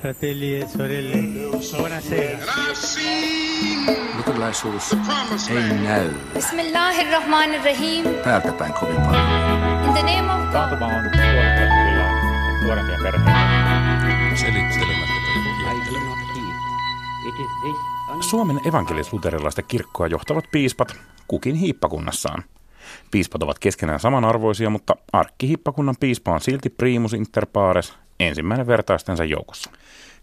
fratelli 0.00 0.56
e 0.56 0.66
sorelle, 0.66 1.16
buonasera. 1.76 2.38
Luterilaisuus 4.16 4.92
ei 5.50 5.78
näy 5.78 6.10
Bismillahirrahmanirrahim. 6.34 8.04
täältä 8.24 8.52
päin 8.52 8.72
kovin 8.72 8.96
paljon. 8.96 9.84
In 9.86 9.92
the 9.92 10.02
name 10.02 10.32
of 10.32 10.40
God. 10.40 10.52
Taantuma 10.52 10.86
on 10.86 10.92
nuorempia 12.62 12.98
perheitä. 13.02 13.32
Selittelemättä 14.34 15.20
Suomen 18.20 18.60
evankelis-luterilaista 18.68 19.62
kirkkoa 19.62 20.06
johtavat 20.06 20.44
piispat 20.52 20.96
kukin 21.28 21.54
hiippakunnassaan. 21.54 22.44
Piispat 23.10 23.42
ovat 23.42 23.58
keskenään 23.58 24.00
samanarvoisia, 24.00 24.70
mutta 24.70 24.96
arkkihiippakunnan 25.12 25.96
piispa 26.00 26.34
on 26.34 26.40
silti 26.40 26.70
primus 26.70 27.14
inter 27.14 27.46
pares, 27.46 27.94
ensimmäinen 28.20 28.66
vertaistensa 28.66 29.24
joukossa. 29.24 29.70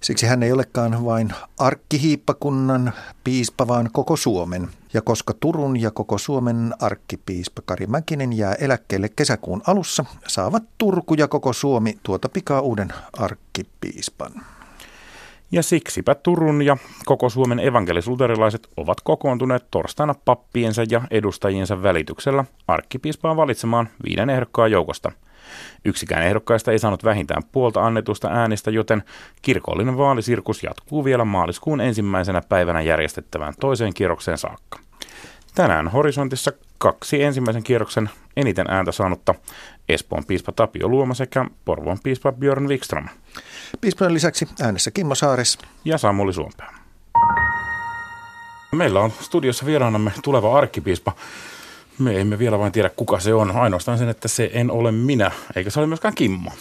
Siksi 0.01 0.25
hän 0.25 0.43
ei 0.43 0.51
olekaan 0.51 1.05
vain 1.05 1.33
arkkihiippakunnan 1.59 2.93
piispa, 3.23 3.67
vaan 3.67 3.89
koko 3.93 4.15
Suomen. 4.15 4.69
Ja 4.93 5.01
koska 5.01 5.33
Turun 5.39 5.81
ja 5.81 5.91
koko 5.91 6.17
Suomen 6.17 6.73
arkkipiispa 6.79 7.61
Kari 7.65 7.87
Mäkinen 7.87 8.33
jää 8.33 8.53
eläkkeelle 8.53 9.09
kesäkuun 9.09 9.61
alussa, 9.67 10.05
saavat 10.27 10.63
Turku 10.77 11.13
ja 11.13 11.27
koko 11.27 11.53
Suomi 11.53 11.97
tuota 12.03 12.29
pikaa 12.29 12.61
uuden 12.61 12.93
arkkipiispan. 13.17 14.31
Ja 15.51 15.63
siksipä 15.63 16.15
Turun 16.15 16.61
ja 16.61 16.77
koko 17.05 17.29
Suomen 17.29 17.59
evankelis-luterilaiset 17.59 18.67
ovat 18.77 19.01
kokoontuneet 19.03 19.65
torstaina 19.71 20.15
pappiensa 20.25 20.83
ja 20.89 21.01
edustajiensa 21.11 21.83
välityksellä 21.83 22.45
arkkipiispaan 22.67 23.37
valitsemaan 23.37 23.89
viiden 24.05 24.29
ehdokkaan 24.29 24.71
joukosta. 24.71 25.11
Yksikään 25.85 26.23
ehdokkaista 26.23 26.71
ei 26.71 26.79
saanut 26.79 27.03
vähintään 27.03 27.43
puolta 27.51 27.85
annetusta 27.85 28.27
äänestä, 28.27 28.71
joten 28.71 29.03
kirkollinen 29.41 29.97
vaalisirkus 29.97 30.63
jatkuu 30.63 31.05
vielä 31.05 31.25
maaliskuun 31.25 31.81
ensimmäisenä 31.81 32.41
päivänä 32.49 32.81
järjestettävään 32.81 33.53
toiseen 33.59 33.93
kierrokseen 33.93 34.37
saakka. 34.37 34.79
Tänään 35.55 35.87
horisontissa 35.87 36.51
kaksi 36.77 37.23
ensimmäisen 37.23 37.63
kierroksen 37.63 38.09
eniten 38.37 38.65
ääntä 38.69 38.91
saanutta 38.91 39.35
Espoon 39.89 40.25
piispa 40.25 40.51
Tapio 40.51 40.87
Luoma 40.87 41.13
sekä 41.13 41.45
Porvoon 41.65 41.97
piispa 42.03 42.31
Björn 42.31 42.67
Wikström 42.67 43.07
Piispojen 43.81 44.13
lisäksi 44.13 44.47
äänessä 44.61 44.91
Kimmo 44.91 45.15
Saares. 45.15 45.57
ja 45.85 45.97
Samuli 45.97 46.33
Suompää. 46.33 46.77
Meillä 48.71 48.99
on 49.01 49.11
studiossa 49.21 49.65
vieraanamme 49.65 50.11
tuleva 50.23 50.57
arkkipiispa. 50.57 51.15
Me 51.99 52.21
emme 52.21 52.39
vielä 52.39 52.59
vain 52.59 52.71
tiedä, 52.71 52.89
kuka 52.89 53.19
se 53.19 53.33
on. 53.33 53.51
Ainoastaan 53.51 53.97
sen, 53.97 54.09
että 54.09 54.27
se 54.27 54.49
en 54.53 54.71
ole 54.71 54.91
minä, 54.91 55.31
eikä 55.55 55.69
se 55.69 55.79
ole 55.79 55.87
myöskään 55.87 56.15
Kimmo. 56.15 56.51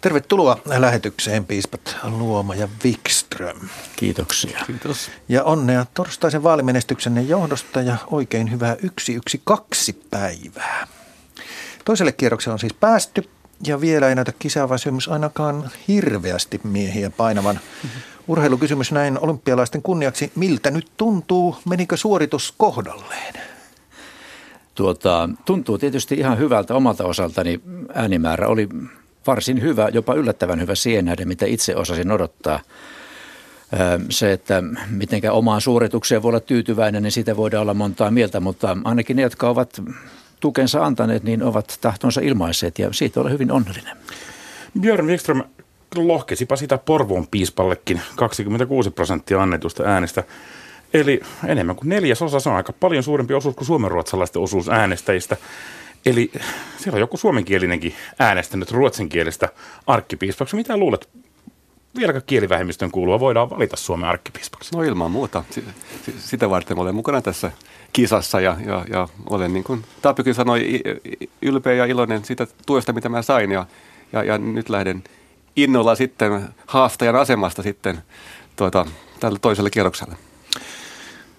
Tervetuloa 0.00 0.58
lähetykseen 0.64 1.44
piispat 1.44 1.96
Luoma 2.04 2.54
ja 2.54 2.68
Wikström. 2.84 3.58
Kiitoksia. 3.96 4.60
Kiitos. 4.66 5.10
Ja 5.28 5.44
onnea 5.44 5.86
torstaisen 5.94 6.42
vaalimenestyksenne 6.42 7.22
johdosta 7.22 7.80
ja 7.80 7.96
oikein 8.10 8.50
hyvää 8.50 8.76
112 8.76 9.92
päivää. 10.10 10.86
Toiselle 11.84 12.12
kierrokselle 12.12 12.52
on 12.52 12.58
siis 12.58 12.74
päästy 12.74 13.28
ja 13.66 13.80
vielä 13.80 14.08
ei 14.08 14.14
näytä 14.14 14.32
kisaavasymys 14.38 15.08
ainakaan 15.08 15.70
hirveästi 15.88 16.60
miehiä 16.64 17.10
painavan. 17.10 17.60
Urheilukysymys 18.28 18.92
näin 18.92 19.18
olympialaisten 19.18 19.82
kunniaksi. 19.82 20.32
Miltä 20.34 20.70
nyt 20.70 20.90
tuntuu? 20.96 21.56
Menikö 21.68 21.96
suoritus 21.96 22.54
kohdalleen? 22.58 23.34
Tuota, 24.74 25.28
tuntuu 25.44 25.78
tietysti 25.78 26.14
ihan 26.14 26.38
hyvältä 26.38 26.74
omalta 26.74 27.04
osaltani. 27.04 27.60
Äänimäärä 27.94 28.48
oli 28.48 28.68
varsin 29.26 29.62
hyvä, 29.62 29.88
jopa 29.92 30.14
yllättävän 30.14 30.60
hyvä 30.60 30.74
siihen 30.74 31.04
nähden, 31.04 31.28
mitä 31.28 31.46
itse 31.46 31.76
osasin 31.76 32.10
odottaa. 32.10 32.60
Ö, 33.72 34.00
Se, 34.10 34.32
että 34.32 34.62
mitenkä 34.90 35.32
omaan 35.32 35.60
suoritukseen 35.60 36.22
voi 36.22 36.28
olla 36.28 36.40
tyytyväinen, 36.40 37.02
niin 37.02 37.12
siitä 37.12 37.36
voidaan 37.36 37.62
olla 37.62 37.74
montaa 37.74 38.10
mieltä, 38.10 38.40
mutta 38.40 38.76
ainakin 38.84 39.16
ne, 39.16 39.22
jotka 39.22 39.48
ovat 39.48 39.82
tukensa 40.40 40.84
antaneet, 40.84 41.22
niin 41.22 41.42
ovat 41.42 41.78
tahtonsa 41.80 42.20
ilmaisseet 42.20 42.78
ja 42.78 42.92
siitä 42.92 43.20
olen 43.20 43.32
hyvin 43.32 43.52
onnellinen. 43.52 43.96
Björn 44.80 45.06
Wikström 45.06 45.42
lohkesipa 45.96 46.56
sitä 46.56 46.78
Porvoon 46.78 47.26
piispallekin 47.30 48.00
26 48.16 48.90
prosenttia 48.90 49.42
annetusta 49.42 49.82
äänestä. 49.82 50.24
Eli 50.94 51.20
enemmän 51.46 51.76
kuin 51.76 51.88
neljäsosa, 51.88 52.40
se 52.40 52.48
on 52.48 52.56
aika 52.56 52.72
paljon 52.72 53.02
suurempi 53.02 53.34
osuus 53.34 53.54
kuin 53.54 53.66
suomenruotsalaisten 53.66 54.42
osuus 54.42 54.68
äänestäjistä. 54.68 55.36
Eli 56.06 56.30
siellä 56.78 56.96
on 56.96 57.00
joku 57.00 57.16
suomenkielinenkin 57.16 57.94
äänestänyt 58.18 58.70
ruotsinkielistä 58.70 59.48
arkkipiispaksi. 59.86 60.56
Mitä 60.56 60.76
luulet, 60.76 61.08
vieläkö 61.96 62.20
kielivähemmistön 62.26 62.90
kuulua 62.90 63.20
voidaan 63.20 63.50
valita 63.50 63.76
Suomen 63.76 64.08
arkkipiispaksi? 64.08 64.76
No 64.76 64.82
ilman 64.82 65.10
muuta. 65.10 65.44
Si- 65.50 65.64
si- 66.04 66.14
Sitä 66.18 66.50
varten 66.50 66.78
olen 66.78 66.94
mukana 66.94 67.22
tässä 67.22 67.52
kisassa 67.92 68.40
ja, 68.40 68.56
ja, 68.66 68.84
ja 68.90 69.08
olen 69.30 69.52
niin 69.52 69.64
kuin 69.64 69.84
Tapiokin 70.02 70.34
sanoi 70.34 70.80
ylpeä 71.42 71.72
ja 71.72 71.84
iloinen 71.84 72.24
siitä 72.24 72.46
tuesta, 72.66 72.92
mitä 72.92 73.08
mä 73.08 73.22
sain 73.22 73.52
ja, 73.52 73.66
ja, 74.12 74.22
ja 74.22 74.38
nyt 74.38 74.68
lähden 74.68 75.04
innolla 75.56 75.94
sitten 75.94 76.48
haastajan 76.66 77.16
asemasta 77.16 77.62
sitten 77.62 78.02
tuota, 78.56 78.86
tälle 79.20 79.38
toiselle 79.38 79.70
kierrokselle. 79.70 80.16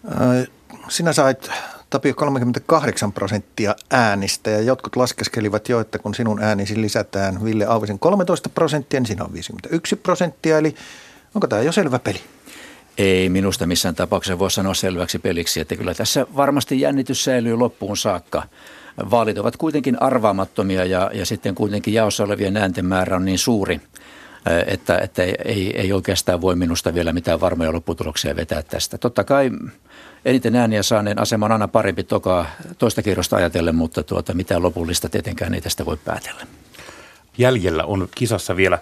Ää, 0.08 0.46
Sinä 0.90 1.14
sait 1.14 1.50
Tapio 1.90 2.14
38 2.16 3.14
prosenttia 3.14 3.76
äänistä 3.92 4.50
ja 4.50 4.62
jotkut 4.62 4.96
laskeskelivat 4.96 5.70
jo, 5.70 5.80
että 5.80 6.00
kun 6.00 6.16
sinun 6.16 6.44
äänisi 6.44 6.82
lisätään 6.82 7.44
Ville 7.44 7.66
Auvisen 7.66 8.00
13 8.00 8.50
prosenttia, 8.50 9.00
niin 9.00 9.08
siinä 9.08 9.24
on 9.24 9.34
51 9.34 9.96
prosenttia. 9.96 10.58
Eli 10.58 10.76
onko 11.36 11.48
tämä 11.48 11.62
jo 11.62 11.72
selvä 11.72 12.00
peli? 12.00 12.22
Ei 12.98 13.30
minusta 13.30 13.66
missään 13.66 13.96
tapauksessa 13.96 14.40
voi 14.40 14.52
sanoa 14.52 14.74
selväksi 14.74 15.20
peliksi, 15.20 15.60
että 15.60 15.76
kyllä 15.76 15.94
tässä 15.94 16.26
varmasti 16.36 16.82
jännitys 16.82 17.24
säilyy 17.24 17.56
loppuun 17.56 17.98
saakka. 17.98 18.44
Vaalit 19.12 19.38
ovat 19.38 19.58
kuitenkin 19.58 20.02
arvaamattomia 20.02 20.86
ja, 20.86 21.12
ja 21.14 21.26
sitten 21.26 21.56
kuitenkin 21.56 21.94
jaossa 21.94 22.24
olevien 22.24 22.58
äänten 22.58 22.86
määrä 22.86 23.16
on 23.16 23.26
niin 23.26 23.40
suuri, 23.40 23.82
että, 24.68 24.98
että 24.98 25.24
ei, 25.24 25.80
ei 25.80 25.94
oikeastaan 25.94 26.42
voi 26.42 26.56
minusta 26.56 26.94
vielä 26.94 27.14
mitään 27.14 27.42
varmoja 27.42 27.74
lopputuloksia 27.74 28.36
vetää 28.36 28.64
tästä. 28.64 28.98
Totta 28.98 29.24
kai 29.24 29.52
eniten 30.26 30.56
ääniä 30.56 30.84
saaneen 30.84 31.22
asema 31.22 31.46
on 31.46 31.52
aina 31.52 31.68
parempi 31.68 32.04
tokaa 32.04 32.46
toista 32.78 33.02
kierrosta 33.02 33.36
ajatellen, 33.36 33.76
mutta 33.76 34.04
tuota, 34.04 34.34
mitään 34.34 34.64
lopullista 34.64 35.10
tietenkään 35.10 35.54
ei 35.54 35.62
tästä 35.62 35.86
voi 35.86 35.98
päätellä. 35.98 36.48
Jäljellä 37.38 37.84
on 37.84 38.08
kisassa 38.16 38.56
vielä 38.56 38.80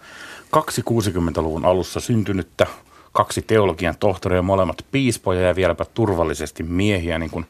kaksi 0.50 0.82
60-luvun 0.82 1.66
alussa 1.66 2.00
syntynyttä, 2.00 2.68
kaksi 3.12 3.42
teologian 3.42 3.96
tohtoria, 4.00 4.42
molemmat 4.42 4.86
piispoja 4.92 5.42
ja 5.42 5.56
vieläpä 5.56 5.86
turvallisesti 5.94 6.64
miehiä, 6.64 7.20
niin 7.20 7.32
kuin 7.32 7.46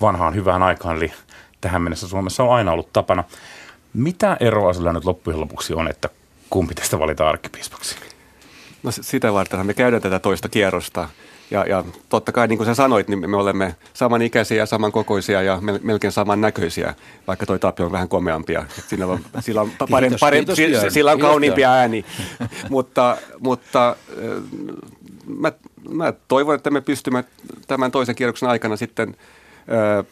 vanhaan 0.00 0.34
hyvään 0.34 0.62
aikaan, 0.62 0.96
eli 0.96 1.12
tähän 1.60 1.82
mennessä 1.82 2.08
Suomessa 2.08 2.42
on 2.42 2.54
aina 2.54 2.72
ollut 2.72 2.92
tapana. 2.92 3.24
Mitä 3.94 4.36
eroa 4.40 4.72
sillä 4.72 4.92
nyt 4.92 5.04
loppujen 5.04 5.40
lopuksi 5.40 5.74
on, 5.74 5.88
että 5.88 6.08
kumpi 6.50 6.74
tästä 6.74 6.98
valitaan 6.98 7.28
arkkipiispaksi? 7.28 7.96
No 8.82 8.90
sitä 8.90 9.32
vartenhan 9.32 9.66
me 9.66 9.74
käydään 9.74 10.02
tätä 10.02 10.18
toista 10.18 10.48
kierrosta. 10.48 11.08
Ja, 11.50 11.64
ja 11.68 11.84
totta 12.08 12.32
kai, 12.32 12.48
niin 12.48 12.56
kuin 12.56 12.66
sä 12.66 12.74
sanoit, 12.74 13.08
niin 13.08 13.30
me 13.30 13.36
olemme 13.36 13.74
samanikäisiä 13.94 14.56
ja 14.56 14.66
samankokoisia 14.66 15.42
ja 15.42 15.56
mel- 15.62 15.80
melkein 15.82 16.12
samannäköisiä, 16.12 16.94
vaikka 17.26 17.46
toi 17.46 17.58
Tapio 17.58 17.86
on 17.86 17.92
vähän 17.92 18.08
komeampia. 18.08 18.64
Sillä 18.86 19.06
on, 19.06 19.20
sillä 19.40 19.60
on, 19.60 19.68
pa- 19.68 19.90
parempi, 19.90 20.08
Kiitos, 20.08 20.20
parempi, 20.20 20.54
kiitos, 20.54 20.92
sillä 20.94 21.10
on 21.10 21.16
Kiitos, 21.16 21.30
kauniimpi 21.30 21.56
Björn. 21.56 21.72
ääni. 21.72 22.04
mutta 22.70 23.16
mutta 23.40 23.96
mä, 25.26 25.52
mä 25.90 26.12
toivon, 26.28 26.54
että 26.54 26.70
me 26.70 26.80
pystymme 26.80 27.24
tämän 27.66 27.90
toisen 27.90 28.14
kierroksen 28.14 28.48
aikana 28.48 28.76
sitten 28.76 29.16
äh, 29.72 30.06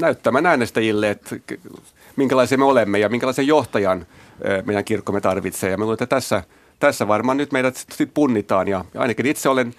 näyttämään 0.00 0.46
äänestäjille, 0.46 1.10
että 1.10 1.36
minkälaisia 2.16 2.58
me 2.58 2.64
olemme 2.64 2.98
ja 2.98 3.08
minkälaisen 3.08 3.46
johtajan 3.46 4.06
meidän 4.64 4.84
kirkkomme 4.84 5.20
tarvitsee. 5.20 5.70
Ja 5.70 5.76
mä 5.76 5.84
luulen, 5.84 5.94
että 5.94 6.06
tässä, 6.06 6.42
tässä 6.78 7.08
varmaan 7.08 7.36
nyt 7.36 7.52
meidät 7.52 7.76
sitten 7.76 8.10
punnitaan. 8.14 8.68
Ja 8.68 8.84
ainakin 8.94 9.26
itse 9.26 9.48
olen 9.48 9.74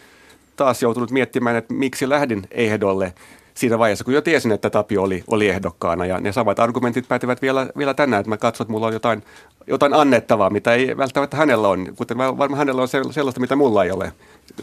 taas 0.56 0.81
joutunut 0.81 1.12
miettimään, 1.12 1.56
että 1.56 1.74
miksi 1.74 2.10
lähdin 2.10 2.48
ehdolle 2.51 3.13
siinä 3.57 3.80
vaiheessa, 3.80 4.06
kun 4.06 4.13
jo 4.13 4.22
tiesin, 4.22 4.52
että 4.52 4.69
Tapio 4.69 5.04
oli, 5.04 5.24
oli 5.28 5.50
ehdokkaana. 5.50 6.06
Ja 6.06 6.19
ne 6.19 6.31
samat 6.31 6.60
argumentit 6.60 7.07
päätyvät 7.07 7.42
vielä, 7.42 7.68
vielä 7.78 7.94
tänään, 7.94 8.19
että 8.19 8.30
mä 8.30 8.38
katson, 8.38 8.66
että 8.66 8.72
mulla 8.72 8.88
on 8.88 8.94
jotain, 8.94 9.24
jotain 9.68 9.94
annettavaa, 9.94 10.50
mitä 10.50 10.74
ei 10.74 10.98
välttämättä 10.98 11.38
hänellä 11.38 11.68
on. 11.68 11.96
Kuten 11.96 12.18
varmaan 12.18 12.57
hänellä 12.57 12.81
on 12.81 12.88
sel- 12.88 13.13
sellaista, 13.13 13.42
mitä 13.42 13.56
mulla 13.56 13.84
ei 13.84 13.92
ole, 13.92 14.12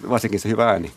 varsinkin 0.08 0.40
se 0.40 0.49
hyvä 0.49 0.70
ääni. 0.70 0.93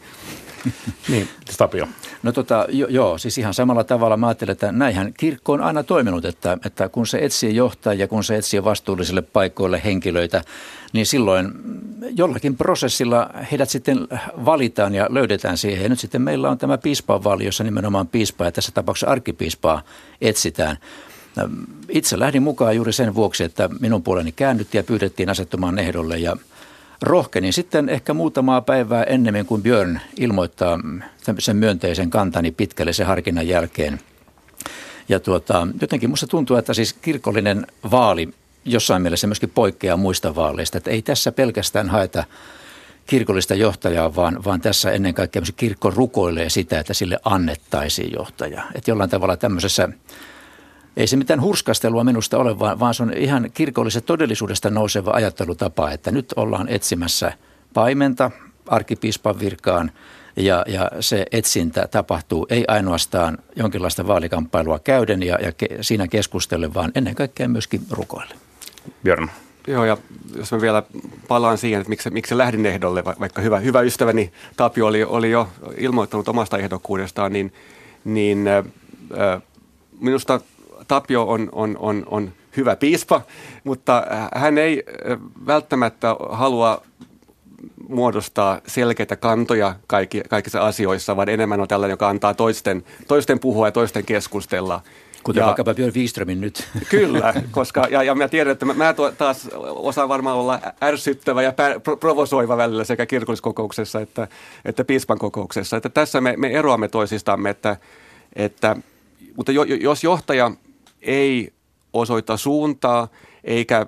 Niin, 1.09 1.29
Tapio. 1.57 1.87
No 2.23 2.31
tota, 2.31 2.65
jo, 2.69 2.87
joo, 2.87 3.17
siis 3.17 3.37
ihan 3.37 3.53
samalla 3.53 3.83
tavalla 3.83 4.17
mä 4.17 4.27
ajattelen, 4.27 4.51
että 4.51 4.71
näinhän 4.71 5.13
kirkko 5.17 5.53
on 5.53 5.61
aina 5.61 5.83
toiminut, 5.83 6.25
että, 6.25 6.57
että 6.65 6.89
kun 6.89 7.07
se 7.07 7.17
etsii 7.17 7.55
johtajia, 7.55 8.07
kun 8.07 8.23
se 8.23 8.35
etsii 8.35 8.63
vastuullisille 8.63 9.21
paikoille 9.21 9.81
henkilöitä, 9.85 10.41
niin 10.93 11.05
silloin 11.05 11.51
jollakin 12.15 12.57
prosessilla 12.57 13.29
heidät 13.51 13.69
sitten 13.69 14.07
valitaan 14.45 14.95
ja 14.95 15.07
löydetään 15.09 15.57
siihen. 15.57 15.83
Ja 15.83 15.89
nyt 15.89 15.99
sitten 15.99 16.21
meillä 16.21 16.49
on 16.49 16.57
tämä 16.57 16.77
piispaanvaali, 16.77 17.45
jossa 17.45 17.63
nimenomaan 17.63 18.07
piispaa 18.07 18.47
ja 18.47 18.51
tässä 18.51 18.71
tapauksessa 18.71 19.11
arkkipiispaa 19.11 19.81
etsitään. 20.21 20.77
Itse 21.89 22.19
lähdin 22.19 22.43
mukaan 22.43 22.75
juuri 22.75 22.93
sen 22.93 23.15
vuoksi, 23.15 23.43
että 23.43 23.69
minun 23.79 24.03
puoleni 24.03 24.31
käännyttiin 24.31 24.79
ja 24.79 24.83
pyydettiin 24.83 25.29
asettumaan 25.29 25.79
ehdolle 25.79 26.17
ja 26.17 26.37
rohkenin 27.01 27.53
sitten 27.53 27.89
ehkä 27.89 28.13
muutamaa 28.13 28.62
päivää 28.62 29.03
ennemmin 29.03 29.45
kuin 29.45 29.62
Björn 29.62 30.00
ilmoittaa 30.19 30.80
sen 31.39 31.57
myönteisen 31.57 32.09
kantani 32.09 32.51
pitkälle 32.51 32.94
sen 32.94 33.07
harkinnan 33.07 33.47
jälkeen. 33.47 34.00
Ja 35.09 35.19
tuota, 35.19 35.68
jotenkin 35.81 36.09
musta 36.09 36.27
tuntuu, 36.27 36.57
että 36.57 36.74
siis 36.74 36.94
kirkollinen 36.94 37.68
vaali 37.92 38.30
jossain 38.65 39.01
mielessä 39.01 39.27
myöskin 39.27 39.50
poikkeaa 39.50 39.97
muista 39.97 40.36
vaaleista. 40.36 40.77
Että 40.77 40.92
ei 40.92 41.01
tässä 41.01 41.31
pelkästään 41.31 41.89
haeta 41.89 42.24
kirkollista 43.06 43.56
johtajaa, 43.56 44.15
vaan, 44.15 44.44
vaan 44.44 44.62
tässä 44.62 44.92
ennen 44.92 45.13
kaikkea 45.13 45.42
kirkko 45.56 45.92
rukoilee 45.92 46.50
sitä, 46.50 46.80
että 46.80 46.94
sille 46.94 47.19
annettaisiin 47.25 48.13
johtaja. 48.13 48.63
Että 48.75 48.92
jollain 48.92 49.09
tavalla 49.09 49.38
tämmöisessä, 49.38 49.89
ei 50.97 51.07
se 51.07 51.18
mitään 51.18 51.42
hurskastelua 51.42 52.03
minusta 52.03 52.38
ole, 52.38 52.59
vaan, 52.59 52.80
vaan 52.80 52.94
se 52.94 53.03
on 53.03 53.13
ihan 53.13 53.51
kirkollisesta 53.53 54.07
todellisuudesta 54.07 54.69
nouseva 54.69 55.12
ajattelutapa, 55.12 55.92
että 55.92 56.12
nyt 56.12 56.33
ollaan 56.36 56.69
etsimässä 56.69 57.33
paimenta 57.74 58.31
arkkipiispan 58.68 59.39
virkaan 59.39 59.92
ja, 60.36 60.65
ja 60.68 60.92
se 61.00 61.25
etsintä 61.31 61.88
tapahtuu 61.92 62.47
ei 62.50 62.65
ainoastaan 62.68 63.38
jonkinlaista 63.56 64.07
vaalikamppailua 64.07 64.80
käyden 64.80 65.24
ja, 65.24 65.39
ja 65.42 65.51
ke, 65.51 65.68
siinä 65.81 66.07
keskustellen, 66.07 66.74
vaan 66.74 66.92
ennen 66.95 67.15
kaikkea 67.15 67.47
myöskin 67.47 67.81
rukoille. 67.92 68.36
Björn. 69.03 69.30
Joo, 69.68 69.86
ja 69.86 69.97
jos 70.36 70.51
mä 70.51 70.62
vielä 70.62 70.83
palaan 71.27 71.57
siihen, 71.57 71.81
että 71.81 71.89
miksi, 71.89 72.09
miksi 72.09 72.38
lähdin 72.38 72.65
ehdolle, 72.65 73.03
vaikka 73.06 73.42
hyvä, 73.42 73.59
hyvä 73.59 73.81
ystäväni 73.81 74.31
Tapio 74.57 74.88
oli, 74.88 75.03
oli 75.03 75.31
jo 75.31 75.50
ilmoittanut 75.77 76.27
omasta 76.27 76.57
ehdokkuudestaan, 76.57 77.33
niin, 77.33 77.53
niin 78.06 78.47
äh, 78.47 79.42
minusta 80.00 80.42
Tapio 80.87 81.23
on, 81.23 81.49
on, 81.51 81.77
on, 81.79 82.03
on 82.11 82.31
hyvä 82.57 82.75
piispa, 82.75 83.21
mutta 83.63 84.03
hän 84.35 84.57
ei 84.57 84.83
välttämättä 85.47 86.15
halua 86.29 86.81
muodostaa 87.89 88.61
selkeitä 88.67 89.15
kantoja 89.15 89.75
kaikki, 89.87 90.21
kaikissa 90.29 90.61
asioissa, 90.61 91.15
vaan 91.15 91.29
enemmän 91.29 91.61
on 91.61 91.67
tällainen, 91.67 91.93
joka 91.93 92.09
antaa 92.09 92.33
toisten, 92.33 92.83
toisten 93.07 93.39
puhua 93.39 93.67
ja 93.67 93.71
toisten 93.71 94.05
keskustella. 94.05 94.81
Kuten 95.23 95.41
ja, 95.41 95.45
vaikkapa 95.45 95.73
Björn 95.73 95.93
Wikströmin 95.95 96.41
nyt. 96.41 96.67
Kyllä, 96.89 97.33
koska, 97.51 97.87
ja, 97.89 98.03
ja 98.03 98.15
mä 98.15 98.27
tiedän, 98.27 98.51
että 98.51 98.65
mä, 98.65 98.73
mä 98.73 98.93
taas 99.17 99.49
osaan 99.65 100.09
varmaan 100.09 100.37
olla 100.37 100.59
ärsyttävä 100.83 101.41
ja 101.41 101.51
pär, 101.51 101.79
provosoiva 101.99 102.57
välillä 102.57 102.83
sekä 102.83 103.05
kirkolliskokouksessa 103.05 104.01
että, 104.01 104.27
että 104.65 104.83
piispan 104.83 105.19
kokouksessa. 105.19 105.77
Että 105.77 105.89
tässä 105.89 106.21
me, 106.21 106.33
me 106.37 106.47
eroamme 106.51 106.87
toisistamme, 106.87 107.49
että, 107.49 107.77
että, 108.35 108.75
mutta 109.37 109.51
jo, 109.51 109.63
jos 109.63 110.03
johtaja 110.03 110.51
ei 111.06 111.54
osoita 111.94 112.38
suuntaa 112.38 113.07
eikä 113.44 113.86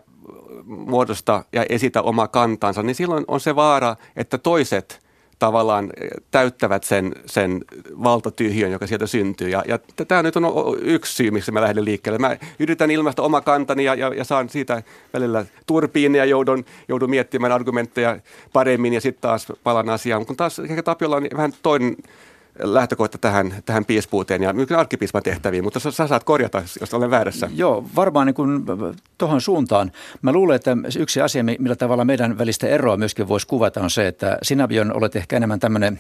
muodosta 0.66 1.46
ja 1.54 1.66
esitä 1.70 2.02
omaa 2.02 2.28
kantansa, 2.28 2.84
niin 2.84 2.96
silloin 2.96 3.26
on 3.28 3.40
se 3.40 3.56
vaara, 3.56 3.96
että 4.16 4.38
toiset– 4.38 5.00
tavallaan 5.40 5.90
täyttävät 6.32 6.84
sen, 6.84 7.16
sen 7.26 7.66
valtatyhjön, 8.04 8.72
joka 8.72 8.88
sieltä 8.88 9.08
syntyy. 9.08 9.50
Ja, 9.50 9.64
ja 9.68 9.80
tämä 10.08 10.24
nyt 10.24 10.36
on 10.36 10.44
yksi 10.82 11.16
syy, 11.16 11.32
miksi 11.32 11.52
mä 11.52 11.62
lähden 11.62 11.86
liikkeelle. 11.86 12.20
Mä 12.20 12.38
yritän 12.60 12.92
ilmaista 12.92 13.22
oma 13.22 13.42
kantani 13.42 13.84
ja, 13.84 13.96
ja, 13.96 14.14
ja 14.14 14.24
saan 14.24 14.50
siitä 14.50 14.84
välillä 15.14 15.46
turpiin 15.68 16.16
ja 16.16 16.26
joudun, 16.26 16.66
joudun 16.88 17.10
miettimään 17.10 17.52
argumentteja 17.52 18.20
paremmin 18.54 18.94
ja 18.94 19.02
sitten 19.02 19.22
taas 19.22 19.48
palan 19.64 19.90
asiaan. 19.90 20.26
Kun 20.26 20.38
taas 20.38 20.60
ehkä 20.60 20.84
Tapiolla 20.84 21.16
on 21.16 21.28
vähän 21.36 21.54
toinen 21.64 21.98
lähtökohta 22.60 23.18
tähän, 23.18 23.54
tähän 23.66 23.86
piispuuteen 23.86 24.44
ja 24.44 24.54
arkkipiispan 24.78 25.24
tehtäviin, 25.24 25.64
mutta 25.64 25.80
sä, 25.80 25.92
sä 25.92 26.08
saat 26.08 26.24
korjata, 26.24 26.64
jos 26.80 26.94
olen 26.94 27.10
väärässä. 27.10 27.50
Joo, 27.56 27.86
varmaan 27.96 28.28
niin 28.28 28.36
kuin 28.36 28.66
tuohon 29.18 29.42
suuntaan. 29.42 29.92
Mä 30.22 30.32
luulen, 30.32 30.56
että 30.56 30.78
yksi 31.00 31.22
asia, 31.22 31.44
millä 31.44 31.76
tavalla 31.76 32.06
meidän 32.06 32.38
välistä 32.38 32.68
eroa 32.68 32.98
myöskin 32.98 33.28
voisi 33.28 33.48
kuvata, 33.48 33.82
on 33.82 33.90
se, 33.90 34.08
että 34.08 34.38
sinä 34.42 34.68
Björn 34.68 34.92
olet 34.98 35.16
ehkä 35.16 35.38
enemmän 35.38 35.60
tämmöinen 35.60 36.00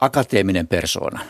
akateeminen 0.00 0.66
persoona. 0.66 1.20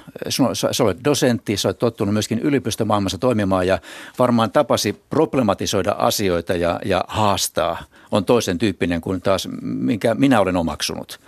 Sä 0.73 0.85
olet 0.85 0.99
dosentti, 1.05 1.57
sä 1.57 1.69
olet 1.69 1.79
tottunut 1.79 2.13
myöskin 2.13 2.39
yliopistomaailmassa 2.39 3.19
toimimaan 3.19 3.67
ja 3.67 3.79
varmaan 4.19 4.51
tapasi 4.51 5.03
problematisoida 5.11 5.93
asioita 5.99 6.55
ja, 6.55 6.81
ja 6.85 7.05
haastaa 7.09 7.85
on 8.11 8.25
toisen 8.25 8.59
tyyppinen 8.59 9.01
kuin 9.01 9.23
taas, 9.23 9.49
minkä 9.63 10.15
minä 10.15 10.41
olen 10.41 10.57
omaksunut. 10.57 11.21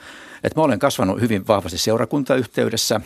Et 0.45 0.57
mä 0.57 0.63
olen 0.63 0.79
kasvanut 0.79 1.21
hyvin 1.21 1.47
vahvasti 1.49 1.79
seurakuntayhteydessä 1.79 3.01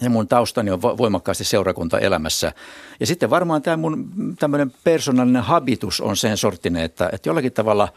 ja 0.00 0.10
mun 0.10 0.28
taustani 0.28 0.70
on 0.70 0.82
voimakkaasti 0.82 1.44
seurakuntaelämässä. 1.44 2.52
Ja 3.00 3.06
sitten 3.06 3.30
varmaan 3.30 3.62
tämä 3.62 3.76
mun 3.76 4.08
tämmöinen 4.38 4.72
persoonallinen 4.84 5.42
habitus 5.42 6.00
on 6.00 6.16
sen 6.16 6.36
sorttinen, 6.36 6.82
että, 6.82 7.10
että 7.12 7.28
jollakin 7.28 7.52
tavalla 7.52 7.88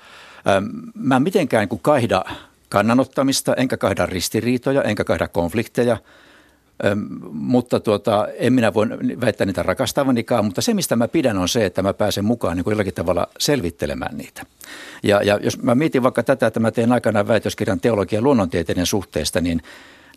ähm, 0.48 0.66
mä 0.96 1.16
en 1.16 1.24
mitenkään 1.24 1.70
kuin 1.70 1.82
kaihda 1.82 2.26
kannanottamista, 2.70 3.54
enkä 3.54 3.78
kaihda 3.78 4.06
ristiriitoja, 4.06 4.84
enkä 4.84 5.04
kaihda 5.04 5.28
konflikteja– 5.28 5.98
mutta 7.32 7.80
tuota, 7.80 8.28
en 8.38 8.54
minä 8.54 8.74
voi 8.74 8.88
väittää 9.22 9.46
niitä 9.46 9.64
rakastavanikaan, 9.64 10.46
mutta 10.46 10.62
se 10.62 10.74
mistä 10.74 10.96
mä 10.96 11.08
pidän 11.08 11.38
on 11.38 11.50
se, 11.50 11.66
että 11.66 11.82
mä 11.82 11.94
pääsen 11.94 12.26
mukaan 12.26 12.58
niin 12.58 12.64
kuin 12.64 12.72
jollakin 12.72 12.94
tavalla 12.94 13.28
selvittelemään 13.40 14.18
niitä. 14.18 14.46
Ja, 15.04 15.24
ja 15.24 15.40
jos 15.44 15.62
mä 15.62 15.76
mietin 15.76 16.04
vaikka 16.04 16.24
tätä, 16.24 16.48
että 16.48 16.60
mä 16.60 16.72
teen 16.72 16.92
aikanaan 16.92 17.28
väitöskirjan 17.28 17.80
teologian 17.80 18.24
luonnontieteiden 18.24 18.86
suhteesta, 18.86 19.42
niin 19.42 19.62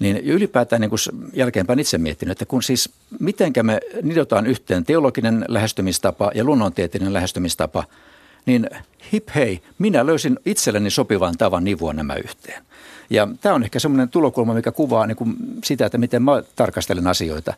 niin 0.01 0.17
ylipäätään 0.17 0.81
niin 0.81 0.91
jälkeenpäin 1.33 1.79
itse 1.79 1.99
miettinyt, 1.99 2.33
että 2.33 2.47
kun 2.47 2.63
siis 2.63 2.91
mitenkä 3.21 3.63
me 3.63 3.81
nidotaan 4.03 4.47
yhteen 4.47 4.85
teologinen 4.85 5.45
lähestymistapa 5.49 6.31
ja 6.35 6.45
luonnontieteellinen 6.45 7.13
lähestymistapa, 7.13 7.85
niin 8.47 8.71
hip 9.13 9.29
hei, 9.35 9.63
minä 9.79 10.07
löysin 10.07 10.39
itselleni 10.47 10.91
sopivan 10.91 11.39
tavan 11.39 11.65
nivua 11.65 11.93
nämä 11.93 12.15
yhteen. 12.15 12.63
Ja 13.11 13.29
tämä 13.41 13.55
on 13.55 13.63
ehkä 13.63 13.79
semmoinen 13.79 14.09
tulokulma, 14.09 14.55
mikä 14.55 14.73
kuvaa 14.73 15.07
niin 15.07 15.17
kuin 15.17 15.37
sitä, 15.65 15.87
että 15.87 15.99
miten 15.99 16.23
mä 16.23 16.43
tarkastelen 16.57 17.07
asioita. 17.07 17.55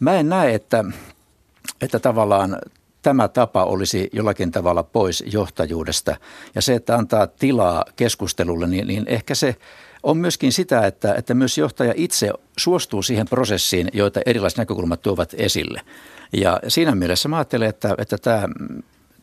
Mä 0.00 0.14
en 0.14 0.28
näe, 0.28 0.54
että, 0.54 0.84
että 1.80 1.98
tavallaan 1.98 2.58
tämä 3.02 3.28
tapa 3.28 3.64
olisi 3.64 4.10
jollakin 4.12 4.50
tavalla 4.52 4.82
pois 4.82 5.24
johtajuudesta. 5.26 6.16
Ja 6.54 6.62
se, 6.62 6.74
että 6.74 6.96
antaa 6.96 7.26
tilaa 7.26 7.84
keskustelulle, 7.96 8.66
niin, 8.66 8.86
niin 8.86 9.04
ehkä 9.06 9.34
se 9.34 9.56
on 10.02 10.16
myöskin 10.16 10.52
sitä, 10.52 10.86
että, 10.86 11.14
että 11.14 11.34
myös 11.34 11.58
johtaja 11.58 11.92
itse 11.96 12.32
suostuu 12.56 13.02
siihen 13.02 13.28
prosessiin, 13.28 13.88
joita 13.92 14.20
erilaiset 14.26 14.58
näkökulmat 14.58 15.02
tuovat 15.02 15.34
esille. 15.36 15.80
Ja 16.32 16.60
siinä 16.68 16.94
mielessä 16.94 17.28
mä 17.28 17.36
ajattelen, 17.36 17.68
että, 17.68 17.94
että 17.98 18.18
tämä 18.18 18.48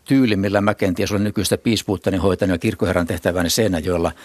tyyli, 0.06 0.36
millä 0.36 0.62
mä 0.62 0.74
kenties 0.74 1.12
olen 1.12 1.24
nykyistä 1.24 1.58
piispuuttani 1.58 2.18
hoitanut 2.18 2.54
ja 2.54 2.58
kirkkoherran 2.58 3.08
tehtäväni 3.08 3.50
Seinäjoella– 3.50 4.12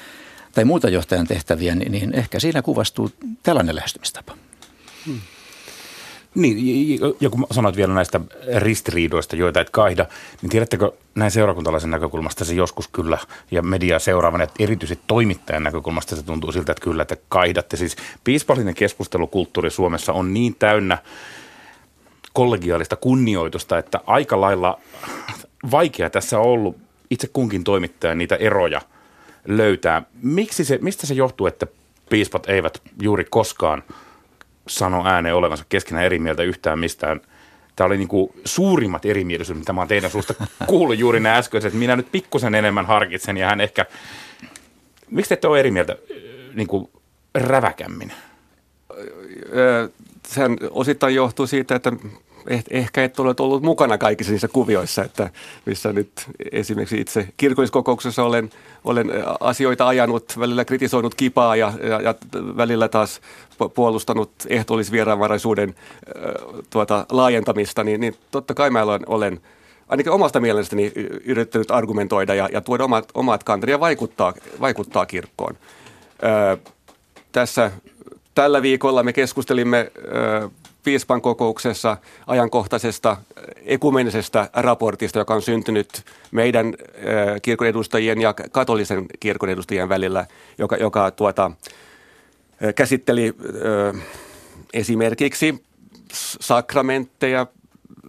tai 0.52 0.64
muuta 0.64 0.88
johtajan 0.88 1.26
tehtäviä, 1.26 1.74
niin, 1.74 1.93
niin 1.93 2.15
ehkä 2.15 2.41
siinä 2.41 2.63
kuvastuu 2.63 3.10
tällainen 3.43 3.77
lähestymistapa. 3.77 4.36
Hmm. 5.06 5.20
Niin, 6.34 7.01
ja 7.20 7.31
kun 7.31 7.46
sanoit 7.51 7.77
vielä 7.77 7.94
näistä 7.94 8.20
ristiriidoista, 8.56 9.36
joita 9.36 9.60
et 9.60 9.70
kaihda, 9.70 10.06
niin 10.43 10.51
tiedättekö 10.51 10.93
näin 11.15 11.31
seurakuntalaisen 11.31 11.91
näkökulmasta 11.91 12.44
se 12.44 12.55
joskus 12.55 12.89
kyllä, 12.89 13.19
ja 13.51 13.63
media 13.63 13.98
seuraavan, 13.98 14.41
että 14.41 14.55
erityisesti 14.58 15.05
toimittajan 15.06 15.63
näkökulmasta 15.63 16.17
se 16.17 16.22
tuntuu 16.22 16.53
siltä, 16.53 16.72
että 16.72 16.84
kyllä, 16.84 17.03
että 17.03 17.17
kaihdatte. 17.29 17.77
Siis 17.77 17.96
piispallinen 18.24 18.74
keskustelukulttuuri 18.74 19.70
Suomessa 19.70 20.13
on 20.13 20.34
niin 20.34 20.55
täynnä 20.55 20.98
kollegiaalista 22.32 22.96
kunnioitusta, 22.96 23.79
että 23.79 24.01
aika 24.06 24.41
lailla 24.41 24.81
vaikea 25.70 26.10
tässä 26.10 26.39
on 26.39 26.44
ollut 26.44 26.77
itse 27.10 27.29
kunkin 27.32 27.65
toimittajan 27.65 28.19
niitä 28.19 28.36
eroja– 28.36 28.81
löytää. 29.49 30.03
Miksi 30.23 30.65
se, 30.65 30.79
mistä 30.82 31.06
se 31.06 31.15
johtuu, 31.15 31.47
että 31.47 31.67
piispat 32.11 32.49
eivät 32.49 32.82
juuri 33.03 33.25
koskaan 33.25 33.82
sano 34.69 35.06
ääneen 35.06 35.35
olevansa 35.35 35.65
keskenään 35.69 36.06
eri 36.06 36.19
mieltä 36.19 36.43
yhtään 36.43 36.79
mistään? 36.79 37.20
Tämä 37.77 37.87
oli 37.87 37.97
niin 37.97 38.09
kuin 38.09 38.32
suurimmat 38.44 39.06
erimielisyydet, 39.06 39.61
mitä 39.61 39.73
mä 39.73 39.81
oon 39.81 39.89
teidän 39.89 40.11
suusta 40.11 40.35
kuullut 40.67 40.99
juuri 40.99 41.20
nämä 41.20 41.37
äskeiset. 41.37 41.75
Minä 41.75 41.97
nyt 41.97 42.13
pikkusen 42.13 42.55
enemmän 42.55 42.87
harkitsen 42.87 43.37
ja 43.37 43.49
hän 43.49 43.61
ehkä... 43.61 43.87
Miksi 45.11 45.29
te 45.29 45.35
ette 45.35 45.49
ole 45.49 45.61
eri 45.61 45.70
mieltä 45.70 45.97
niin 46.55 46.67
kuin 46.69 46.91
räväkämmin? 47.35 48.13
Sehän 50.29 50.56
osittain 50.70 51.15
johtuu 51.15 51.47
siitä, 51.47 51.75
että 51.75 51.93
Eh, 52.50 52.64
ehkä 52.70 53.04
et 53.04 53.20
ole 53.20 53.34
ollut 53.38 53.62
mukana 53.62 53.98
kaikissa 53.98 54.32
niissä 54.32 54.48
kuvioissa, 54.48 55.04
että 55.04 55.30
missä 55.66 55.92
nyt 55.92 56.10
esimerkiksi 56.52 57.00
itse 57.00 57.28
kirkolliskokouksessa 57.36 58.24
olen, 58.24 58.50
olen 58.84 59.10
asioita 59.40 59.88
ajanut, 59.88 60.38
välillä 60.38 60.64
kritisoinut 60.64 61.14
kipaa 61.14 61.56
ja, 61.56 61.72
ja, 61.82 62.00
ja 62.00 62.14
välillä 62.56 62.88
taas 62.88 63.20
puolustanut 63.74 64.30
ehtoollisvieraanvaraisuuden 64.48 65.74
tuota, 66.70 67.06
laajentamista, 67.10 67.84
niin, 67.84 68.00
niin 68.00 68.16
totta 68.30 68.54
kai 68.54 68.70
mä 68.70 68.82
olen, 68.82 69.02
olen 69.06 69.40
ainakin 69.88 70.12
omasta 70.12 70.40
mielestäni 70.40 70.92
yrittänyt 71.24 71.70
argumentoida 71.70 72.34
ja, 72.34 72.48
ja 72.52 72.60
tuoda 72.60 72.84
omat, 72.84 73.08
omat 73.14 73.44
kantani 73.44 73.72
ja 73.72 73.80
vaikuttaa, 73.80 74.34
vaikuttaa 74.60 75.06
kirkkoon. 75.06 75.56
Ö, 76.22 76.56
tässä 77.32 77.70
tällä 78.34 78.62
viikolla 78.62 79.02
me 79.02 79.12
keskustelimme 79.12 79.90
ö, 79.96 80.48
piispan 80.84 81.20
kokouksessa 81.20 81.96
ajankohtaisesta 82.27 83.17
ekumenisesta 83.65 84.49
raportista, 84.53 85.19
joka 85.19 85.34
on 85.34 85.43
syntynyt 85.43 85.89
meidän 86.31 86.75
kirkon 87.43 87.67
edustajien 87.67 88.20
ja 88.20 88.34
katolisen 88.34 89.06
kirkon 89.20 89.49
edustajien 89.49 89.89
välillä, 89.89 90.27
joka, 90.58 90.77
joka 90.77 91.10
tuota, 91.10 91.51
käsitteli 92.75 93.34
esimerkiksi 94.75 95.65
sakramentteja, 96.41 97.46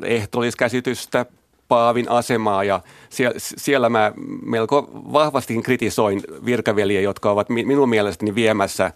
ehtoolliskäsitystä, 0.04 1.26
Paavin 1.68 2.10
asemaa. 2.10 2.64
Ja 2.64 2.82
siellä, 3.10 3.36
siellä 3.38 3.90
mä 3.90 4.12
melko 4.46 4.90
vahvasti 4.94 5.62
kritisoin 5.62 6.24
virkaveliä, 6.46 7.02
jotka 7.02 7.32
ovat 7.32 7.50
minun 7.50 7.90
mielestäni 7.90 8.36
viemässä 8.36 8.92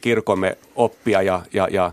kirkomme 0.00 0.58
oppia 0.76 1.22
ja, 1.22 1.42
ja, 1.52 1.68
ja, 1.70 1.92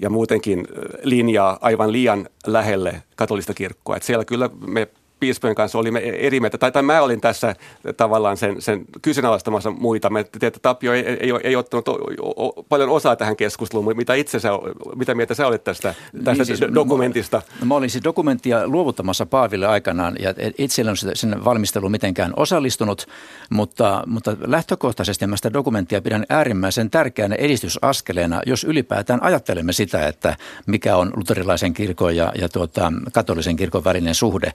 ja 0.00 0.10
muutenkin 0.10 0.66
linjaa 1.02 1.58
aivan 1.60 1.92
liian 1.92 2.28
lähelle 2.46 3.02
katolista 3.16 3.54
kirkkoa. 3.54 3.96
Et 3.96 4.02
siellä 4.02 4.24
kyllä 4.24 4.50
me 4.66 4.88
piispojen 5.20 5.54
kanssa 5.54 5.78
olimme 5.78 5.98
eri 5.98 6.40
mieltä, 6.40 6.58
tai, 6.58 6.72
tai 6.72 6.82
mä 6.82 7.02
olin 7.02 7.20
tässä 7.20 7.54
tavallaan 7.96 8.36
sen, 8.36 8.62
sen 8.62 8.84
kyseenalaistamassa 9.02 9.70
muita. 9.70 10.10
Mä 10.10 10.24
tiedän, 10.24 10.48
että 10.48 10.60
Tapio 10.62 10.92
ei, 10.92 11.04
ei, 11.06 11.32
ei 11.44 11.56
ottanut 11.56 11.88
o, 11.88 11.96
o, 12.20 12.62
paljon 12.68 12.88
osaa 12.88 13.16
tähän 13.16 13.36
keskusteluun, 13.36 13.96
mitä 13.96 14.14
itse 14.14 14.40
sä, 14.40 14.48
mitä 14.96 15.14
mieltä 15.14 15.34
sä 15.34 15.46
olit 15.46 15.64
tästä, 15.64 15.94
tästä 16.24 16.44
niin 16.44 16.46
siis, 16.46 16.74
dokumentista? 16.74 17.42
No, 17.60 17.66
mä 17.66 17.74
olin 17.74 17.90
siis 17.90 18.04
dokumenttia 18.04 18.68
luovuttamassa 18.68 19.26
Paaville 19.26 19.66
aikanaan, 19.66 20.16
ja 20.20 20.34
itse 20.58 20.82
en 20.82 20.88
ole 20.88 21.14
sen 21.14 21.44
valmisteluun 21.44 21.92
mitenkään 21.92 22.32
osallistunut, 22.36 23.06
mutta, 23.50 24.02
mutta 24.06 24.36
lähtökohtaisesti 24.46 25.26
mä 25.26 25.36
sitä 25.36 25.52
dokumenttia 25.52 26.02
pidän 26.02 26.24
äärimmäisen 26.28 26.90
tärkeänä 26.90 27.34
edistysaskeleena, 27.34 28.40
jos 28.46 28.64
ylipäätään 28.64 29.22
ajattelemme 29.22 29.72
sitä, 29.72 30.08
että 30.08 30.36
mikä 30.66 30.96
on 30.96 31.12
luterilaisen 31.16 31.74
kirkon 31.74 32.16
ja, 32.16 32.32
ja 32.40 32.48
tuota, 32.48 32.92
katolisen 33.12 33.56
kirkon 33.56 33.84
välinen 33.84 34.14
suhde 34.14 34.52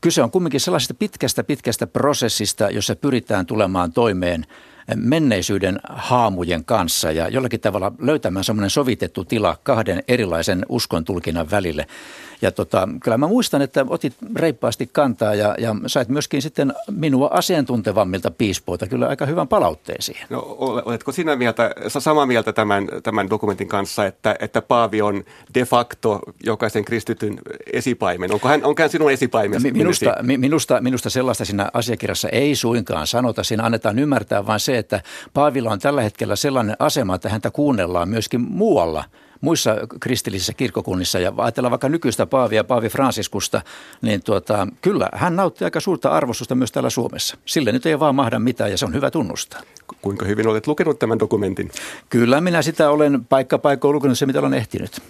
Kyse 0.00 0.22
on 0.22 0.30
kumminkin 0.30 0.60
sellaisesta 0.60 0.94
pitkästä, 0.94 1.44
pitkästä 1.44 1.86
prosessista, 1.86 2.70
jossa 2.70 2.96
pyritään 2.96 3.46
tulemaan 3.46 3.92
toimeen 3.92 4.46
menneisyyden 4.96 5.80
haamujen 5.88 6.64
kanssa 6.64 7.12
ja 7.12 7.28
jollakin 7.28 7.60
tavalla 7.60 7.92
löytämään 7.98 8.44
semmoinen 8.44 8.70
sovitettu 8.70 9.24
tila 9.24 9.56
kahden 9.62 10.02
erilaisen 10.08 10.66
uskon 10.68 11.04
tulkinnan 11.04 11.50
välille. 11.50 11.86
Ja 12.42 12.52
tota, 12.52 12.88
kyllä 13.02 13.18
mä 13.18 13.26
muistan, 13.26 13.62
että 13.62 13.86
otit 13.88 14.16
reippaasti 14.36 14.90
kantaa 14.92 15.34
ja, 15.34 15.54
ja 15.58 15.76
sait 15.86 16.08
myöskin 16.08 16.42
sitten 16.42 16.74
minua 16.90 17.30
asiantuntevammilta 17.32 18.30
piispoita 18.30 18.86
kyllä 18.86 19.08
aika 19.08 19.26
hyvän 19.26 19.48
palautteen 19.48 20.02
siihen. 20.02 20.26
No, 20.30 20.56
oletko 20.84 21.12
sinä 21.12 21.36
mieltä, 21.36 21.70
samaa 21.88 22.26
mieltä 22.26 22.52
tämän, 22.52 22.88
tämän 23.02 23.30
dokumentin 23.30 23.68
kanssa, 23.68 24.06
että, 24.06 24.36
että 24.40 24.62
Paavi 24.62 25.02
on 25.02 25.24
de 25.54 25.64
facto 25.64 26.20
jokaisen 26.44 26.84
kristityn 26.84 27.38
esipaimen? 27.72 28.32
Onko 28.32 28.48
hän, 28.48 28.64
onko 28.64 28.82
hän 28.82 28.90
sinun 28.90 29.12
esipaimesi? 29.12 29.72
Minusta, 29.72 30.14
minusta, 30.22 30.80
minusta 30.80 31.10
sellaista 31.10 31.44
siinä 31.44 31.68
asiakirjassa 31.72 32.28
ei 32.28 32.54
suinkaan 32.54 33.06
sanota. 33.06 33.44
Siinä 33.44 33.64
annetaan 33.64 33.98
ymmärtää 33.98 34.46
vain 34.46 34.60
se, 34.60 34.78
että 34.80 35.02
Paavilla 35.34 35.70
on 35.70 35.78
tällä 35.78 36.02
hetkellä 36.02 36.36
sellainen 36.36 36.76
asema, 36.78 37.14
että 37.14 37.28
häntä 37.28 37.50
kuunnellaan 37.50 38.08
myöskin 38.08 38.40
muualla– 38.40 39.04
muissa 39.40 39.76
kristillisissä 40.00 40.52
kirkkokunnissa 40.52 41.18
ja 41.18 41.32
ajatellaan 41.36 41.70
vaikka 41.70 41.88
nykyistä 41.88 42.26
Paavia, 42.26 42.64
Paavi 42.64 42.88
Franciskusta, 42.88 43.62
niin 44.02 44.22
tuota, 44.22 44.66
kyllä 44.82 45.08
hän 45.12 45.36
nauttii 45.36 45.64
aika 45.64 45.80
suurta 45.80 46.10
arvostusta 46.10 46.54
myös 46.54 46.72
täällä 46.72 46.90
Suomessa. 46.90 47.36
Sille 47.46 47.72
nyt 47.72 47.86
ei 47.86 48.00
vaan 48.00 48.14
mahda 48.14 48.38
mitään 48.38 48.70
ja 48.70 48.78
se 48.78 48.84
on 48.84 48.94
hyvä 48.94 49.10
tunnustaa. 49.10 49.60
Kuinka 50.02 50.24
hyvin 50.24 50.48
olet 50.48 50.66
lukenut 50.66 50.98
tämän 50.98 51.18
dokumentin? 51.18 51.70
Kyllä 52.10 52.40
minä 52.40 52.62
sitä 52.62 52.90
olen 52.90 53.24
paikka 53.24 53.58
paikkoon 53.58 53.94
lukenut 53.94 54.18
se, 54.18 54.26
mitä 54.26 54.40
olen 54.40 54.54
ehtinyt. 54.54 55.02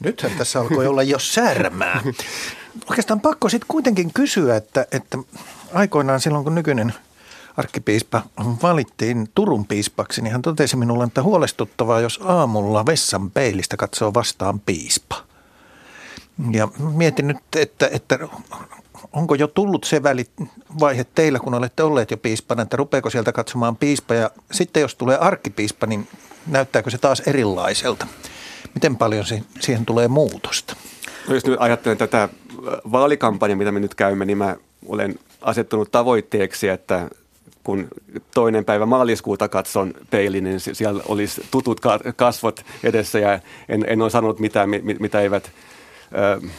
Nythän 0.00 0.32
tässä 0.38 0.60
alkoi 0.60 0.86
olla 0.86 1.02
jo 1.02 1.18
särmää. 1.18 2.00
Oikeastaan 2.90 3.20
pakko 3.20 3.48
sitten 3.48 3.68
kuitenkin 3.68 4.12
kysyä, 4.14 4.56
että, 4.56 4.86
että 4.92 5.18
aikoinaan 5.74 6.20
silloin 6.20 6.44
kun 6.44 6.54
nykyinen– 6.54 6.94
arkkipiispa 7.56 8.22
valittiin 8.62 9.28
Turun 9.34 9.66
piispaksi, 9.66 10.22
niin 10.22 10.32
hän 10.32 10.42
totesi 10.42 10.76
minulle, 10.76 11.04
että 11.04 11.22
huolestuttavaa, 11.22 12.00
jos 12.00 12.20
aamulla 12.24 12.86
vessan 12.86 13.30
peilistä 13.30 13.76
katsoo 13.76 14.14
vastaan 14.14 14.60
piispa. 14.60 15.16
Ja 16.50 16.68
mietin 16.94 17.26
nyt, 17.26 17.36
että, 17.56 17.88
että 17.92 18.18
onko 19.12 19.34
jo 19.34 19.46
tullut 19.46 19.84
se 19.84 20.02
välivaihe 20.02 21.04
teillä, 21.14 21.38
kun 21.38 21.54
olette 21.54 21.82
olleet 21.82 22.10
jo 22.10 22.16
piispana, 22.16 22.62
että 22.62 22.76
rupeeko 22.76 23.10
sieltä 23.10 23.32
katsomaan 23.32 23.76
piispa 23.76 24.14
ja 24.14 24.30
sitten 24.52 24.80
jos 24.80 24.94
tulee 24.94 25.16
arkkipiispa, 25.16 25.86
niin 25.86 26.08
näyttääkö 26.46 26.90
se 26.90 26.98
taas 26.98 27.20
erilaiselta? 27.20 28.06
Miten 28.74 28.96
paljon 28.96 29.24
siihen 29.60 29.86
tulee 29.86 30.08
muutosta? 30.08 30.76
No 31.28 31.34
jos 31.34 31.46
nyt 31.46 31.56
ajattelen 31.60 31.98
tätä 31.98 32.28
vaalikampanjaa, 32.92 33.56
mitä 33.56 33.72
me 33.72 33.80
nyt 33.80 33.94
käymme, 33.94 34.24
niin 34.24 34.38
mä 34.38 34.56
olen 34.86 35.14
asettanut 35.40 35.90
tavoitteeksi, 35.90 36.68
että 36.68 37.10
kun 37.66 37.88
toinen 38.34 38.64
päivä 38.64 38.86
maaliskuuta 38.86 39.48
katson 39.48 39.94
peilin, 40.10 40.44
niin 40.44 40.60
siellä 40.60 41.02
olisi 41.08 41.46
tutut 41.50 41.80
kasvot 42.16 42.64
edessä 42.84 43.18
ja 43.18 43.40
en, 43.68 43.84
en 43.88 44.02
ole 44.02 44.10
sanonut 44.10 44.38
mitään, 44.38 44.70
mitä 45.00 45.20
eivät, 45.20 45.50
äh, 46.18 46.50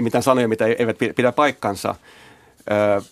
mitään 0.00 0.22
sanoja, 0.22 0.48
mitä 0.48 0.66
eivät 0.66 0.96
pidä 1.16 1.32
paikkansa. 1.32 1.94
Äh, 2.70 3.04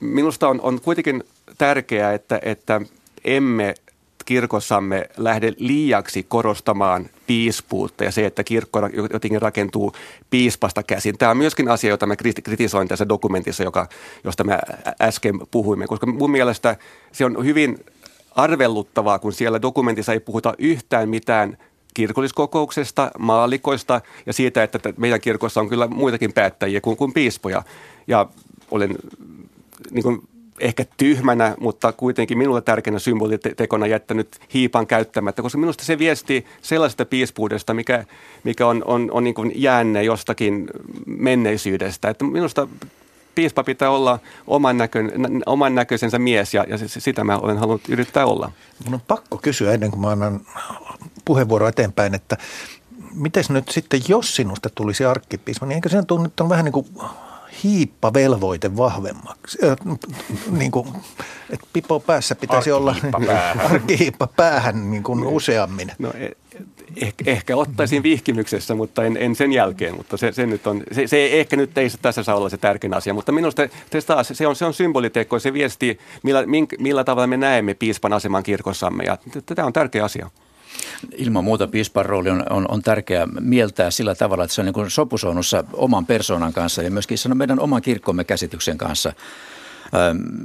minusta 0.00 0.48
on, 0.48 0.60
on 0.60 0.80
kuitenkin 0.80 1.24
tärkeää, 1.58 2.12
että, 2.12 2.38
että 2.42 2.80
emme 3.24 3.74
kirkossamme 4.24 5.08
lähde 5.16 5.52
liiaksi 5.58 6.22
korostamaan 6.22 7.10
piispuutta 7.28 8.04
ja 8.04 8.12
se, 8.12 8.26
että 8.26 8.44
kirkko 8.44 8.80
jotenkin 9.12 9.42
rakentuu 9.42 9.92
piispasta 10.30 10.82
käsin. 10.82 11.18
Tämä 11.18 11.30
on 11.30 11.36
myöskin 11.36 11.68
asia, 11.68 11.90
jota 11.90 12.06
mä 12.06 12.16
kritisoin 12.16 12.88
tässä 12.88 13.08
dokumentissa, 13.08 13.64
joka, 13.64 13.88
josta 14.24 14.44
mä 14.44 14.58
äsken 15.02 15.34
puhuimme, 15.50 15.86
koska 15.86 16.06
mun 16.06 16.30
mielestä 16.30 16.76
se 17.12 17.24
on 17.24 17.44
hyvin 17.44 17.84
arvelluttavaa, 18.30 19.18
kun 19.18 19.32
siellä 19.32 19.62
dokumentissa 19.62 20.12
ei 20.12 20.20
puhuta 20.20 20.54
yhtään 20.58 21.08
mitään 21.08 21.58
kirkolliskokouksesta, 21.94 23.10
maalikoista 23.18 24.00
ja 24.26 24.32
siitä, 24.32 24.62
että 24.62 24.92
meidän 24.96 25.20
kirkossa 25.20 25.60
on 25.60 25.68
kyllä 25.68 25.86
muitakin 25.86 26.32
päättäjiä 26.32 26.80
kuin, 26.80 26.96
kuin 26.96 27.12
piispoja. 27.12 27.62
Ja 28.06 28.26
olen 28.70 28.96
niin 29.90 30.02
kuin 30.02 30.22
ehkä 30.60 30.84
tyhmänä, 30.96 31.54
mutta 31.60 31.92
kuitenkin 31.92 32.38
minulle 32.38 32.60
tärkeänä 32.60 32.98
symbolitekona 32.98 33.86
jättänyt 33.86 34.40
hiipan 34.54 34.86
käyttämättä, 34.86 35.42
koska 35.42 35.58
minusta 35.58 35.84
se 35.84 35.98
viesti 35.98 36.46
sellaisesta 36.62 37.04
piispuudesta, 37.04 37.74
mikä, 37.74 38.04
mikä 38.44 38.66
on, 38.66 38.82
on, 38.86 39.08
on 39.12 39.24
niin 39.24 39.34
kuin 39.34 39.52
jäänne 39.54 40.02
jostakin 40.02 40.66
menneisyydestä. 41.06 42.10
Että 42.10 42.24
minusta 42.24 42.68
piispa 43.34 43.64
pitää 43.64 43.90
olla 43.90 44.18
oman, 44.46 44.78
näkö, 44.78 45.04
oman 45.46 45.74
näköisensä 45.74 46.18
mies 46.18 46.54
ja, 46.54 46.64
ja 46.68 46.78
sitä 46.78 47.24
mä 47.24 47.38
olen 47.38 47.58
halunnut 47.58 47.88
yrittää 47.88 48.26
olla. 48.26 48.52
Mun 48.84 48.94
on 48.94 49.00
pakko 49.08 49.38
kysyä 49.42 49.72
ennen 49.72 49.90
kuin 49.90 50.00
mä 50.00 50.10
annan 50.10 50.40
puheenvuoro 51.24 51.68
eteenpäin, 51.68 52.14
että 52.14 52.36
miten 53.14 53.44
nyt 53.48 53.68
sitten, 53.68 54.00
jos 54.08 54.36
sinusta 54.36 54.70
tulisi 54.74 55.04
arkkipiispa, 55.04 55.66
niin 55.66 55.74
eikö 55.74 55.88
sen 55.88 56.06
tunne, 56.06 56.26
että 56.26 56.42
on 56.42 56.50
vähän 56.50 56.64
niin 56.64 56.72
kuin 56.72 56.86
hiippavelvoite 57.64 58.76
vahvemmaksi. 58.76 59.58
Äh, 59.64 59.76
niin 60.50 60.70
kuin, 60.70 60.88
että 61.50 61.66
pipo 61.72 62.00
päässä 62.00 62.34
pitäisi 62.34 62.72
olla 62.72 62.96
arkihiippa 63.70 64.26
päähän 64.26 64.90
niin 64.90 65.02
kuin 65.02 65.26
useammin. 65.26 65.92
No, 65.98 66.12
e, 66.14 66.30
ehkä, 66.96 67.24
ehkä 67.26 67.56
ottaisin 67.56 68.02
vihkimyksessä, 68.02 68.74
mutta 68.74 69.04
en, 69.04 69.16
en 69.20 69.34
sen 69.34 69.52
jälkeen. 69.52 69.96
Mutta 69.96 70.16
se, 70.16 70.32
se, 70.32 70.46
nyt 70.46 70.66
on, 70.66 70.82
se, 70.92 71.06
se 71.06 71.40
ehkä 71.40 71.56
nyt 71.56 71.78
ei 71.78 71.88
tässä 72.02 72.22
saa 72.22 72.36
olla 72.36 72.48
se 72.48 72.56
tärkein 72.56 72.94
asia. 72.94 73.14
Mutta 73.14 73.32
minusta 73.32 73.62
se, 73.92 74.00
taas, 74.00 74.30
se 74.32 74.46
on, 74.46 74.56
se 74.56 74.64
on 74.64 74.74
symboliteko, 74.74 75.38
se 75.38 75.52
viesti, 75.52 75.98
millä, 76.22 76.44
millä 76.78 77.04
tavalla 77.04 77.26
me 77.26 77.36
näemme 77.36 77.74
piispan 77.74 78.12
aseman 78.12 78.42
kirkossamme. 78.42 79.04
Ja 79.04 79.18
tämä 79.46 79.66
on 79.66 79.72
tärkeä 79.72 80.04
asia. 80.04 80.30
Ilman 81.16 81.44
muuta 81.44 81.66
piispan 81.66 82.06
rooli 82.06 82.30
on, 82.30 82.44
on, 82.50 82.70
on 82.70 82.82
tärkeää 82.82 83.26
mieltää 83.40 83.90
sillä 83.90 84.14
tavalla, 84.14 84.44
että 84.44 84.54
se 84.54 84.60
on 84.60 84.64
niin 84.64 84.90
sopusoinnussa 84.90 85.64
oman 85.72 86.06
persoonan 86.06 86.52
kanssa 86.52 86.82
ja 86.82 86.90
myöskin 86.90 87.18
se 87.18 87.28
on 87.28 87.36
meidän 87.36 87.60
oman 87.60 87.82
kirkkomme 87.82 88.24
käsityksen 88.24 88.78
kanssa. 88.78 89.12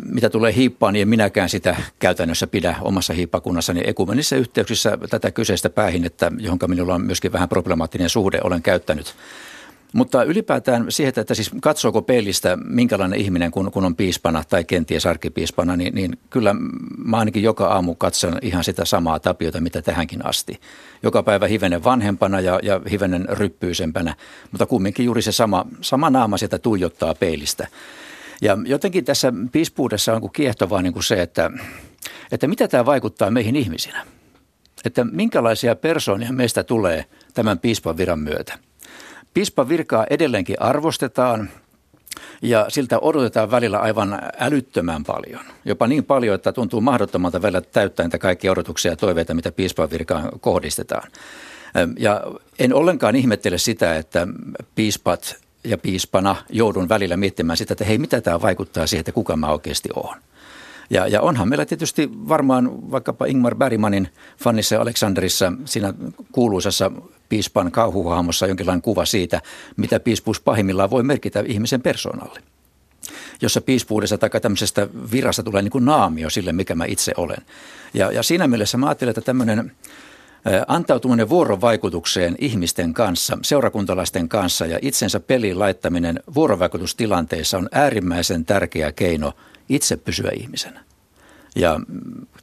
Mitä 0.06 0.30
tulee 0.30 0.56
hiippaan, 0.56 0.94
niin 0.94 1.02
en 1.02 1.08
minäkään 1.08 1.50
sitä 1.50 1.76
käytännössä 2.00 2.48
pidä 2.48 2.76
omassa 2.82 3.14
hiippakunnassani. 3.14 3.82
Ekumenissa 3.86 4.36
yhteyksissä 4.36 4.98
tätä 5.10 5.32
kyseistä 5.32 5.70
päähinnettä, 5.70 6.32
johon 6.38 6.60
minulla 6.68 6.96
on 6.96 7.06
myöskin 7.06 7.32
vähän 7.32 7.50
problemaattinen 7.50 8.10
suhde, 8.10 8.40
olen 8.44 8.62
käyttänyt 8.62 9.16
mutta 9.94 10.24
ylipäätään 10.24 10.86
siihen, 10.90 11.14
että 11.18 11.34
siis 11.34 11.52
katsooko 11.62 12.02
peilistä 12.02 12.58
minkälainen 12.66 13.20
ihminen 13.20 13.52
kun, 13.52 13.72
kun 13.72 13.86
on 13.86 13.96
piispana 13.96 14.44
tai 14.50 14.64
kenties 14.64 15.06
arkkipiispana, 15.06 15.76
niin, 15.76 15.96
niin 15.96 16.18
kyllä 16.30 16.56
mä 17.06 17.18
ainakin 17.18 17.44
joka 17.44 17.68
aamu 17.68 17.96
katson 17.96 18.38
ihan 18.42 18.64
sitä 18.64 18.86
samaa 18.86 19.20
tapiota, 19.20 19.62
mitä 19.62 19.82
tähänkin 19.82 20.26
asti. 20.26 20.60
Joka 21.04 21.24
päivä 21.24 21.48
hivenen 21.48 21.84
vanhempana 21.84 22.40
ja, 22.40 22.60
ja 22.64 22.82
hivenen 22.92 23.26
ryppyisempänä, 23.30 24.16
mutta 24.52 24.66
kumminkin 24.66 25.06
juuri 25.06 25.22
se 25.22 25.32
sama, 25.32 25.66
sama 25.82 26.10
naama 26.10 26.38
sieltä 26.38 26.60
tuijottaa 26.60 27.16
peilistä. 27.16 27.68
Ja 28.42 28.58
jotenkin 28.66 29.06
tässä 29.06 29.34
piispuudessa 29.52 30.14
on 30.14 30.32
kiehtovaa 30.32 30.82
niin 30.82 30.94
kuin 30.94 31.04
se, 31.04 31.22
että, 31.22 31.52
että 32.32 32.48
mitä 32.48 32.68
tämä 32.68 32.86
vaikuttaa 32.86 33.32
meihin 33.32 33.56
ihmisinä. 33.56 34.06
että 34.86 35.04
minkälaisia 35.04 35.76
persoonia 35.76 36.34
meistä 36.34 36.64
tulee 36.64 37.06
tämän 37.34 37.60
piispan 37.60 37.98
viran 37.98 38.20
myötä. 38.20 38.60
Piispan 39.34 39.70
virkaa 39.70 40.06
edelleenkin 40.10 40.62
arvostetaan 40.62 41.50
ja 42.42 42.66
siltä 42.70 43.00
odotetaan 43.00 43.52
välillä 43.52 43.80
aivan 43.80 44.20
älyttömän 44.40 45.04
paljon. 45.04 45.42
Jopa 45.66 45.88
niin 45.88 46.04
paljon, 46.04 46.36
että 46.36 46.52
tuntuu 46.52 46.82
mahdottomalta 46.82 47.42
välillä 47.42 47.62
täyttää 47.62 48.06
niitä 48.06 48.18
kaikkia 48.18 48.52
odotuksia 48.52 48.92
ja 48.92 48.96
toiveita, 48.96 49.34
mitä 49.34 49.52
piispan 49.52 49.90
virkaan 49.90 50.30
kohdistetaan. 50.40 51.12
Ja 52.00 52.22
en 52.60 52.74
ollenkaan 52.74 53.16
ihmettele 53.16 53.58
sitä, 53.58 53.96
että 53.96 54.28
piispat 54.76 55.36
ja 55.64 55.78
piispana 55.78 56.36
joudun 56.50 56.90
välillä 56.90 57.18
miettimään 57.18 57.58
sitä, 57.58 57.74
että 57.74 57.86
hei, 57.86 57.98
mitä 57.98 58.22
tämä 58.22 58.42
vaikuttaa 58.42 58.88
siihen, 58.88 59.00
että 59.00 59.12
kuka 59.12 59.36
mä 59.36 59.52
oikeasti 59.52 59.90
olen. 59.96 60.20
Ja, 60.94 61.08
ja 61.08 61.22
onhan 61.22 61.50
meillä 61.50 61.66
tietysti 61.66 62.10
varmaan 62.14 62.92
vaikkapa 62.92 63.26
Ingmar 63.26 63.56
Bergmanin 63.56 64.10
Fannissa 64.38 64.82
Aleksanderissa 64.82 65.54
siinä 65.66 65.94
kuuluisassa 66.32 66.92
piispan 67.30 67.72
kauhuhahmossa 67.72 68.48
jonkinlainen 68.48 68.82
kuva 68.82 69.06
siitä, 69.06 69.42
mitä 69.78 70.00
piispuus 70.00 70.42
pahimmillaan 70.42 70.90
voi 70.90 71.04
merkitä 71.04 71.44
ihmisen 71.48 71.82
persoonalle. 71.82 72.40
Jossa 73.42 73.62
piispuudessa 73.62 74.18
tai 74.18 74.30
tämmöisestä 74.42 74.88
virasta 75.12 75.44
tulee 75.44 75.62
niin 75.62 75.72
kuin 75.72 75.86
naamio 75.86 76.30
sille, 76.30 76.54
mikä 76.54 76.76
mä 76.76 76.86
itse 76.86 77.14
olen. 77.18 77.46
Ja, 77.94 78.12
ja 78.12 78.24
siinä 78.24 78.48
mielessä 78.48 78.78
mä 78.78 78.88
ajattelen, 78.88 79.10
että 79.10 79.22
tämmöinen 79.22 79.72
antautuminen 80.68 81.30
vuorovaikutukseen 81.30 82.36
ihmisten 82.40 82.94
kanssa, 82.94 83.38
seurakuntalaisten 83.42 84.30
kanssa 84.30 84.66
ja 84.66 84.80
itsensä 84.82 85.20
peliin 85.20 85.60
laittaminen 85.60 86.20
vuorovaikutustilanteissa 86.36 87.58
on 87.58 87.70
äärimmäisen 87.72 88.46
tärkeä 88.46 88.92
keino 88.92 89.34
itse 89.70 89.98
pysyä 89.98 90.32
ihmisenä. 90.36 90.84
Ja 91.56 91.80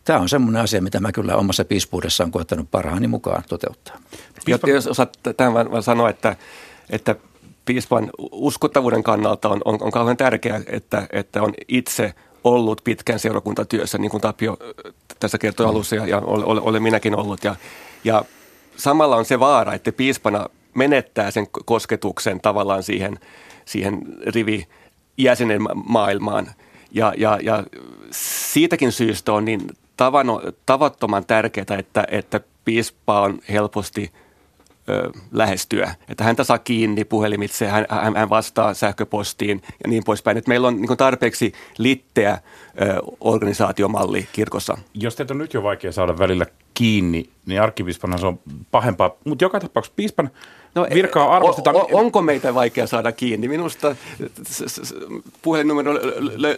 tämä 0.05 0.19
on 0.19 0.29
semmoinen 0.29 0.63
asia, 0.63 0.83
mitä 0.83 1.01
mä 1.01 1.13
kyllä 1.13 1.37
omassa 1.37 1.65
piispuudessa 1.65 2.25
on 2.25 2.31
koettanut 2.31 2.71
parhaani 2.71 3.09
mukaan 3.09 3.43
toteuttaa. 3.49 3.99
Piispa... 4.45 4.71
Jos 4.71 4.87
osaat 4.87 5.19
tämän 5.37 5.71
vaan 5.71 5.83
sanoa, 5.83 6.11
että, 6.11 6.37
että 6.91 7.17
piispan 7.65 8.11
uskottavuuden 8.33 9.03
kannalta 9.03 9.49
on, 9.49 9.61
on, 9.65 9.79
on 9.81 9.91
kauhean 9.93 10.17
tärkeää, 10.17 10.61
että, 10.67 11.07
että 11.13 11.43
on 11.43 11.55
itse 11.69 12.15
ollut 12.45 12.81
pitkän 12.85 13.19
seurakuntatyössä, 13.19 13.99
niin 13.99 14.11
kuin 14.11 14.21
Tapio 14.21 14.57
tässä 15.21 15.39
kertoi 15.39 15.67
mm. 15.67 15.71
alussa 15.71 15.97
ja, 15.97 16.07
ja 16.07 16.19
olen, 16.19 16.63
olen 16.63 16.83
minäkin 16.83 17.17
ollut. 17.17 17.45
Ja, 17.45 17.57
ja 18.05 18.25
samalla 18.77 19.17
on 19.17 19.25
se 19.25 19.41
vaara, 19.41 19.75
että 19.75 19.93
piispana 19.93 20.49
menettää 20.75 21.31
sen 21.31 21.47
kosketuksen 21.65 22.41
tavallaan 22.41 22.83
siihen, 22.83 23.19
siihen 23.65 24.03
rivi 24.27 24.69
jäsenen 25.17 25.63
maailmaan. 25.87 26.47
Ja, 26.93 27.13
ja, 27.17 27.39
ja 27.43 27.65
siitäkin 28.11 28.93
syystä 28.93 29.33
on 29.33 29.45
niin 29.45 29.61
tavano, 29.97 30.43
tavattoman 30.67 31.27
tärkeää, 31.27 31.79
että, 31.79 32.05
että 32.11 32.41
piispa 32.65 33.21
on 33.21 33.39
helposti 33.49 34.13
ö, 34.89 35.11
lähestyä. 35.33 35.95
Että 36.09 36.25
häntä 36.25 36.45
saa 36.45 36.59
kiinni 36.59 37.05
puhelimitse, 37.05 37.69
hän, 37.69 37.87
hän 38.17 38.31
vastaa 38.31 38.75
sähköpostiin 38.75 39.63
ja 39.85 39.91
niin 39.91 40.05
poispäin. 40.05 40.37
Että 40.37 40.49
meillä 40.49 40.69
on 40.69 40.81
niin 40.81 40.97
tarpeeksi 40.97 41.53
litteä 41.79 42.33
ö, 42.33 43.03
organisaatiomalli 43.21 44.29
kirkossa. 44.33 44.79
Jos 44.95 45.17
teitä 45.17 45.35
on 45.35 45.39
nyt 45.39 45.55
jo 45.55 45.63
vaikea 45.63 45.93
saada 45.93 46.19
välillä 46.19 46.47
kiinni, 46.81 47.31
niin 47.47 47.63
arkkipiispana 47.63 48.19
se 48.19 48.27
on 48.27 48.39
pahempaa. 48.71 49.11
Mutta 49.25 49.45
joka 49.45 49.61
tapauksessa 49.61 49.97
piispan 49.97 50.31
no, 50.75 50.87
virkaa 50.95 51.37
arvostetaan. 51.37 51.77
O, 51.77 51.79
o, 51.81 51.89
onko 51.93 52.23
meitä 52.23 52.55
vaikea 52.55 52.87
saada 52.87 53.13
kiinni? 53.13 53.49
Minusta 53.49 53.97
puhelinnumero 55.43 55.95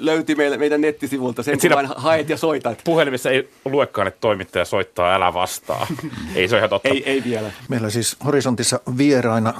löytyy 0.00 0.36
meidän, 0.36 0.58
meidän 0.58 0.80
nettisivulta. 0.80 1.42
Sen 1.42 1.60
kun 1.60 1.70
vain 1.70 1.88
haet 1.96 2.28
ja 2.28 2.36
soitat. 2.36 2.80
Puhelimessa 2.84 3.30
ei 3.30 3.48
luekaan, 3.64 4.08
että 4.08 4.20
toimittaja 4.20 4.64
soittaa, 4.64 5.14
älä 5.14 5.34
vastaa. 5.34 5.86
ei 6.36 6.48
se 6.48 6.54
ole 6.54 6.58
ihan 6.58 6.70
totta. 6.70 6.88
Ei, 6.88 7.10
ei 7.10 7.24
vielä. 7.24 7.50
Meillä 7.68 7.90
siis 7.90 8.16
horisontissa 8.24 8.80
vieraina 8.98 9.54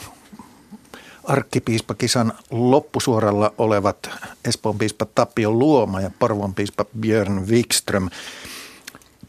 arkkipiispakisan 1.24 2.32
loppusuoralla 2.50 3.54
olevat 3.58 4.10
Espoon 4.44 4.78
piispa 4.78 5.06
Tapio 5.14 5.50
Luoma 5.50 6.00
ja 6.00 6.10
Porvon 6.18 6.54
piispa 6.54 6.84
Björn 7.00 7.46
Wikström 7.48 8.08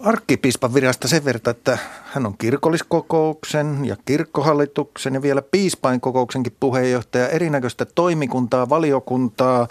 arkkipiispan 0.03 0.73
virasta 0.73 1.07
sen 1.07 1.25
verran, 1.25 1.41
että 1.45 1.77
hän 2.03 2.25
on 2.25 2.37
kirkolliskokouksen 2.37 3.85
ja 3.85 3.95
kirkkohallituksen 4.05 5.13
ja 5.13 5.21
vielä 5.21 5.41
piispain 5.41 6.01
kokouksenkin 6.01 6.55
puheenjohtaja, 6.59 7.29
erinäköistä 7.29 7.85
toimikuntaa, 7.85 8.69
valiokuntaa, 8.69 9.67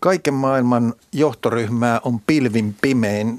kaiken 0.00 0.34
maailman 0.34 0.94
johtoryhmää 1.12 2.00
on 2.04 2.20
pilvin 2.20 2.76
pimein. 2.80 3.38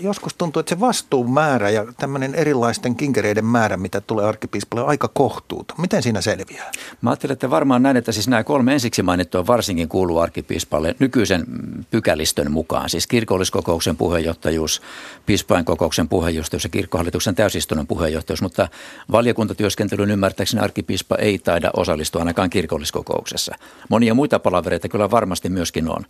Joskus 0.00 0.34
tuntuu, 0.34 0.60
että 0.60 0.70
se 0.70 0.80
vastuumäärä 0.80 1.70
ja 1.70 1.92
tämmöinen 1.98 2.34
erilaisten 2.34 2.96
kinkereiden 2.96 3.44
määrä, 3.44 3.76
mitä 3.76 4.00
tulee 4.00 4.26
arkkipiispalle, 4.26 4.82
on 4.82 4.88
aika 4.88 5.08
kohtuuta. 5.08 5.74
Miten 5.78 6.02
siinä 6.02 6.20
selviää? 6.20 6.70
Mä 7.00 7.10
ajattelen, 7.10 7.32
että 7.32 7.50
varmaan 7.50 7.82
näin, 7.82 7.96
että 7.96 8.12
siis 8.12 8.28
nämä 8.28 8.44
kolme 8.44 8.72
ensiksi 8.72 9.02
mainittua 9.02 9.46
varsinkin 9.46 9.88
kuuluu 9.88 10.18
arkkipiispalle 10.18 10.94
nykyisen 10.98 11.44
pykälistön 11.90 12.52
mukaan. 12.52 12.90
Siis 12.90 13.06
kirkolliskokouksen 13.06 13.96
puheenjohtajuus, 13.96 14.82
piispain 15.26 15.64
kokouksen 15.64 16.08
puheenjohtajuus 16.08 16.64
ja 16.64 16.70
kirkkohallituksen 16.70 17.34
täysistunnon 17.34 17.86
puheenjohtajuus. 17.86 18.42
Mutta 18.42 18.68
valiokuntatyöskentelyn 19.12 20.10
ymmärtääkseni 20.10 20.62
arkkipiispa 20.62 21.16
ei 21.16 21.38
taida 21.38 21.70
osallistua 21.76 22.20
ainakaan 22.20 22.50
kirkolliskokouksessa. 22.50 23.54
Monia 23.88 24.14
muita 24.14 24.38
palavereita 24.38 24.88
kyllä 24.88 25.10
varmasti 25.10 25.48
myöskin 25.48 25.87
on. 25.88 26.04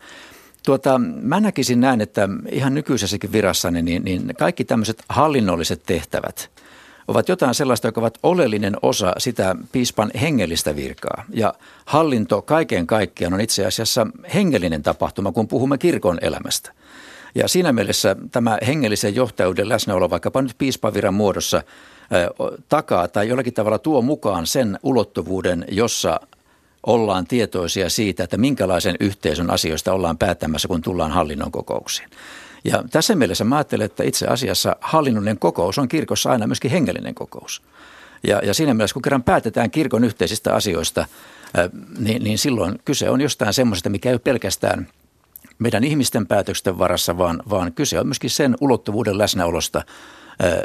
Tuota, 0.64 1.00
mä 1.22 1.40
näkisin 1.40 1.80
näin, 1.80 2.00
että 2.00 2.28
ihan 2.50 2.74
nykyisessäkin 2.74 3.32
virassani 3.32 3.82
niin, 3.82 4.04
niin 4.04 4.34
kaikki 4.38 4.64
tämmöiset 4.64 5.02
hallinnolliset 5.08 5.82
tehtävät 5.86 6.50
ovat 7.08 7.28
jotain 7.28 7.54
sellaista, 7.54 7.88
joka 7.88 8.00
ovat 8.00 8.18
oleellinen 8.22 8.76
osa 8.82 9.12
sitä 9.18 9.56
piispan 9.72 10.10
hengellistä 10.20 10.76
virkaa. 10.76 11.24
Ja 11.30 11.54
hallinto 11.84 12.42
kaiken 12.42 12.86
kaikkiaan 12.86 13.34
on 13.34 13.40
itse 13.40 13.66
asiassa 13.66 14.06
hengellinen 14.34 14.82
tapahtuma, 14.82 15.32
kun 15.32 15.48
puhumme 15.48 15.78
kirkon 15.78 16.18
elämästä. 16.20 16.72
Ja 17.34 17.48
siinä 17.48 17.72
mielessä 17.72 18.16
tämä 18.30 18.58
hengellisen 18.66 19.14
johtajuuden 19.14 19.68
läsnäolo 19.68 20.10
vaikkapa 20.10 20.42
nyt 20.42 20.54
piispaviran 20.58 21.14
muodossa 21.14 21.62
takaa 22.68 23.08
tai 23.08 23.28
jollakin 23.28 23.54
tavalla 23.54 23.78
tuo 23.78 24.02
mukaan 24.02 24.46
sen 24.46 24.78
ulottuvuuden, 24.82 25.64
jossa 25.70 26.20
ollaan 26.86 27.26
tietoisia 27.26 27.90
siitä, 27.90 28.24
että 28.24 28.36
minkälaisen 28.36 28.96
yhteisön 29.00 29.50
asioista 29.50 29.92
ollaan 29.92 30.18
päättämässä, 30.18 30.68
kun 30.68 30.82
tullaan 30.82 31.10
hallinnon 31.10 31.52
kokouksiin. 31.52 32.10
Ja 32.64 32.84
tässä 32.90 33.14
mielessä 33.14 33.44
mä 33.44 33.56
ajattelen, 33.56 33.84
että 33.86 34.04
itse 34.04 34.26
asiassa 34.26 34.76
hallinnollinen 34.80 35.38
kokous 35.38 35.78
on 35.78 35.88
kirkossa 35.88 36.30
aina 36.30 36.46
myöskin 36.46 36.70
hengellinen 36.70 37.14
kokous. 37.14 37.62
Ja, 38.26 38.40
ja 38.44 38.54
siinä 38.54 38.74
mielessä, 38.74 38.94
kun 38.94 39.02
kerran 39.02 39.22
päätetään 39.22 39.70
kirkon 39.70 40.04
yhteisistä 40.04 40.54
asioista, 40.54 41.06
niin, 41.98 42.24
niin 42.24 42.38
silloin 42.38 42.78
kyse 42.84 43.10
on 43.10 43.20
jostain 43.20 43.54
semmoisesta, 43.54 43.90
mikä 43.90 44.08
ei 44.08 44.14
ole 44.14 44.18
pelkästään 44.18 44.88
meidän 45.58 45.84
ihmisten 45.84 46.26
päätösten 46.26 46.78
varassa, 46.78 47.18
vaan, 47.18 47.42
vaan 47.50 47.72
kyse 47.72 48.00
on 48.00 48.06
myöskin 48.06 48.30
sen 48.30 48.56
ulottuvuuden 48.60 49.18
läsnäolosta, 49.18 49.82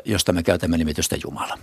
josta 0.06 0.34
me 0.34 0.44
käytämme 0.44 0.78
nimitystä 0.78 1.16
Jumala. 1.24 1.58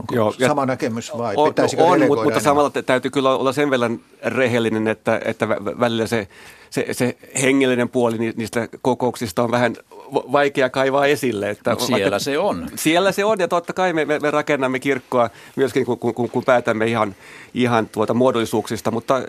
Onko 0.00 0.14
Joo, 0.14 0.34
sama 0.46 0.66
näkemys 0.66 1.12
vai 1.18 1.34
on, 1.36 1.48
pitäisikö 1.48 1.84
on, 1.84 2.00
mutta, 2.06 2.24
mutta 2.24 2.40
samalla 2.40 2.70
täytyy 2.70 3.10
kyllä 3.10 3.34
olla 3.34 3.52
sen 3.52 3.70
verran 3.70 4.00
rehellinen, 4.24 4.88
että, 4.88 5.20
että 5.24 5.48
välillä 5.48 6.06
se, 6.06 6.28
se, 6.70 6.86
se 6.92 7.16
hengellinen 7.42 7.88
puoli 7.88 8.18
niistä 8.36 8.68
kokouksista 8.82 9.42
on 9.42 9.50
vähän 9.50 9.76
vaikea 10.12 10.70
kaivaa 10.70 11.06
esille. 11.06 11.50
Että 11.50 11.70
Mut 11.70 11.80
siellä 11.80 12.02
vaikka, 12.02 12.18
se 12.18 12.38
on. 12.38 12.68
Siellä 12.74 13.12
se 13.12 13.24
on 13.24 13.38
ja 13.38 13.48
totta 13.48 13.72
kai 13.72 13.92
me, 13.92 14.04
me, 14.04 14.18
me 14.18 14.30
rakennamme 14.30 14.78
kirkkoa 14.78 15.30
myöskin 15.56 15.86
kun, 15.86 15.98
kun, 15.98 16.30
kun 16.30 16.44
päätämme 16.44 16.86
ihan, 16.86 17.14
ihan 17.54 17.88
tuota 17.88 18.14
muodollisuuksista, 18.14 18.90
mutta 18.90 19.16
äh, 19.16 19.22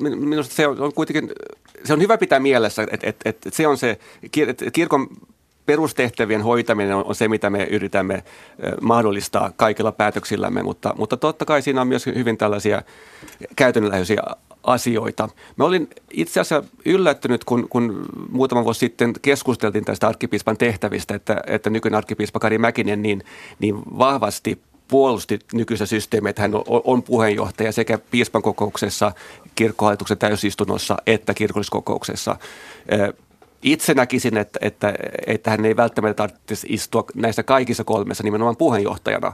minusta 0.00 0.54
se 0.54 0.66
on, 0.66 0.80
on 0.80 0.92
kuitenkin, 0.92 1.32
se 1.84 1.92
on 1.92 2.00
hyvä 2.00 2.18
pitää 2.18 2.40
mielessä, 2.40 2.82
että, 2.90 3.06
että, 3.08 3.28
että 3.28 3.50
se 3.52 3.66
on 3.66 3.78
se, 3.78 3.98
että 4.48 4.70
kirkon 4.72 5.08
perustehtävien 5.66 6.42
hoitaminen 6.42 6.96
on 6.96 7.14
se, 7.14 7.28
mitä 7.28 7.50
me 7.50 7.64
yritämme 7.64 8.24
mahdollistaa 8.80 9.52
kaikilla 9.56 9.92
päätöksillämme, 9.92 10.62
mutta, 10.62 10.94
mutta 10.98 11.16
totta 11.16 11.44
kai 11.44 11.62
siinä 11.62 11.80
on 11.80 11.88
myös 11.88 12.06
hyvin 12.06 12.38
tällaisia 12.38 12.82
käytännönläheisiä 13.56 14.22
asioita. 14.62 15.28
Mä 15.56 15.64
olin 15.64 15.88
itse 16.10 16.40
asiassa 16.40 16.68
yllättynyt, 16.84 17.44
kun, 17.44 17.68
kun 17.68 18.06
muutama 18.30 18.64
vuosi 18.64 18.80
sitten 18.80 19.12
keskusteltiin 19.22 19.84
tästä 19.84 20.08
arkkipiispan 20.08 20.56
tehtävistä, 20.56 21.14
että, 21.14 21.40
että 21.46 21.70
nykyinen 21.70 21.98
arkkipiispa 21.98 22.40
Kari 22.40 22.58
Mäkinen 22.58 23.02
niin, 23.02 23.22
niin 23.58 23.76
vahvasti 23.98 24.60
puolusti 24.88 25.38
nykyistä 25.52 25.86
systeemiä, 25.86 26.30
että 26.30 26.42
hän 26.42 26.52
on 26.66 27.02
puheenjohtaja 27.02 27.72
sekä 27.72 27.98
piispan 28.10 28.42
kokouksessa, 28.42 29.12
kirkkohallituksen 29.54 30.18
täysistunnossa 30.18 30.96
että 31.06 31.34
kirkolliskokouksessa 31.34 32.36
itse 33.62 33.94
näkisin, 33.94 34.36
että, 34.36 34.58
että, 34.62 34.94
että 35.26 35.50
hän 35.50 35.64
ei 35.64 35.76
välttämättä 35.76 36.14
tarvitsisi 36.14 36.66
istua 36.70 37.04
näissä 37.14 37.42
kaikissa 37.42 37.84
kolmessa 37.84 38.24
nimenomaan 38.24 38.56
puheenjohtajana. 38.56 39.32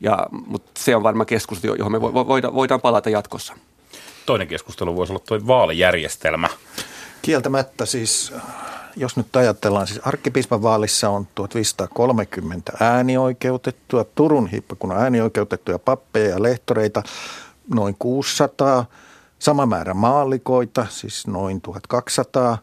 Ja, 0.00 0.26
mutta 0.46 0.70
se 0.78 0.96
on 0.96 1.02
varmaan 1.02 1.26
keskustelu, 1.26 1.74
johon 1.74 1.92
me 1.92 2.00
voidaan, 2.02 2.54
voidaan 2.54 2.80
palata 2.80 3.10
jatkossa. 3.10 3.54
Toinen 4.26 4.48
keskustelu 4.48 4.96
voisi 4.96 5.12
olla 5.12 5.22
tuo 5.28 5.40
vaalijärjestelmä. 5.46 6.48
Kieltämättä 7.22 7.86
siis 7.86 8.32
jos 8.96 9.16
nyt 9.16 9.36
ajatellaan, 9.36 9.86
siis 9.86 10.00
arkkipiispan 10.04 10.62
vaalissa 10.62 11.10
on 11.10 11.26
1530 11.34 12.72
äänioikeutettua, 12.80 14.04
Turun 14.04 14.46
hiippakunnan 14.46 15.02
äänioikeutettuja 15.02 15.78
pappeja 15.78 16.28
ja 16.28 16.42
lehtoreita 16.42 17.02
noin 17.74 17.96
600, 17.98 18.84
sama 19.38 19.66
määrä 19.66 19.94
maallikoita, 19.94 20.86
siis 20.90 21.26
noin 21.26 21.60
1200. 21.60 22.58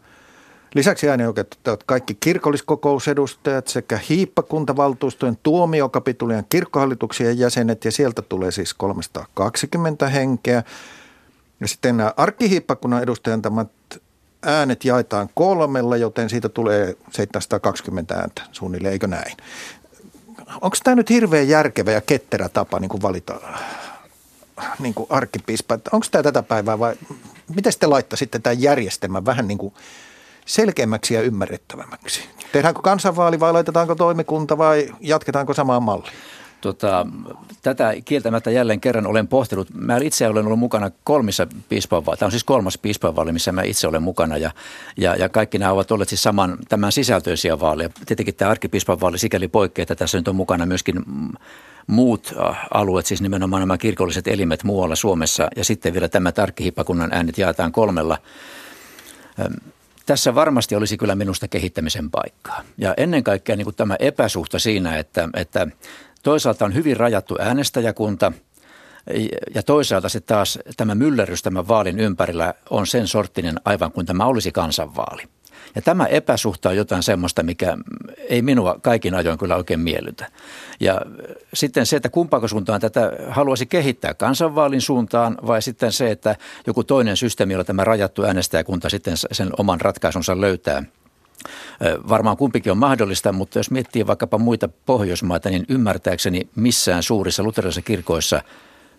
Lisäksi 0.75 1.09
äänioikeutetut 1.09 1.83
kaikki 1.83 2.17
kirkolliskokousedustajat 2.19 3.67
sekä 3.67 3.99
hiippakuntavaltuustojen 4.09 5.37
tuomiokapitulien 5.43 6.45
kirkkohallituksien 6.49 7.39
jäsenet 7.39 7.85
ja 7.85 7.91
sieltä 7.91 8.21
tulee 8.21 8.51
siis 8.51 8.73
320 8.73 10.07
henkeä. 10.09 10.63
Ja 11.59 11.67
sitten 11.67 11.97
nämä 11.97 12.13
arkkihiippakunnan 12.17 13.03
edustajan 13.03 13.41
äänet 14.45 14.85
jaetaan 14.85 15.29
kolmella, 15.33 15.97
joten 15.97 16.29
siitä 16.29 16.49
tulee 16.49 16.95
720 17.11 18.15
ääntä 18.15 18.41
suunnilleen, 18.51 18.93
eikö 18.93 19.07
näin? 19.07 19.37
Onko 20.61 20.77
tämä 20.83 20.95
nyt 20.95 21.09
hirveän 21.09 21.47
järkevä 21.47 21.91
ja 21.91 22.01
ketterä 22.01 22.49
tapa 22.49 22.79
niin 22.79 22.89
kuin 22.89 23.01
valita 23.01 23.41
niin 24.79 24.93
kuin 24.93 25.07
arkkipiispa? 25.09 25.79
Onko 25.91 26.07
tämä 26.11 26.23
tätä 26.23 26.43
päivää 26.43 26.79
vai 26.79 26.95
miten 27.55 27.73
te 27.79 27.87
laittaisitte 27.87 28.39
tämän 28.39 28.61
järjestelmän 28.61 29.25
vähän 29.25 29.47
niin 29.47 29.57
kuin 29.57 29.73
selkeämmäksi 30.49 31.13
ja 31.13 31.21
ymmärrettävämmäksi? 31.21 32.21
Tehdäänkö 32.51 32.81
kansanvaali 32.81 33.39
vai 33.39 33.53
laitetaanko 33.53 33.95
toimikunta 33.95 34.57
vai 34.57 34.89
jatketaanko 34.99 35.53
samaan 35.53 35.83
malliin? 35.83 36.13
Tota, 36.61 37.07
tätä 37.61 37.93
kieltämättä 38.05 38.51
jälleen 38.51 38.81
kerran 38.81 39.07
olen 39.07 39.27
pohtinut. 39.27 39.67
Mä 39.73 39.97
itse 39.97 40.27
olen 40.27 40.45
ollut 40.45 40.59
mukana 40.59 40.91
kolmissa 41.03 41.47
piispanvaaleissa. 41.69 42.19
Tämä 42.19 42.27
on 42.27 42.31
siis 42.31 42.43
kolmas 42.43 42.77
piispanvaali, 42.77 43.31
missä 43.31 43.51
mä 43.51 43.63
itse 43.63 43.87
olen 43.87 44.03
mukana. 44.03 44.37
Ja, 44.37 44.51
ja, 44.97 45.15
ja 45.15 45.29
kaikki 45.29 45.57
nämä 45.57 45.71
ovat 45.71 45.91
olleet 45.91 46.09
siis 46.09 46.23
saman, 46.23 46.57
tämän 46.69 46.91
sisältöisiä 46.91 47.59
vaaleja. 47.59 47.89
Tietenkin 48.05 48.35
tämä 48.35 48.51
arkkipiispanvaali 48.51 49.17
sikäli 49.17 49.47
poikkeaa, 49.47 49.83
että 49.83 49.95
tässä 49.95 50.17
nyt 50.17 50.27
on 50.27 50.35
mukana 50.35 50.65
myöskin 50.65 51.03
muut 51.87 52.33
alueet, 52.73 53.05
siis 53.05 53.21
nimenomaan 53.21 53.61
nämä 53.61 53.77
kirkolliset 53.77 54.27
elimet 54.27 54.63
muualla 54.63 54.95
Suomessa. 54.95 55.47
Ja 55.55 55.63
sitten 55.63 55.93
vielä 55.93 56.09
tämä 56.09 56.31
tarkkihippakunnan 56.31 57.13
äänet 57.13 57.37
jaetaan 57.37 57.71
kolmella 57.71 58.17
tässä 60.09 60.35
varmasti 60.35 60.75
olisi 60.75 60.97
kyllä 60.97 61.15
minusta 61.15 61.47
kehittämisen 61.47 62.11
paikkaa. 62.11 62.63
Ja 62.77 62.93
ennen 62.97 63.23
kaikkea 63.23 63.55
niin 63.55 63.65
kuin 63.65 63.75
tämä 63.75 63.95
epäsuhta 63.99 64.59
siinä, 64.59 64.97
että, 64.97 65.29
että 65.33 65.67
Toisaalta 66.23 66.65
on 66.65 66.73
hyvin 66.73 66.97
rajattu 66.97 67.35
äänestäjäkunta 67.39 68.31
ja 69.55 69.63
toisaalta 69.63 70.09
se 70.09 70.19
taas 70.19 70.59
tämä 70.77 70.95
myllerrys 70.95 71.43
tämän 71.43 71.67
vaalin 71.67 71.99
ympärillä 71.99 72.53
on 72.69 72.87
sen 72.87 73.07
sorttinen 73.07 73.55
aivan 73.65 73.91
kuin 73.91 74.05
tämä 74.05 74.25
olisi 74.25 74.51
kansanvaali. 74.51 75.23
Ja 75.75 75.81
tämä 75.81 76.05
epäsuhta 76.05 76.69
on 76.69 76.75
jotain 76.75 77.03
semmoista, 77.03 77.43
mikä 77.43 77.77
ei 78.29 78.41
minua 78.41 78.79
kaikin 78.81 79.15
ajoin 79.15 79.37
kyllä 79.37 79.55
oikein 79.55 79.79
miellytä. 79.79 80.31
Ja 80.79 81.01
sitten 81.53 81.85
se, 81.85 81.95
että 81.95 82.09
kumpaako 82.09 82.47
suuntaan 82.47 82.81
tätä 82.81 83.11
haluaisi 83.29 83.65
kehittää 83.65 84.13
kansanvaalin 84.13 84.81
suuntaan 84.81 85.37
vai 85.47 85.61
sitten 85.61 85.91
se, 85.91 86.11
että 86.11 86.35
joku 86.67 86.83
toinen 86.83 87.17
systeemi, 87.17 87.53
jolla 87.53 87.63
tämä 87.63 87.83
rajattu 87.83 88.23
äänestäjäkunta 88.23 88.89
sitten 88.89 89.13
sen 89.31 89.49
oman 89.57 89.81
ratkaisunsa 89.81 90.41
löytää– 90.41 90.83
Varmaan 92.09 92.37
kumpikin 92.37 92.71
on 92.71 92.77
mahdollista, 92.77 93.31
mutta 93.31 93.59
jos 93.59 93.71
miettii 93.71 94.07
vaikkapa 94.07 94.37
muita 94.37 94.69
Pohjoismaita, 94.85 95.49
niin 95.49 95.65
ymmärtääkseni 95.69 96.49
missään 96.55 97.03
suurissa 97.03 97.43
luterilaisissa 97.43 97.81
kirkoissa 97.81 98.41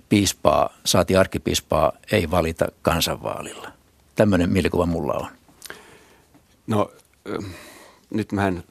piispaa, 0.09 0.75
saati 0.85 1.17
arkkipiispaa, 1.17 1.93
ei 2.13 2.31
valita 2.31 2.67
kansanvaalilla. 2.83 3.69
Tämmöinen 4.15 4.51
mielikuva 4.51 4.87
mulla 4.87 5.15
on. 5.15 5.27
No 6.71 6.91
nyt 8.11 8.33
mähän 8.33 8.63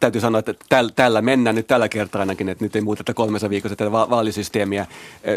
täytyy 0.00 0.20
sanoa, 0.20 0.38
että 0.38 0.54
täl, 0.68 0.88
tällä 0.96 1.22
mennään 1.22 1.56
nyt 1.56 1.66
tällä 1.66 1.88
kertaa 1.88 2.20
ainakin, 2.20 2.48
että 2.48 2.64
nyt 2.64 2.76
ei 2.76 2.82
muuteta 2.82 3.14
kolmessa 3.14 3.50
viikossa 3.50 3.76
tätä 3.76 3.92
va- 3.92 4.10
vaalisysteemiä. 4.10 4.86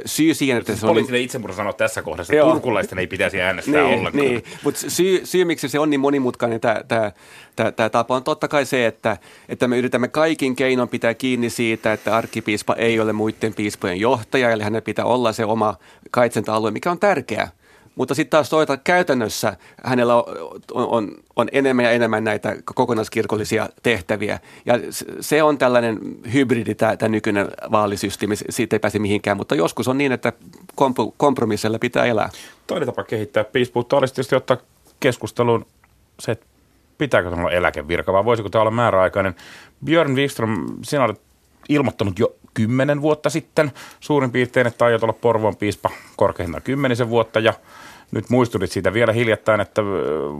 Syy 0.06 0.34
siihen, 0.34 0.58
että 0.58 0.75
se 0.75 0.86
on... 0.86 0.89
Poliisille 0.89 1.17
niin... 1.17 1.25
itsemurha 1.25 1.56
sanoa 1.56 1.73
tässä 1.73 2.01
kohdassa, 2.01 2.34
että 2.34 2.45
turkulaisten 2.45 2.99
ei 2.99 3.08
pitäisi 3.08 3.41
äänestää 3.41 3.84
niin, 3.84 3.99
ollenkaan. 3.99 4.28
Niin, 4.28 4.43
mutta 4.63 4.89
syy, 4.89 5.25
syy, 5.25 5.45
miksi 5.45 5.69
se 5.69 5.80
on 5.80 5.89
niin 5.89 5.99
monimutkainen 5.99 6.62
tämä, 6.62 7.89
tapa 7.91 8.15
on 8.15 8.23
totta 8.23 8.47
kai 8.47 8.65
se, 8.65 8.86
että, 8.86 9.17
että 9.49 9.67
me 9.67 9.78
yritämme 9.78 10.08
kaikin 10.08 10.56
keinon 10.56 10.89
pitää 10.89 11.13
kiinni 11.13 11.49
siitä, 11.49 11.93
että 11.93 12.17
arkkipiispa 12.17 12.75
ei 12.75 12.99
ole 12.99 13.13
muiden 13.13 13.54
piispojen 13.54 13.99
johtaja, 13.99 14.51
eli 14.51 14.63
hänen 14.63 14.84
pitää 14.84 15.06
olla 15.06 15.32
se 15.32 15.45
oma 15.45 15.75
kaitsenta-alue, 16.12 16.71
mikä 16.71 16.91
on 16.91 16.99
tärkeää. 16.99 17.51
Mutta 17.95 18.15
sitten 18.15 18.29
taas 18.29 18.49
toita 18.49 18.77
käytännössä 18.77 19.58
hänellä 19.84 20.15
on, 20.15 20.23
on, 20.73 21.12
on 21.36 21.47
enemmän 21.51 21.86
ja 21.86 21.91
enemmän 21.91 22.23
näitä 22.23 22.55
kokonaiskirkollisia 22.75 23.69
tehtäviä. 23.84 24.39
Ja 24.65 24.73
se 25.19 25.43
on 25.43 25.58
tällainen 25.58 25.99
hybridi, 26.34 26.75
tämä, 26.75 26.97
tämä 26.97 27.10
nykyinen 27.10 27.47
vaalisysteemi, 27.71 28.36
siitä 28.36 28.75
ei 28.75 28.79
pääse 28.79 28.99
mihinkään. 28.99 29.38
Mutta 29.38 29.55
joskus 29.55 29.88
on 29.88 29.97
niin, 29.97 30.12
että 30.12 30.34
kompromissilla 31.17 31.79
pitää 31.79 32.05
elää. 32.05 32.29
Toinen 32.67 32.86
tapa 32.86 33.03
kehittää 33.03 33.43
piispuutta 33.43 33.97
olisi 33.97 34.13
tietysti 34.13 34.36
ottaa 34.36 34.58
keskusteluun 34.99 35.65
se, 36.19 36.31
että 36.31 36.45
pitääkö 36.97 37.29
tämä 37.29 37.41
olla 37.41 37.51
eläkevirka 37.51 38.13
vai 38.13 38.25
voisiko 38.25 38.49
tämä 38.49 38.62
olla 38.62 38.71
määräaikainen. 38.71 39.36
Björn 39.86 40.15
Wikström, 40.15 40.65
sinä 40.84 41.03
olet 41.03 41.21
ilmoittanut 41.69 42.19
jo 42.19 42.36
kymmenen 42.56 43.02
vuotta 43.02 43.30
sitten 43.30 43.72
suurin 44.00 44.32
piirtein, 44.32 44.68
että 44.68 44.86
aiot 44.86 45.04
olla 45.04 45.13
Porvoon 45.13 45.56
piispa 45.56 45.89
korkeintaan 46.15 46.63
kymmenisen 46.63 47.10
vuotta 47.10 47.39
ja– 47.39 47.54
nyt 48.12 48.30
muistutit 48.30 48.72
siitä 48.72 48.94
vielä 48.94 49.13
hiljattain, 49.13 49.62
että 49.62 49.84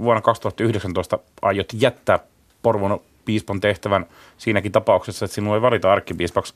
vuonna 0.02 0.22
2019 0.22 1.20
aiot 1.42 1.68
jättää 1.74 2.20
Porvon 2.62 3.00
piispan 3.26 3.62
tehtävän 3.62 4.06
siinäkin 4.38 4.72
tapauksessa, 4.72 5.26
että 5.26 5.36
sinua 5.36 5.56
ei 5.56 5.62
valita 5.62 5.92
arkkipiispaksi. 5.92 6.54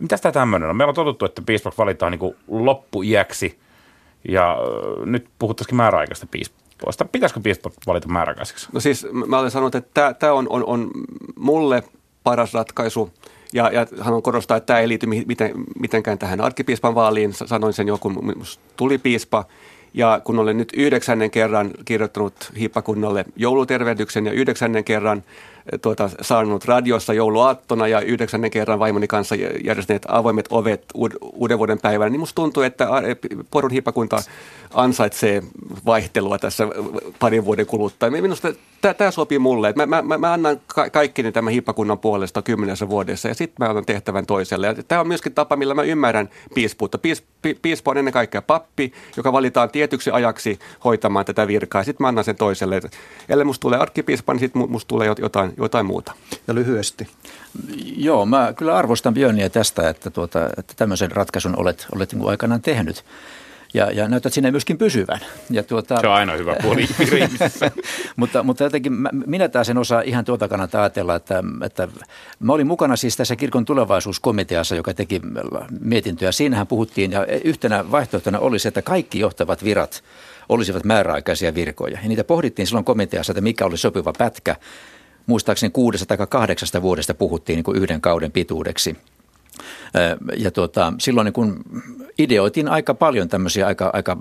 Mitäs 0.00 0.20
tämä 0.20 0.32
tämmöinen 0.32 0.70
on? 0.70 0.76
Meillä 0.76 0.90
on 0.90 0.94
totuttu, 0.94 1.24
että 1.24 1.42
piispaksi 1.46 1.78
valitaan 1.78 2.12
niin 2.12 2.34
loppuiäksi 2.48 3.58
ja 4.28 4.56
nyt 5.04 5.28
puhuttaisiin 5.38 5.76
määräaikaista 5.76 6.26
piispoista. 6.30 7.04
Pitäisikö 7.04 7.40
piispa 7.40 7.70
valita 7.86 8.08
määräaikaiseksi? 8.08 8.68
No 8.72 8.80
siis 8.80 9.06
mä 9.26 9.38
olen 9.38 9.50
sanonut, 9.50 9.74
että 9.74 10.14
tämä 10.18 10.32
on, 10.32 10.46
on, 10.50 10.64
on 10.66 10.90
mulle 11.36 11.82
paras 12.24 12.54
ratkaisu. 12.54 13.10
Ja, 13.52 13.70
ja 13.72 13.86
haluan 14.00 14.22
korostaa, 14.22 14.56
että 14.56 14.66
tämä 14.66 14.80
ei 14.80 14.88
liity 14.88 15.06
miten, 15.06 15.52
mitenkään 15.80 16.18
tähän 16.18 16.40
arkkipiispan 16.40 16.94
vaaliin. 16.94 17.32
Sanoin 17.32 17.72
sen 17.72 17.88
jo, 17.88 17.98
kun 17.98 18.44
tuli 18.76 18.98
piispa. 18.98 19.44
Ja 19.94 20.20
kun 20.24 20.38
olen 20.38 20.56
nyt 20.56 20.72
yhdeksännen 20.76 21.30
kerran 21.30 21.70
kirjoittanut 21.84 22.34
hiippakunnalle 22.58 23.24
joulutervehdyksen 23.36 24.26
ja 24.26 24.32
yhdeksännen 24.32 24.84
kerran 24.84 25.22
tuota, 25.82 26.10
saanut 26.20 26.64
radiossa 26.64 27.12
jouluaattona 27.12 27.88
ja 27.88 28.00
yhdeksännen 28.00 28.50
kerran 28.50 28.78
vaimoni 28.78 29.06
kanssa 29.06 29.34
järjestäneet 29.64 30.06
avoimet 30.08 30.46
ovet 30.50 30.84
uuden 31.32 31.58
vuoden 31.58 31.78
päivänä, 31.80 32.10
niin 32.10 32.20
musta 32.20 32.34
tuntuu, 32.34 32.62
että 32.62 32.88
Porun 33.50 33.70
hiippakunta 33.70 34.22
ansaitsee 34.74 35.42
vaihtelua 35.86 36.38
tässä 36.38 36.68
parin 37.18 37.44
vuoden 37.44 37.66
kuluttua. 37.66 38.10
Minusta 38.10 38.48
tämä 38.94 39.10
sopii 39.10 39.38
mulle. 39.38 39.74
Mä, 39.76 40.02
mä, 40.02 40.18
mä, 40.18 40.32
annan 40.32 40.60
ka- 40.66 40.90
kaikkini 40.90 41.32
tämän 41.32 41.52
hiippakunnan 41.52 41.98
puolesta 41.98 42.42
kymmenessä 42.42 42.88
vuodessa 42.88 43.28
ja 43.28 43.34
sitten 43.34 43.66
mä 43.66 43.68
annan 43.68 43.86
tehtävän 43.86 44.26
toiselle. 44.26 44.76
Tämä 44.88 45.00
on 45.00 45.08
myöskin 45.08 45.34
tapa, 45.34 45.56
millä 45.56 45.74
mä 45.74 45.82
ymmärrän 45.82 46.28
piispuutta. 46.54 46.98
Piis, 46.98 47.24
pi, 47.42 47.58
piispo 47.62 47.90
on 47.90 47.98
ennen 47.98 48.12
kaikkea 48.12 48.42
pappi, 48.42 48.92
joka 49.16 49.32
valitaan 49.32 49.70
tietyksi 49.70 50.10
ajaksi 50.10 50.58
hoitamaan 50.84 51.24
tätä 51.24 51.46
virkaa. 51.46 51.84
Sitten 51.84 52.04
mä 52.04 52.08
annan 52.08 52.24
sen 52.24 52.36
toiselle. 52.36 52.80
Ellei 53.28 53.44
musta 53.44 53.62
tulee 53.62 53.78
arkkipiispa, 53.78 54.32
niin 54.32 54.40
sitten 54.40 54.70
musta 54.70 54.88
tulee 54.88 55.14
jotain, 55.18 55.52
jotain 55.56 55.86
muuta. 55.86 56.12
Ja 56.46 56.54
lyhyesti. 56.54 57.08
Joo, 57.96 58.26
mä 58.26 58.52
kyllä 58.56 58.76
arvostan 58.76 59.14
Björniä 59.14 59.48
tästä, 59.48 59.88
että, 59.88 60.10
tuota, 60.10 60.46
että 60.58 60.74
tämmöisen 60.76 61.12
ratkaisun 61.12 61.58
olet, 61.58 61.86
olet 61.94 62.12
niin 62.12 62.28
aikanaan 62.28 62.62
tehnyt 62.62 63.04
ja, 63.74 63.90
ja 63.90 64.08
näytät 64.08 64.32
sinne 64.32 64.50
myöskin 64.50 64.78
pysyvän. 64.78 65.20
Ja 65.50 65.62
tuota, 65.62 66.00
se 66.00 66.08
on 66.08 66.14
aina 66.14 66.32
hyvä 66.32 66.56
puoli 66.62 66.88
mutta, 68.16 68.42
mutta 68.42 68.64
jotenkin 68.64 68.92
minä 69.26 69.48
taas 69.48 69.68
en 69.68 69.78
osaa 69.78 70.00
ihan 70.00 70.24
tuota 70.24 70.48
kannalta 70.48 70.80
ajatella, 70.80 71.14
että, 71.14 71.42
että 71.64 71.88
mä 72.40 72.52
olin 72.52 72.66
mukana 72.66 72.96
siis 72.96 73.16
tässä 73.16 73.36
kirkon 73.36 73.64
tulevaisuuskomiteassa, 73.64 74.74
joka 74.74 74.94
teki 74.94 75.20
mietintöä. 75.80 76.32
Siinähän 76.32 76.66
puhuttiin 76.66 77.12
ja 77.12 77.26
yhtenä 77.26 77.90
vaihtoehtona 77.90 78.38
oli 78.38 78.58
se, 78.58 78.68
että 78.68 78.82
kaikki 78.82 79.18
johtavat 79.18 79.64
virat 79.64 80.04
olisivat 80.48 80.84
määräaikaisia 80.84 81.54
virkoja. 81.54 81.98
Ja 82.02 82.08
niitä 82.08 82.24
pohdittiin 82.24 82.66
silloin 82.66 82.84
komiteassa, 82.84 83.32
että 83.32 83.40
mikä 83.40 83.66
oli 83.66 83.78
sopiva 83.78 84.12
pätkä. 84.18 84.56
Muistaakseni 85.26 85.70
kuudesta 85.70 86.16
tai 86.16 86.26
kahdeksasta 86.26 86.82
vuodesta 86.82 87.14
puhuttiin 87.14 87.56
niin 87.56 87.64
kuin 87.64 87.76
yhden 87.76 88.00
kauden 88.00 88.32
pituudeksi. 88.32 88.96
Ja 90.36 90.50
tuota, 90.50 90.92
silloin 90.98 91.24
niin 91.24 91.32
kun 91.32 91.64
ideoitiin 92.18 92.68
aika 92.68 92.94
paljon 92.94 93.28
tämmöisiä 93.28 93.66
aika, 93.66 93.90
aika 93.92 94.16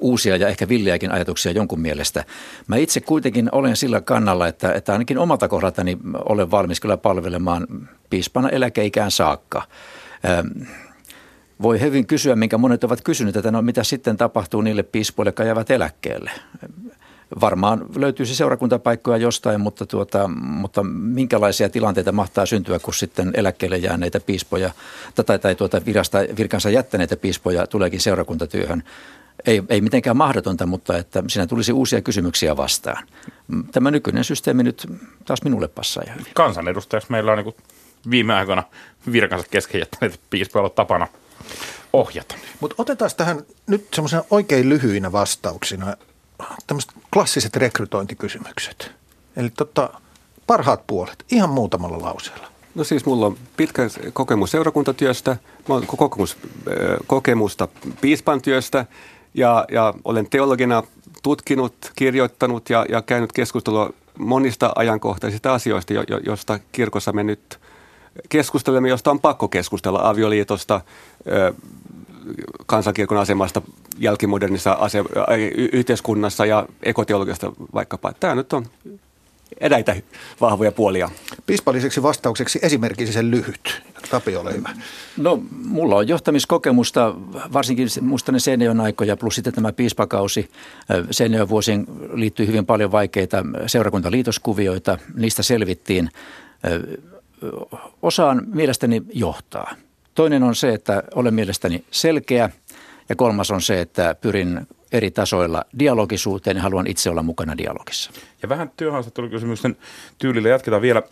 uusia 0.00 0.36
ja 0.36 0.48
ehkä 0.48 0.68
villiäkin 0.68 1.12
ajatuksia 1.12 1.52
jonkun 1.52 1.80
mielestä. 1.80 2.24
Mä 2.66 2.76
itse 2.76 3.00
kuitenkin 3.00 3.48
olen 3.52 3.76
sillä 3.76 4.00
kannalla, 4.00 4.48
että, 4.48 4.72
että 4.72 4.92
ainakin 4.92 5.18
omalta 5.18 5.48
kohdaltani 5.48 5.98
olen 6.14 6.50
valmis 6.50 6.80
kyllä 6.80 6.96
palvelemaan 6.96 7.66
piispana 8.10 8.48
eläkeikään 8.48 9.10
saakka. 9.10 9.62
Voi 11.62 11.80
hyvin 11.80 12.06
kysyä, 12.06 12.36
minkä 12.36 12.58
monet 12.58 12.84
ovat 12.84 13.00
kysyneet, 13.00 13.36
että 13.36 13.50
no 13.50 13.62
mitä 13.62 13.84
sitten 13.84 14.16
tapahtuu 14.16 14.60
niille 14.60 14.82
piispoille, 14.82 15.28
jotka 15.28 15.44
jäävät 15.44 15.70
eläkkeelle 15.70 16.30
varmaan 17.40 17.86
löytyisi 17.96 18.34
seurakuntapaikkoja 18.34 19.16
jostain, 19.16 19.60
mutta, 19.60 19.86
tuota, 19.86 20.28
mutta 20.28 20.82
minkälaisia 20.82 21.68
tilanteita 21.68 22.12
mahtaa 22.12 22.46
syntyä, 22.46 22.78
kun 22.78 22.94
sitten 22.94 23.30
eläkkeelle 23.34 23.76
jääneitä 23.76 24.20
piispoja 24.20 24.70
tai, 25.26 25.38
tai 25.38 25.54
tuota 25.54 25.80
virasta, 25.86 26.18
virkansa 26.36 26.70
jättäneitä 26.70 27.16
piispoja 27.16 27.66
tuleekin 27.66 28.00
seurakuntatyöhön. 28.00 28.82
Ei, 29.46 29.62
ei 29.68 29.80
mitenkään 29.80 30.16
mahdotonta, 30.16 30.66
mutta 30.66 30.98
että 30.98 31.22
siinä 31.28 31.46
tulisi 31.46 31.72
uusia 31.72 32.00
kysymyksiä 32.00 32.56
vastaan. 32.56 33.06
Tämä 33.72 33.90
nykyinen 33.90 34.24
systeemi 34.24 34.62
nyt 34.62 34.86
taas 35.24 35.42
minulle 35.42 35.68
passaa 35.68 36.02
ihan 36.06 36.18
hyvin. 36.18 36.32
Kansanedustajaksi 36.34 37.10
meillä 37.10 37.32
on 37.32 37.38
niin 37.38 37.54
viime 38.10 38.34
aikoina 38.34 38.62
virkansa 39.12 39.46
kesken 39.50 39.78
jättäneet 39.78 40.20
piispoilla 40.30 40.70
tapana 40.70 41.08
ohjata. 41.92 42.34
Mutta 42.60 42.74
otetaan 42.78 43.10
tähän 43.16 43.42
nyt 43.66 43.88
semmoisena 43.94 44.24
oikein 44.30 44.68
lyhyinä 44.68 45.12
vastauksina 45.12 45.96
tämmöiset 46.66 46.92
klassiset 47.12 47.56
rekrytointikysymykset. 47.56 48.90
Eli 49.36 49.50
tota, 49.50 49.90
parhaat 50.46 50.86
puolet, 50.86 51.24
ihan 51.30 51.50
muutamalla 51.50 52.02
lauseella. 52.02 52.46
No 52.74 52.84
siis 52.84 53.06
mulla 53.06 53.26
on 53.26 53.36
pitkä 53.56 53.82
kokemus 54.12 54.50
seurakuntatyöstä, 54.50 55.36
kokemus, 55.86 56.36
kokemusta 57.06 57.68
piispan 58.00 58.42
työstä 58.42 58.86
ja, 59.34 59.64
ja 59.70 59.94
olen 60.04 60.30
teologina 60.30 60.82
tutkinut, 61.22 61.92
kirjoittanut 61.96 62.70
ja, 62.70 62.86
ja 62.88 63.02
käynyt 63.02 63.32
keskustelua 63.32 63.90
monista 64.18 64.72
ajankohtaisista 64.76 65.54
asioista, 65.54 65.92
jo, 65.92 66.04
jo, 66.08 66.18
josta 66.18 66.60
kirkossa 66.72 67.12
me 67.12 67.22
nyt 67.22 67.60
keskustelemme, 68.28 68.88
josta 68.88 69.10
on 69.10 69.20
pakko 69.20 69.48
keskustella 69.48 70.08
avioliitosta, 70.08 70.80
kansankirkon 72.66 73.18
asemasta 73.18 73.62
jälkimodernissa 73.98 74.72
ase- 74.72 75.04
yhteiskunnassa 75.72 76.46
ja 76.46 76.66
ekoteologiasta 76.82 77.52
vaikkapa. 77.74 78.12
Tämä 78.12 78.34
nyt 78.34 78.52
on 78.52 78.66
eräitä 79.60 79.96
vahvoja 80.40 80.72
puolia. 80.72 81.10
Piispalliseksi 81.46 82.02
vastaukseksi 82.02 82.58
esimerkiksi 82.62 83.30
lyhyt. 83.30 83.82
Tapio 84.10 84.40
ole 84.40 84.54
hyvä. 84.54 84.70
No, 85.16 85.42
mulla 85.66 85.96
on 85.96 86.08
johtamiskokemusta, 86.08 87.14
varsinkin 87.52 87.88
muistanen 88.00 88.40
Seinäjoen 88.40 88.80
aikoja, 88.80 89.16
plus 89.16 89.34
sitten 89.34 89.52
tämä 89.52 89.72
piispakausi. 89.72 90.50
Seinäjoen 91.10 91.48
vuosiin 91.48 91.86
liittyy 92.12 92.46
hyvin 92.46 92.66
paljon 92.66 92.92
vaikeita 92.92 93.44
seurakuntaliitoskuvioita, 93.66 94.98
niistä 95.14 95.42
selvittiin. 95.42 96.10
Osaan 98.02 98.42
mielestäni 98.46 99.02
johtaa. 99.12 99.74
Toinen 100.14 100.42
on 100.42 100.54
se, 100.54 100.74
että 100.74 101.02
olen 101.14 101.34
mielestäni 101.34 101.84
selkeä 101.90 102.50
ja 103.08 103.16
kolmas 103.16 103.50
on 103.50 103.62
se, 103.62 103.80
että 103.80 104.16
pyrin 104.20 104.66
eri 104.92 105.10
tasoilla 105.10 105.64
dialogisuuteen 105.78 106.56
ja 106.56 106.62
haluan 106.62 106.86
itse 106.86 107.10
olla 107.10 107.22
mukana 107.22 107.58
dialogissa. 107.58 108.10
Ja 108.42 108.48
vähän 108.48 108.70
työhaastattelukysymysten 108.76 109.76
tyylillä 110.18 110.48
jatketaan 110.48 110.82
vielä. 110.82 111.02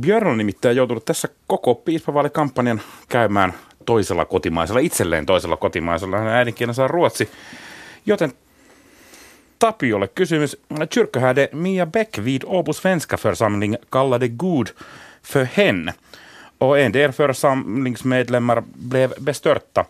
Björn 0.00 0.26
on 0.26 0.38
nimittäin 0.38 0.76
joutunut 0.76 1.04
tässä 1.04 1.28
koko 1.46 1.74
piispavaalikampanjan 1.74 2.80
käymään 3.08 3.54
toisella 3.86 4.24
kotimaisella, 4.24 4.80
itselleen 4.80 5.26
toisella 5.26 5.56
kotimaisella. 5.56 6.18
Hänen 6.18 6.32
äidinkielensä 6.32 6.84
on 6.84 6.90
ruotsi. 6.90 7.30
Joten 8.06 8.32
Tapiolle 9.58 10.08
kysymys. 10.08 10.56
Kyrkoherde 10.94 11.48
Mia 11.52 11.86
Beck 11.86 12.24
vid 12.24 12.42
Åbo 12.44 12.72
svenska 12.72 13.16
församling 13.16 13.76
kallade 13.90 14.28
God 14.28 14.66
för 15.22 15.48
hen 15.56 15.92
och 16.58 16.78
en 16.78 16.92
del 16.92 17.12
församlingsmedlemmar 17.12 18.62
blev 18.88 19.12
bestörta. 19.20 19.84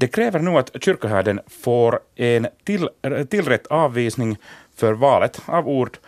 Det 0.00 0.08
kräver 0.08 0.38
nu 0.38 0.50
att 0.50 0.70
kyrkoherden 0.80 1.40
får 1.62 2.00
en 2.16 2.46
till, 2.64 2.88
tillrätt 3.30 3.66
avvisning 3.66 4.36
för 4.76 4.92
valet 4.92 5.40
av 5.46 5.68
ord. 5.68 5.98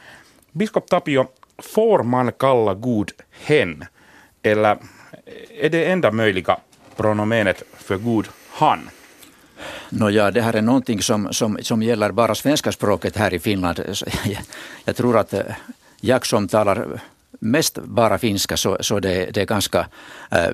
Biskop 0.53 0.87
Tapio, 0.87 1.27
får 1.59 2.03
man 2.03 2.33
kalla 2.33 2.75
god 2.75 3.11
hen? 3.31 3.85
Eller 4.43 4.79
är 5.61 5.71
det 5.71 5.85
enda 5.85 6.11
möjliga 6.11 6.57
pronomenet 6.97 7.63
för 7.77 7.97
god 7.97 8.29
han? 8.51 8.91
Nåja, 9.89 10.31
det 10.31 10.43
här 10.43 10.57
är 10.57 10.63
någonting 10.63 11.03
som, 11.03 11.33
som, 11.33 11.59
som 11.63 11.83
gäller 11.83 12.13
bara 12.13 12.35
svenska 12.35 12.73
språket 12.73 13.17
här 13.17 13.35
i 13.35 13.39
Finland. 13.39 13.79
Jag, 13.79 14.37
jag 14.85 14.97
tror 14.97 15.19
att 15.19 15.33
eh, 15.33 15.41
jag 16.01 16.27
som 16.27 16.49
talar 16.49 17.01
mest 17.41 17.79
bara 17.79 18.19
finska 18.19 18.57
så, 18.57 18.77
så 18.81 19.01
det, 19.01 19.35
det 19.35 19.41
är 19.41 19.47
ganska 19.47 19.87
äh, 20.31 20.49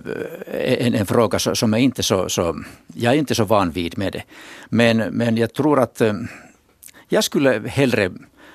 en, 0.87 0.95
en 0.95 1.07
fråga 1.07 1.39
som 1.39 1.75
är 1.75 1.79
inte 1.79 2.03
så, 2.03 2.29
så, 2.29 2.63
jag 2.95 3.15
är 3.15 3.19
inte 3.19 3.35
så 3.35 3.45
van 3.45 3.71
vid 3.71 3.99
med 3.99 4.13
det. 4.13 4.23
Men, 4.69 4.97
men 4.97 5.37
jag 5.37 5.53
tror 5.53 5.81
att 5.81 6.01
äh, 6.01 6.13
jag 7.09 7.25
skulle 7.25 7.63
hellre 7.69 8.11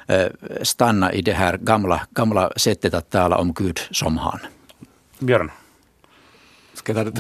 äh, 0.08 0.26
stanna 0.62 1.14
i 1.14 1.22
det 1.22 1.34
här 1.34 1.58
gamla, 1.58 2.02
gamla 2.10 2.52
sättet 2.56 2.94
att 2.94 3.10
tala 3.10 3.38
om 3.38 3.54
Gud 3.54 3.80
som 3.92 4.18
han. 4.18 4.40
Björn. 5.20 5.52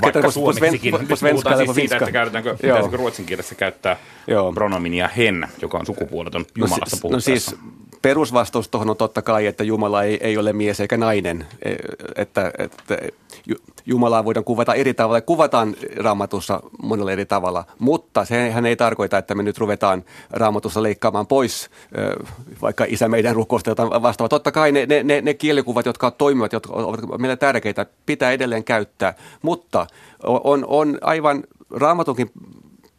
Vaikka 0.02 0.32
suomeksikin, 0.32 0.94
nyt 0.94 1.20
puhutaan 1.32 1.58
siis 1.58 1.76
siitä, 1.76 1.98
että 1.98 2.12
käytetäänkö, 2.12 2.58
pitäisikö 2.62 2.98
ruotsin 2.98 3.26
kielessä 3.26 3.56
käyttää 3.56 3.98
Joo. 4.28 4.54
pronominia 4.54 5.08
hen, 5.08 5.48
joka 5.62 5.78
on 5.78 5.86
sukupuoleton 5.86 6.46
Jumalasta 6.58 6.98
no, 7.04 7.10
no 7.10 7.20
siis 7.20 7.56
perusvastaus 8.04 8.70
tuohon 8.70 8.90
on 8.90 8.98
totta 8.98 9.22
kai, 9.22 9.46
että 9.46 9.64
Jumala 9.64 10.04
ei, 10.04 10.18
ei 10.22 10.38
ole 10.38 10.54
mies 10.54 10.80
eikä 10.80 10.98
nainen. 10.98 11.46
E, 11.62 11.76
että, 12.16 12.52
että 12.58 12.98
Jumalaa 13.86 14.26
voidaan 14.26 14.44
kuvata 14.44 14.74
eri 14.74 14.94
tavalla. 14.94 15.22
Kuvataan 15.22 15.76
raamatussa 15.98 16.60
monella 16.84 17.12
eri 17.12 17.26
tavalla, 17.26 17.66
mutta 17.80 18.26
sehän 18.26 18.66
ei 18.66 18.76
tarkoita, 18.76 19.18
että 19.18 19.36
me 19.36 19.44
nyt 19.44 19.58
ruvetaan 19.58 20.04
raamatussa 20.30 20.84
leikkaamaan 20.84 21.28
pois 21.28 21.70
vaikka 22.62 22.86
isä 22.88 23.08
meidän 23.08 23.36
rukousta 23.36 23.70
jotain 23.70 23.90
vastaavaa. 23.90 24.30
Totta 24.30 24.52
kai 24.52 24.72
ne, 24.72 24.86
ne, 24.86 25.04
ne, 25.04 25.22
ne 25.22 25.34
kielikuvat, 25.34 25.86
jotka 25.86 26.12
toimivat, 26.12 26.54
jotka 26.54 26.74
ovat 26.74 27.20
meille 27.20 27.38
tärkeitä, 27.38 27.86
pitää 28.06 28.32
edelleen 28.32 28.64
käyttää, 28.64 29.14
mutta 29.42 29.88
on, 30.24 30.66
on 30.68 30.98
aivan 31.02 31.44
raamatunkin 31.72 32.32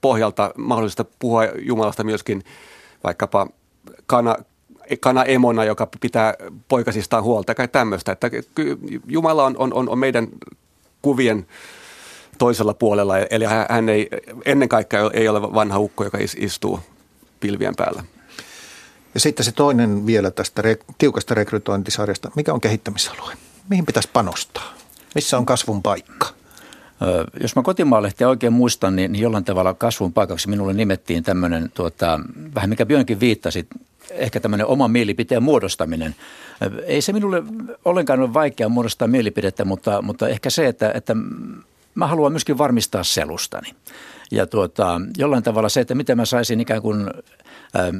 pohjalta 0.01 0.51
mahdollista 0.57 1.05
puhua 1.19 1.45
Jumalasta 1.59 2.05
myöskin 2.05 2.45
vaikkapa 3.05 3.47
kana, 4.07 4.37
kana 5.01 5.25
emona, 5.25 5.65
joka 5.65 5.89
pitää 6.01 6.35
poikasistaan 6.69 7.23
huolta, 7.23 7.55
kai 7.55 7.69
tämmöistä. 7.69 8.13
Että 8.13 8.31
Jumala 9.07 9.45
on, 9.45 9.57
on, 9.59 9.89
on 9.89 9.99
meidän 9.99 10.29
kuvien 11.03 11.47
toisella 12.39 12.75
puolella, 12.75 13.19
eli 13.19 13.45
hän 13.69 13.89
ei, 13.89 14.09
ennen 14.45 14.69
kaikkea 14.69 15.11
ei 15.13 15.29
ole 15.29 15.43
vanha 15.43 15.79
ukko, 15.79 16.05
joka 16.05 16.19
istuu 16.37 16.81
pilvien 17.41 17.77
päällä. 17.77 18.05
Ja 19.15 19.21
sitten 19.21 19.45
se 19.45 19.53
toinen 19.53 20.07
vielä 20.07 20.31
tästä 20.31 20.63
re- 20.63 20.95
tiukasta 20.99 21.35
rekrytointisarjasta. 21.35 22.31
Mikä 22.37 22.53
on 22.53 22.61
kehittämisalue? 22.61 23.35
Mihin 23.69 23.87
pitäisi 23.87 24.09
panostaa? 24.13 24.75
Missä 25.15 25.39
on 25.39 25.47
kasvun 25.47 25.83
paikka? 25.83 26.27
Jos 27.41 27.57
mä 27.57 27.63
kotimaalehtiä 27.63 28.29
oikein 28.29 28.53
muistan, 28.53 28.97
niin 28.97 29.17
jollain 29.17 29.45
tavalla 29.45 29.75
kasvun 29.75 30.13
paikaksi 30.13 30.49
minulle 30.49 30.73
nimettiin 30.73 31.25
tämmöinen, 31.25 31.71
tuota, 31.75 32.21
vähän 32.55 32.71
mikä 32.71 32.87
Björnkin 32.87 33.21
viittasi, 33.21 33.67
ehkä 34.11 34.41
tämmöinen 34.41 34.67
oma 34.67 34.89
mielipiteen 34.89 35.43
muodostaminen. 35.43 36.15
Ei 36.87 37.01
se 37.01 37.13
minulle 37.13 37.43
ollenkaan 37.85 38.21
ole 38.21 38.35
vaikea 38.35 38.69
muodostaa 38.69 39.09
mielipidettä, 39.09 39.65
mutta, 39.65 40.03
mutta 40.03 40.29
ehkä 40.29 40.51
se, 40.51 40.67
että, 40.67 40.93
että 40.95 41.17
mä 41.95 42.07
haluan 42.07 42.33
myöskin 42.33 42.59
varmistaa 42.59 43.05
selustani. 43.05 43.75
Ja 44.31 44.47
tuota, 44.47 45.01
jollain 45.19 45.43
tavalla 45.43 45.69
se, 45.69 45.81
että 45.81 45.95
miten 45.95 46.17
mä 46.17 46.25
saisin 46.25 46.61
ikään 46.61 46.83
kuin 46.83 47.11
ähm, 47.77 47.97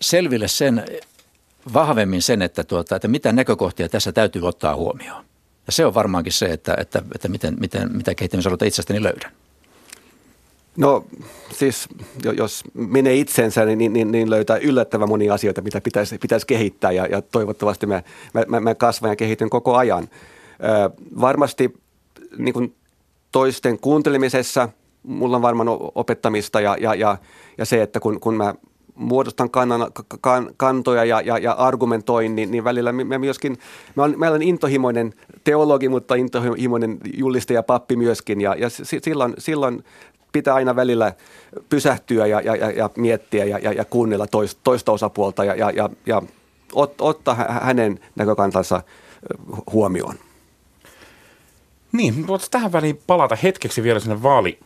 selville 0.00 0.48
sen, 0.48 0.84
vahvemmin 1.74 2.22
sen, 2.22 2.42
että, 2.42 2.64
tuota, 2.64 2.96
että 2.96 3.08
mitä 3.08 3.32
näkökohtia 3.32 3.88
tässä 3.88 4.12
täytyy 4.12 4.48
ottaa 4.48 4.76
huomioon. 4.76 5.24
Ja 5.66 5.72
se 5.72 5.86
on 5.86 5.94
varmaankin 5.94 6.32
se, 6.32 6.46
että, 6.46 6.74
että, 6.78 7.02
että 7.14 7.28
miten, 7.28 7.56
miten, 7.60 7.96
mitä 7.96 8.14
kehittämisalueita 8.14 8.64
itsestäni 8.64 9.02
löydän. 9.02 9.32
No 10.76 11.04
siis 11.52 11.88
jos 12.36 12.64
menee 12.74 13.14
itsensä, 13.14 13.64
niin, 13.64 13.92
niin, 13.92 14.12
niin 14.12 14.30
löytää 14.30 14.56
yllättävän 14.56 15.08
monia 15.08 15.34
asioita, 15.34 15.62
mitä 15.62 15.80
pitäisi, 15.80 16.18
pitäisi 16.18 16.46
kehittää 16.46 16.92
ja, 16.92 17.06
ja 17.06 17.22
toivottavasti 17.22 17.86
mä, 17.86 18.02
mä, 18.48 18.60
mä 18.60 18.74
kasvan 18.74 19.10
ja 19.10 19.16
kehityn 19.16 19.50
koko 19.50 19.74
ajan. 19.74 20.04
Ö, 20.04 20.90
varmasti 21.20 21.74
niin 22.38 22.54
kuin 22.54 22.74
toisten 23.32 23.78
kuuntelemisessa 23.78 24.68
mulla 25.06 25.36
on 25.36 25.42
varmaan 25.42 25.68
opettamista 25.94 26.60
ja, 26.60 26.76
ja, 26.80 26.94
ja, 26.94 27.16
ja 27.58 27.64
se, 27.64 27.82
että 27.82 28.00
kun, 28.00 28.20
kun 28.20 28.34
mä 28.34 28.54
muodostan 28.94 29.50
kannan, 29.50 29.90
kan, 30.20 30.50
kantoja 30.56 31.04
ja, 31.04 31.20
ja, 31.20 31.38
ja 31.38 31.52
argumentoin, 31.52 32.36
niin, 32.36 32.50
niin 32.50 32.64
välillä 32.64 32.92
mä 32.92 33.18
myöskin, 33.18 33.58
mä 33.94 34.02
olen, 34.02 34.18
mä 34.18 34.28
olen 34.28 34.42
intohimoinen 34.42 35.14
teologi, 35.44 35.88
mutta 35.88 36.14
intohimoinen 36.14 36.98
julistaja 37.14 37.62
pappi 37.62 37.96
myöskin 37.96 38.40
ja, 38.40 38.54
ja 38.54 38.68
silloin, 38.70 39.34
silloin 39.38 39.84
pitää 40.36 40.54
aina 40.54 40.76
välillä 40.76 41.12
pysähtyä 41.68 42.26
ja, 42.26 42.40
ja, 42.40 42.56
ja 42.56 42.90
miettiä 42.96 43.44
ja, 43.44 43.58
ja, 43.58 43.72
ja 43.72 43.84
kuunnella 43.84 44.26
toista, 44.26 44.60
toista 44.64 44.92
osapuolta 44.92 45.44
ja, 45.44 45.54
ja, 45.54 45.70
ja, 45.70 45.90
ja 46.06 46.22
ot, 46.72 47.00
ottaa 47.00 47.34
hänen 47.62 48.00
näkökantansa 48.16 48.82
huomioon. 49.72 50.14
Niin, 51.92 52.26
voitaisiin 52.26 52.50
tähän 52.50 52.72
väliin 52.72 53.00
palata 53.06 53.36
hetkeksi 53.42 53.82
vielä 53.82 54.00
sinne 54.00 54.22
vaali, 54.22 54.58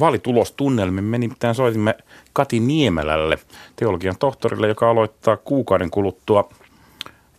vaalitulostunnelmiin. 0.00 1.04
Me 1.04 1.18
nimittäin 1.18 1.54
soitimme 1.54 1.94
Kati 2.32 2.60
Niemelälle, 2.60 3.38
teologian 3.76 4.16
tohtorille, 4.18 4.68
joka 4.68 4.90
aloittaa 4.90 5.36
kuukauden 5.36 5.90
kuluttua 5.90 6.48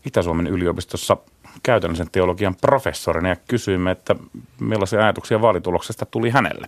Itä-Suomen 0.05 0.47
yliopistossa 0.47 1.17
käytännöllisen 1.63 2.11
teologian 2.11 2.55
professorina 2.55 3.29
ja 3.29 3.35
kysyimme, 3.47 3.91
että 3.91 4.15
millaisia 4.59 4.99
ajatuksia 4.99 5.41
vaalituloksesta 5.41 6.05
tuli 6.05 6.29
hänelle. 6.29 6.67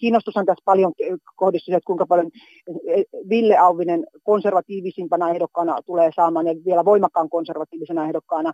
Kiinnostushan 0.00 0.46
tässä 0.46 0.62
paljon 0.64 0.92
kohdistui, 1.36 1.74
että 1.74 1.86
kuinka 1.86 2.06
paljon 2.06 2.30
Ville 3.28 3.56
Auvinen 3.56 4.06
konservatiivisimpana 4.22 5.30
ehdokkaana 5.30 5.82
tulee 5.86 6.10
saamaan 6.16 6.46
ja 6.46 6.54
vielä 6.64 6.84
voimakkaan 6.84 7.28
konservatiivisena 7.28 8.06
ehdokkaana. 8.06 8.52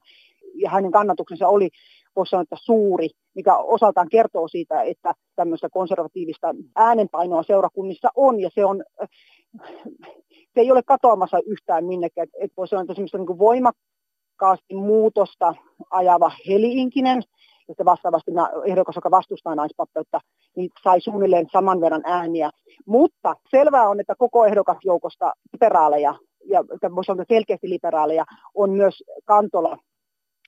Ja 0.54 0.70
hänen 0.70 0.92
kannatuksensa 0.92 1.48
oli, 1.48 1.68
voisi 2.16 2.30
sanoa, 2.30 2.42
että 2.42 2.56
suuri, 2.61 3.09
mikä 3.35 3.56
osaltaan 3.56 4.09
kertoo 4.09 4.48
siitä, 4.48 4.82
että 4.82 5.14
tämmöistä 5.37 5.68
konservatiivista 5.72 6.54
äänenpainoa 6.76 7.42
seurakunnissa 7.42 8.09
on 8.16 8.40
ja 8.40 8.50
se 8.54 8.64
on 8.64 8.85
se 10.54 10.61
ei 10.61 10.70
ole 10.70 10.82
katoamassa 10.82 11.38
yhtään 11.46 11.85
minnekään. 11.85 12.28
Et 12.40 12.52
voisi 12.56 12.70
sanoa, 12.70 12.82
että 12.82 13.18
niin 13.18 13.38
voimakkaasti 13.38 14.74
muutosta 14.74 15.54
ajava 15.90 16.30
Heli-Inkinen, 16.48 17.22
että 17.68 17.85
vastaavasti 17.85 18.30
ehdokas, 18.66 18.96
joka 18.96 19.11
vastustaa 19.11 19.54
naispappeutta, 19.54 20.20
niin 20.57 20.71
sai 20.83 21.01
suunnilleen 21.01 21.47
saman 21.53 21.81
verran 21.81 22.03
ääniä. 22.05 22.51
Mutta 22.87 23.37
selvää 23.51 23.88
on, 23.88 24.01
että 24.01 24.14
koko 24.19 24.47
ehdokasjoukosta 24.47 25.33
liberaaleja, 25.53 26.14
ja 26.45 26.64
voisi 26.95 27.07
sanoa 27.07 27.25
selkeästi 27.29 27.71
liberaaleja, 27.71 28.25
on 28.55 28.71
myös 28.71 29.03
Kantola 29.25 29.79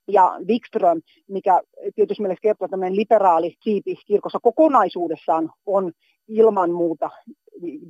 ja 0.07 0.31
Wikström, 0.47 1.01
mikä 1.29 1.61
tietysti 1.95 2.23
meille 2.23 2.37
kertoo, 2.41 2.65
että 2.65 2.71
tämmöinen 2.71 2.95
liberaali 2.95 3.55
siipi 3.63 3.95
kirkossa 4.07 4.39
kokonaisuudessaan 4.39 5.49
on 5.65 5.91
ilman 6.27 6.71
muuta 6.71 7.09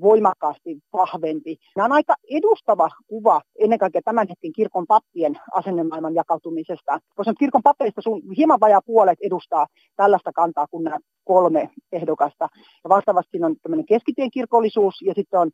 voimakkaasti 0.02 0.78
vahvempi. 0.94 1.58
Nämä 1.76 1.86
on 1.86 1.92
aika 1.92 2.16
edustava 2.32 2.90
kuva 3.08 3.42
ennen 3.60 3.80
kaikkea 3.80 4.02
tämän 4.06 4.28
hetken 4.30 4.52
kirkon 4.52 4.88
pappien 4.88 5.40
asennemaailman 5.52 6.16
jakautumisesta. 6.16 7.00
Koska 7.16 7.34
kirkon 7.34 7.64
pappeista 7.64 8.02
sun 8.02 8.22
hieman 8.38 8.60
vajaa 8.60 8.82
puolet 8.86 9.18
edustaa 9.22 9.68
tällaista 9.96 10.32
kantaa 10.32 10.68
kuin 10.72 10.84
nämä 10.84 10.98
kolme 11.24 11.70
ehdokasta. 11.92 12.48
Ja 12.84 12.90
vastaavasti 12.90 13.32
siinä 13.32 13.48
on 13.48 13.56
tämmöinen 13.64 13.86
keskitien 13.86 14.32
kirkollisuus, 14.32 15.02
ja 15.02 15.14
sitten 15.14 15.40
on, 15.40 15.52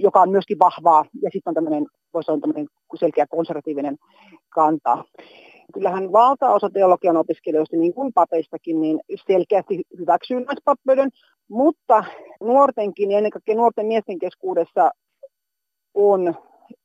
joka 0.00 0.20
on 0.20 0.30
myöskin 0.30 0.58
vahvaa, 0.58 1.04
ja 1.22 1.30
sitten 1.32 1.50
on 1.50 1.54
tämmöinen, 1.54 1.86
voisi 2.14 2.30
olla 2.30 2.40
tämmöinen 2.40 2.66
selkeä 2.94 3.26
konservatiivinen 3.26 3.96
kanta 4.54 5.04
kyllähän 5.74 6.12
valtaosa 6.12 6.70
teologian 6.70 7.16
opiskelijoista, 7.16 7.76
niin 7.76 7.94
kuin 7.94 8.12
papeistakin, 8.12 8.80
niin 8.80 9.00
selkeästi 9.26 9.82
hyväksyy 9.98 10.40
naispappeuden, 10.40 11.10
mutta 11.48 12.04
nuortenkin 12.40 13.10
ja 13.10 13.16
ennen 13.18 13.32
kaikkea 13.32 13.54
nuorten 13.54 13.86
miesten 13.86 14.18
keskuudessa 14.18 14.90
on 15.94 16.34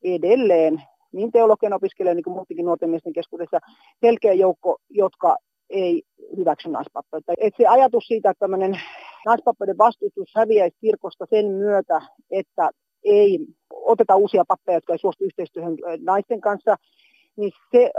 edelleen 0.03 0.81
niin 1.11 1.31
teologian 1.31 1.73
opiskelijoiden 1.73 2.17
niin 2.17 2.23
kuin 2.23 2.33
muutenkin 2.33 2.65
nuorten 2.65 2.89
miesten 2.89 3.13
keskuudessa 3.13 3.59
selkeä 4.01 4.33
joukko, 4.33 4.77
jotka 4.89 5.35
ei 5.69 6.03
hyväksy 6.37 6.69
naispappeutta. 6.69 7.33
Et 7.37 7.53
se 7.57 7.67
ajatus 7.67 8.07
siitä, 8.07 8.29
että 8.29 8.39
tämmöinen 8.39 8.79
naispappeuden 9.25 9.77
vastustus 9.77 10.31
häviäisi 10.35 10.77
kirkosta 10.81 11.25
sen 11.29 11.45
myötä, 11.45 12.01
että 12.31 12.69
ei 13.03 13.39
oteta 13.71 14.15
uusia 14.15 14.43
pappeja, 14.47 14.77
jotka 14.77 14.93
ei 14.93 14.99
suostu 14.99 15.23
yhteistyöhön 15.23 15.77
naisten 15.99 16.41
kanssa, 16.41 16.75
niin 17.35 17.51
se 17.71 17.91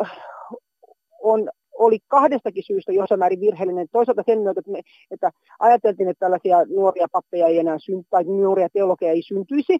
on, 1.22 1.50
oli 1.78 1.98
kahdestakin 2.08 2.62
syystä 2.66 2.92
jossain 2.92 3.18
määrin 3.18 3.40
virheellinen. 3.40 3.86
Toisaalta 3.92 4.22
sen 4.26 4.40
myötä, 4.40 4.60
että, 4.60 4.70
me, 4.70 4.80
että 5.10 5.30
ajateltiin, 5.58 6.08
että 6.08 6.20
tällaisia 6.20 6.64
nuoria 6.64 7.06
pappeja 7.12 7.46
ei 7.46 7.58
enää 7.58 7.78
synty, 7.78 8.06
tai 8.10 8.24
nuoria 8.24 8.68
teologeja 8.72 9.12
ei 9.12 9.22
syntyisi, 9.22 9.78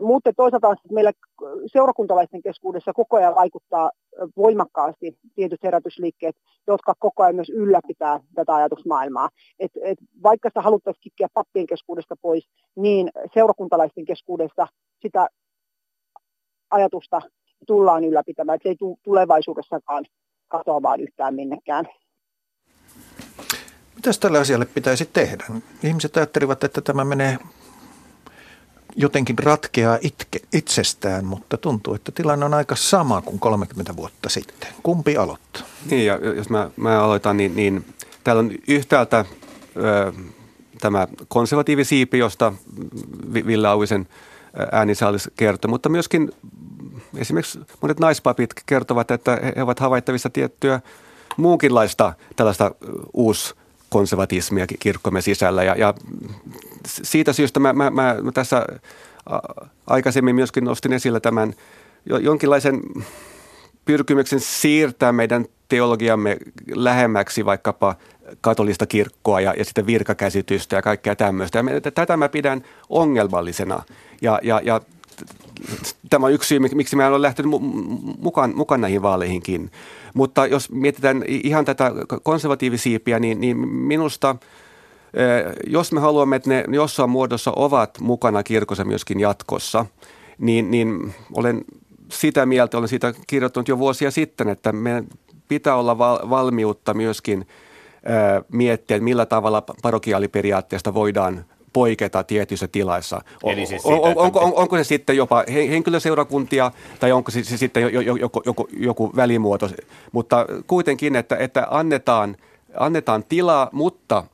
mutta 0.00 0.32
toisaalta 0.36 0.74
meillä 0.90 1.12
seurakuntalaisten 1.66 2.42
keskuudessa 2.42 2.92
koko 2.92 3.16
ajan 3.16 3.34
vaikuttaa 3.34 3.90
voimakkaasti 4.36 5.18
tietyt 5.34 5.62
herätysliikkeet, 5.62 6.36
jotka 6.66 6.94
koko 6.98 7.22
ajan 7.22 7.34
myös 7.34 7.50
ylläpitää 7.50 8.20
tätä 8.34 8.54
ajatusmaailmaa. 8.54 9.28
Et, 9.58 9.70
et 9.82 9.98
vaikka 10.22 10.48
sitä 10.48 10.60
haluttaisiin 10.60 11.02
kikkiä 11.02 11.28
pappien 11.34 11.66
keskuudesta 11.66 12.14
pois, 12.22 12.48
niin 12.76 13.10
seurakuntalaisten 13.34 14.04
keskuudessa 14.04 14.66
sitä 15.02 15.28
ajatusta 16.70 17.20
tullaan 17.66 18.04
ylläpitämään, 18.04 18.56
että 18.56 18.62
se 18.62 18.68
ei 18.68 18.76
tule 18.76 18.96
tulevaisuudessakaan 19.02 20.04
katoamaan 20.52 21.00
yhtään 21.00 21.34
minnekään. 21.34 21.88
Mitäs 23.94 24.18
tälle 24.18 24.38
asialle 24.38 24.64
pitäisi 24.64 25.10
tehdä? 25.12 25.44
Ihmiset 25.82 26.16
ajattelivat, 26.16 26.64
että 26.64 26.80
tämä 26.80 27.04
menee 27.04 27.38
jotenkin 28.96 29.38
ratkeaa 29.38 29.98
itke, 30.00 30.40
itsestään, 30.52 31.24
mutta 31.24 31.56
tuntuu, 31.56 31.94
että 31.94 32.12
tilanne 32.12 32.44
on 32.44 32.54
aika 32.54 32.76
sama 32.76 33.22
kuin 33.22 33.38
30 33.38 33.96
vuotta 33.96 34.28
sitten. 34.28 34.68
Kumpi 34.82 35.16
aloittaa? 35.16 35.62
Niin, 35.90 36.06
ja 36.06 36.18
jos 36.36 36.50
mä, 36.50 36.70
mä 36.76 37.04
aloitan, 37.04 37.36
niin, 37.36 37.56
niin 37.56 37.84
täällä 38.24 38.40
on 38.40 38.50
yhtäältä 38.68 39.24
ö, 39.76 40.12
tämä 40.80 41.08
konservatiivisiipi, 41.28 42.18
josta 42.18 42.52
Ville 43.34 43.68
Auvisen 43.68 44.08
äänisaalis 44.72 45.30
kertoi, 45.36 45.68
mutta 45.68 45.88
myöskin 45.88 46.30
esimerkiksi 47.16 47.60
monet 47.80 48.00
naispapit 48.00 48.50
kertovat, 48.66 49.10
että 49.10 49.40
he 49.56 49.62
ovat 49.62 49.80
havaittavissa 49.80 50.30
tiettyä 50.30 50.80
muunkinlaista 51.36 52.12
tällaista 52.36 52.74
uuskonservatismia 53.12 54.66
kirkkomme 54.78 55.20
sisällä. 55.20 55.62
Ja, 55.62 55.74
ja 55.76 55.94
siitä 56.86 57.32
syystä 57.32 57.60
mä, 57.60 57.72
mä, 57.72 57.90
mä 57.90 58.16
tässä 58.34 58.66
aikaisemmin 59.86 60.34
myöskin 60.34 60.64
nostin 60.64 60.92
esillä 60.92 61.20
tämän 61.20 61.54
jonkinlaisen 62.06 62.80
pyrkimyksen 63.84 64.40
siirtää 64.40 65.12
meidän 65.12 65.46
teologiamme 65.68 66.36
lähemmäksi 66.74 67.44
vaikkapa 67.44 67.94
katolista 68.40 68.86
kirkkoa 68.86 69.40
ja, 69.40 69.54
ja 69.58 69.64
sitten 69.64 69.86
virkakäsitystä 69.86 70.76
ja 70.76 70.82
kaikkea 70.82 71.16
tämmöistä. 71.16 71.58
Ja 71.58 71.80
tätä 71.80 72.16
mä 72.16 72.28
pidän 72.28 72.64
ongelmallisena. 72.88 73.82
Ja, 74.22 74.40
ja, 74.42 74.60
ja 74.64 74.80
tämä 76.10 76.26
on 76.26 76.32
yksi 76.32 76.48
syy, 76.48 76.58
miksi 76.58 76.96
mä 76.96 77.06
en 77.06 77.12
ole 77.12 77.22
lähtenyt 77.22 77.52
mukaan, 78.18 78.52
mukaan 78.56 78.80
näihin 78.80 79.02
vaaleihinkin. 79.02 79.70
Mutta 80.14 80.46
jos 80.46 80.70
mietitään 80.70 81.24
ihan 81.26 81.64
tätä 81.64 81.92
konservatiivisiipiä, 82.22 83.18
niin, 83.18 83.40
niin 83.40 83.68
minusta 83.68 84.36
jos 85.66 85.92
me 85.92 86.00
haluamme, 86.00 86.36
että 86.36 86.50
ne 86.50 86.64
jossain 86.68 87.10
muodossa 87.10 87.52
ovat 87.56 88.00
mukana 88.00 88.42
kirkossa 88.42 88.84
myöskin 88.84 89.20
jatkossa, 89.20 89.86
niin, 90.38 90.70
niin 90.70 91.14
olen 91.32 91.64
sitä 92.08 92.46
mieltä, 92.46 92.78
olen 92.78 92.88
siitä 92.88 93.14
kirjoittanut 93.26 93.68
jo 93.68 93.78
vuosia 93.78 94.10
sitten, 94.10 94.48
että 94.48 94.72
meidän 94.72 95.06
pitää 95.48 95.76
olla 95.76 95.98
valmiutta 96.30 96.94
myöskin 96.94 97.46
miettiä, 98.52 98.96
että 98.96 99.04
millä 99.04 99.26
tavalla 99.26 99.62
parokiaaliperiaatteesta 99.82 100.94
voidaan 100.94 101.44
poiketa 101.72 102.24
tietyissä 102.24 102.68
tilaissa. 102.68 103.22
Eli 103.44 103.66
siis 103.66 103.82
siitä, 103.82 103.96
on, 103.96 104.12
onko, 104.16 104.40
on, 104.40 104.52
onko 104.54 104.76
se 104.76 104.84
sitten 104.84 105.16
jopa 105.16 105.44
henkilöseurakuntia 105.52 106.70
tai 107.00 107.12
onko 107.12 107.30
se, 107.30 107.44
se 107.44 107.56
sitten 107.56 107.82
joku, 107.82 108.00
joku, 108.00 108.42
joku, 108.46 108.68
joku 108.72 109.12
välimuoto, 109.16 109.70
mutta 110.12 110.46
kuitenkin, 110.66 111.16
että, 111.16 111.36
että 111.36 111.66
annetaan, 111.70 112.36
annetaan 112.76 113.24
tilaa, 113.28 113.68
mutta 113.72 114.24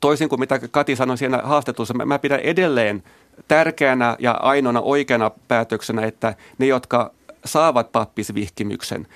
toisin 0.00 0.28
kuin 0.28 0.40
mitä 0.40 0.58
Kati 0.70 0.96
sanoi 0.96 1.18
siinä 1.18 1.40
haastattelussa, 1.44 1.94
mä, 1.94 2.04
mä 2.04 2.18
pidän 2.18 2.40
edelleen 2.40 3.02
tärkeänä 3.48 4.16
ja 4.18 4.32
ainoana 4.32 4.80
oikeana 4.80 5.30
päätöksenä, 5.48 6.02
että 6.02 6.34
ne, 6.58 6.66
jotka 6.66 7.10
saavat 7.44 7.92
pappisvihkimyksen, 7.92 9.06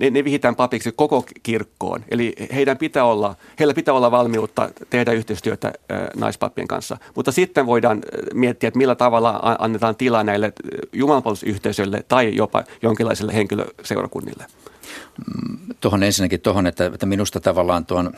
ne, 0.00 0.10
ne 0.10 0.24
vihitään 0.24 0.56
papiksi 0.56 0.92
koko 0.92 1.24
kirkkoon. 1.42 2.04
Eli 2.08 2.34
heidän 2.54 2.78
pitää 2.78 3.04
olla, 3.04 3.34
heillä 3.58 3.74
pitää 3.74 3.94
olla 3.94 4.10
valmiutta 4.10 4.70
tehdä 4.90 5.12
yhteistyötä 5.12 5.72
naispappien 6.16 6.68
kanssa. 6.68 6.96
Mutta 7.14 7.32
sitten 7.32 7.66
voidaan 7.66 8.02
miettiä, 8.34 8.68
että 8.68 8.78
millä 8.78 8.94
tavalla 8.94 9.40
annetaan 9.58 9.96
tilaa 9.96 10.24
näille 10.24 10.52
jumalanpalvelusyhteisöille 10.92 12.04
tai 12.08 12.36
jopa 12.36 12.64
jonkinlaisille 12.82 13.34
henkilöseurakunnille. 13.34 14.46
Mm, 15.18 15.58
tuohon 15.80 16.02
ensinnäkin 16.02 16.40
tuohon, 16.40 16.66
että, 16.66 16.86
että 16.86 17.06
minusta 17.06 17.40
tavallaan 17.40 17.86
tuon 17.86 18.12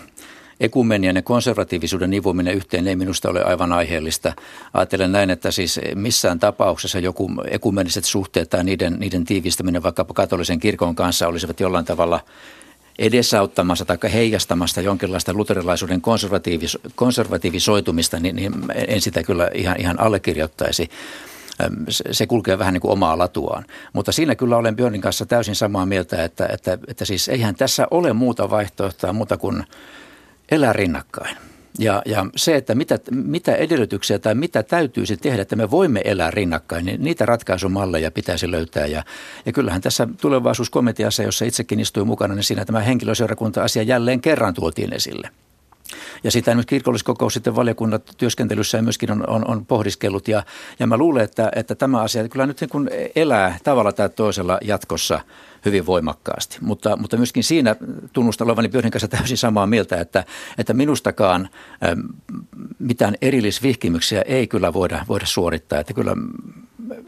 ekumenian 0.60 1.16
ja 1.16 1.22
konservatiivisuuden 1.22 2.10
nivominen 2.10 2.54
yhteen 2.54 2.88
ei 2.88 2.96
minusta 2.96 3.30
ole 3.30 3.44
aivan 3.44 3.72
aiheellista. 3.72 4.32
Ajattelen 4.74 5.12
näin, 5.12 5.30
että 5.30 5.50
siis 5.50 5.80
missään 5.94 6.38
tapauksessa 6.38 6.98
joku 6.98 7.30
ekumeniset 7.50 8.04
suhteet 8.04 8.50
tai 8.50 8.64
niiden, 8.64 8.96
niiden 8.98 9.24
tiivistäminen 9.24 9.82
vaikkapa 9.82 10.14
katolisen 10.14 10.60
kirkon 10.60 10.94
kanssa 10.94 11.28
olisivat 11.28 11.60
jollain 11.60 11.84
tavalla 11.84 12.20
edesauttamassa 12.98 13.84
tai 13.84 13.98
heijastamassa 14.12 14.80
jonkinlaista 14.80 15.32
luterilaisuuden 15.32 16.00
konservatiivis, 16.00 16.78
konservatiivisoitumista, 16.94 18.20
niin, 18.20 18.36
niin 18.36 18.52
en 18.74 19.00
sitä 19.00 19.22
kyllä 19.22 19.50
ihan, 19.54 19.80
ihan 19.80 20.00
allekirjoittaisi 20.00 20.90
se 22.10 22.26
kulkee 22.26 22.58
vähän 22.58 22.72
niin 22.72 22.80
kuin 22.80 22.92
omaa 22.92 23.18
latuaan. 23.18 23.64
Mutta 23.92 24.12
siinä 24.12 24.34
kyllä 24.34 24.56
olen 24.56 24.76
Björnin 24.76 25.00
kanssa 25.00 25.26
täysin 25.26 25.54
samaa 25.54 25.86
mieltä, 25.86 26.24
että, 26.24 26.46
että, 26.52 26.78
että 26.88 27.04
siis 27.04 27.28
eihän 27.28 27.54
tässä 27.54 27.86
ole 27.90 28.12
muuta 28.12 28.50
vaihtoehtoa 28.50 29.12
muuta 29.12 29.36
kuin 29.36 29.64
elää 30.50 30.72
rinnakkain. 30.72 31.36
Ja, 31.78 32.02
ja 32.06 32.26
se, 32.36 32.56
että 32.56 32.74
mitä, 32.74 32.98
mitä 33.10 33.54
edellytyksiä 33.54 34.18
tai 34.18 34.34
mitä 34.34 34.62
täytyisi 34.62 35.16
tehdä, 35.16 35.42
että 35.42 35.56
me 35.56 35.70
voimme 35.70 36.00
elää 36.04 36.30
rinnakkain, 36.30 36.86
niin 36.86 37.04
niitä 37.04 37.26
ratkaisumalleja 37.26 38.10
pitäisi 38.10 38.50
löytää. 38.50 38.86
Ja, 38.86 39.02
ja 39.46 39.52
kyllähän 39.52 39.80
tässä 39.80 40.08
tulevaisuuskomiteassa, 40.20 41.22
jossa 41.22 41.44
itsekin 41.44 41.80
istuin 41.80 42.06
mukana, 42.06 42.34
niin 42.34 42.44
siinä 42.44 42.64
tämä 42.64 42.80
henkilöseurakunta-asia 42.80 43.82
jälleen 43.82 44.20
kerran 44.20 44.54
tuotiin 44.54 44.92
esille. 44.92 45.30
Ja 46.24 46.30
sitä 46.30 46.54
nyt 46.54 46.66
kirkolliskokous 46.66 47.34
sitten 47.34 47.56
valiokunnat 47.56 48.10
työskentelyssä 48.16 48.82
myöskin 48.82 49.10
on, 49.10 49.28
on, 49.28 49.48
on 49.48 49.66
pohdiskellut. 49.66 50.28
Ja, 50.28 50.42
ja 50.78 50.86
mä 50.86 50.96
luulen, 50.96 51.24
että, 51.24 51.50
että 51.56 51.74
tämä 51.74 52.00
asia 52.00 52.28
kyllä 52.28 52.46
nyt 52.46 52.60
niin 52.60 52.70
kuin 52.70 52.90
elää 53.16 53.58
tavalla 53.64 53.92
tai 53.92 54.08
toisella 54.08 54.58
jatkossa 54.62 55.20
hyvin 55.66 55.86
voimakkaasti. 55.86 56.58
Mutta, 56.60 56.96
mutta 56.96 57.16
myöskin 57.16 57.44
siinä 57.44 57.76
tunnustan 58.12 58.46
olevani 58.46 58.68
Björnin 58.68 58.90
kanssa 58.90 59.08
täysin 59.08 59.36
samaa 59.36 59.66
mieltä, 59.66 60.00
että, 60.00 60.24
että 60.58 60.74
minustakaan 60.74 61.48
ähm, 61.84 62.00
mitään 62.78 63.14
erillisvihkimyksiä 63.22 64.22
ei 64.22 64.46
kyllä 64.46 64.72
voida, 64.72 65.04
voida 65.08 65.26
suorittaa. 65.26 65.78
Että 65.78 65.94
kyllä 65.94 66.16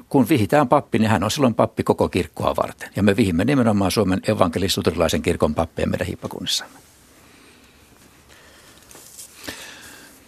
kun 0.09 0.29
vihitään 0.29 0.69
pappi, 0.69 0.99
niin 0.99 1.11
hän 1.11 1.25
on 1.25 1.31
silloin 1.31 1.55
pappi 1.55 1.83
koko 1.83 2.09
kirkkoa 2.09 2.57
varten. 2.57 2.91
Ja 2.97 3.03
me 3.03 3.17
vihimme 3.17 3.45
nimenomaan 3.45 3.91
Suomen 3.91 4.21
evankelis 4.29 4.81
kirkon 5.23 5.55
pappeja 5.55 5.89
meidän 5.89 6.07
hiippakunnissamme. 6.07 6.79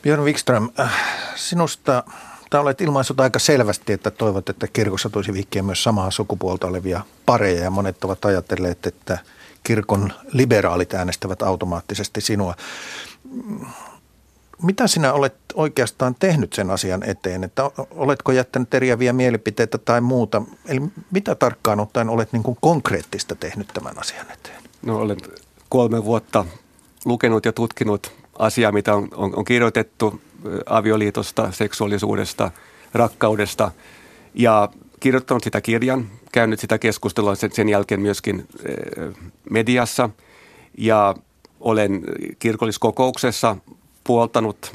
Björn 0.03 0.24
Wikström, 0.24 0.68
äh, 0.81 0.93
sinusta 1.35 2.05
tai 2.51 2.61
olet 2.61 2.80
ilmaissut 2.80 3.20
aika 3.20 3.38
selvästi, 3.38 3.92
että 3.92 4.11
toivot, 4.11 4.48
että 4.48 4.66
kirkossa 4.72 5.11
tulisi 5.11 5.32
vihkiä 5.32 5.62
myös 5.62 5.82
samaa 5.82 6.11
sukupuolta 6.11 6.66
olevia 6.66 7.01
pareja 7.26 7.62
ja 7.62 7.70
monet 7.70 8.05
ovat 8.05 8.24
ajatelleet, 8.24 8.86
että 8.86 9.18
kirkon 9.62 10.12
liberaalit 10.32 10.94
äänestävät 10.94 11.42
automaattisesti 11.42 12.20
sinua. 12.20 12.55
Mitä 14.62 14.86
sinä 14.86 15.12
olet 15.12 15.34
oikeastaan 15.55 16.14
tehnyt 16.18 16.53
sen 16.53 16.70
asian 16.70 17.03
eteen? 17.03 17.44
Että 17.44 17.70
oletko 17.90 18.32
jättänyt 18.32 18.74
eriäviä 18.74 19.12
mielipiteitä 19.12 19.78
tai 19.78 20.01
muuta? 20.01 20.42
Eli 20.66 20.80
mitä 21.11 21.34
tarkkaan 21.34 21.80
ottaen 21.80 22.09
olet 22.09 22.32
niin 22.32 22.42
kuin 22.42 22.59
konkreettista 22.61 23.34
tehnyt 23.34 23.68
tämän 23.68 23.98
asian 23.98 24.26
eteen? 24.32 24.62
No 24.82 24.98
olen 24.98 25.18
kolme 25.68 26.05
vuotta 26.05 26.44
lukenut 27.05 27.44
ja 27.44 27.53
tutkinut 27.53 28.12
asiaa, 28.38 28.72
mitä 28.72 28.94
on, 28.94 29.09
on, 29.14 29.36
on 29.36 29.44
kirjoitettu 29.44 30.20
avioliitosta, 30.66 31.53
seksuaalisuudesta, 31.53 32.51
rakkaudesta. 32.95 33.70
Ja 34.34 34.68
kirjoittanut 35.01 35.45
sitä 35.45 35.61
kirjan, 35.61 36.07
käynyt 36.32 36.61
sitä 36.61 36.78
keskustelua 36.78 37.34
sen, 37.34 37.53
sen 37.53 37.68
jälkeen 37.68 38.01
myöskin 38.01 38.49
mediassa. 39.51 40.11
Ja 40.78 41.14
olen 41.61 42.03
kirkolliskokouksessa 42.38 43.57
puoltanut 44.05 44.72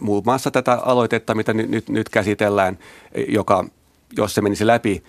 muun 0.00 0.22
muassa 0.26 0.50
tätä 0.50 0.72
aloitetta, 0.72 1.34
mitä 1.34 1.52
nyt, 1.52 1.70
nyt, 1.70 1.88
nyt 1.88 2.08
käsitellään, 2.08 2.78
joka, 3.28 3.64
jos 4.16 4.34
se 4.34 4.40
menisi 4.40 4.66
läpi, 4.66 5.02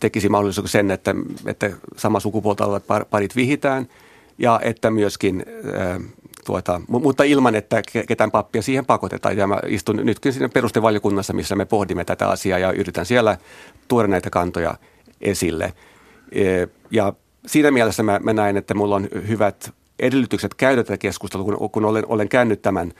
tekisi 0.00 0.28
mahdollisuus 0.28 0.72
sen, 0.72 0.90
että, 0.90 1.14
että 1.46 1.70
sama 1.96 2.20
sukupuolta 2.20 2.66
olevat 2.66 3.10
parit 3.10 3.36
vihitään. 3.36 3.88
Ja 4.38 4.60
että 4.62 4.90
myöskin 4.90 5.44
tuota, 6.48 6.80
mutta 6.88 7.24
ilman, 7.24 7.54
että 7.54 7.82
ketään 8.08 8.30
pappia 8.30 8.62
siihen 8.62 8.86
pakotetaan. 8.86 9.36
Ja 9.36 9.46
mä 9.46 9.60
istun 9.66 9.96
nytkin 9.96 10.32
siinä 10.32 10.48
perustevaliokunnassa, 10.48 11.32
missä 11.32 11.56
me 11.56 11.64
pohdimme 11.64 12.04
tätä 12.04 12.28
asiaa 12.28 12.58
ja 12.58 12.72
yritän 12.72 13.06
siellä 13.06 13.38
tuoda 13.88 14.08
näitä 14.08 14.30
kantoja 14.30 14.74
esille. 15.20 15.72
E, 16.32 16.66
ja 16.90 17.12
siinä 17.46 17.70
mielessä 17.70 18.02
mä, 18.02 18.20
mä 18.22 18.32
näen, 18.32 18.56
että 18.56 18.74
mulla 18.74 18.96
on 18.96 19.08
hyvät 19.28 19.72
edellytykset 19.98 20.54
käydä 20.54 20.84
tätä 20.84 20.98
keskustelua, 20.98 21.44
kun, 21.44 21.70
kun 21.70 21.84
olen, 21.84 22.04
olen 22.08 22.28
käynyt 22.28 22.62
tämän 22.62 22.92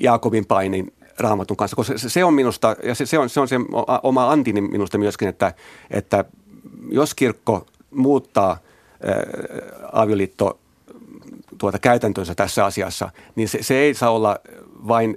Jaakobin 0.00 0.46
painin 0.46 0.92
raamatun 1.18 1.56
kanssa, 1.56 1.76
koska 1.76 1.98
se, 1.98 2.08
se 2.08 2.24
on 2.24 2.34
minusta, 2.34 2.76
ja 2.82 2.94
se, 2.94 3.06
se, 3.06 3.18
on, 3.18 3.28
se 3.28 3.40
on 3.40 3.48
se 3.48 3.56
oma 4.02 4.30
antini 4.30 4.60
minusta 4.60 4.98
myöskin, 4.98 5.28
että, 5.28 5.54
että 5.90 6.24
jos 6.90 7.14
kirkko 7.14 7.66
muuttaa 7.90 8.50
ää, 8.50 9.22
avioliitto 9.92 10.58
tuota 11.62 11.78
käytäntönsä 11.78 12.34
tässä 12.34 12.64
asiassa, 12.64 13.10
niin 13.34 13.48
se, 13.48 13.62
se 13.62 13.74
ei 13.74 13.94
saa 13.94 14.10
olla 14.10 14.38
vain, 14.88 15.16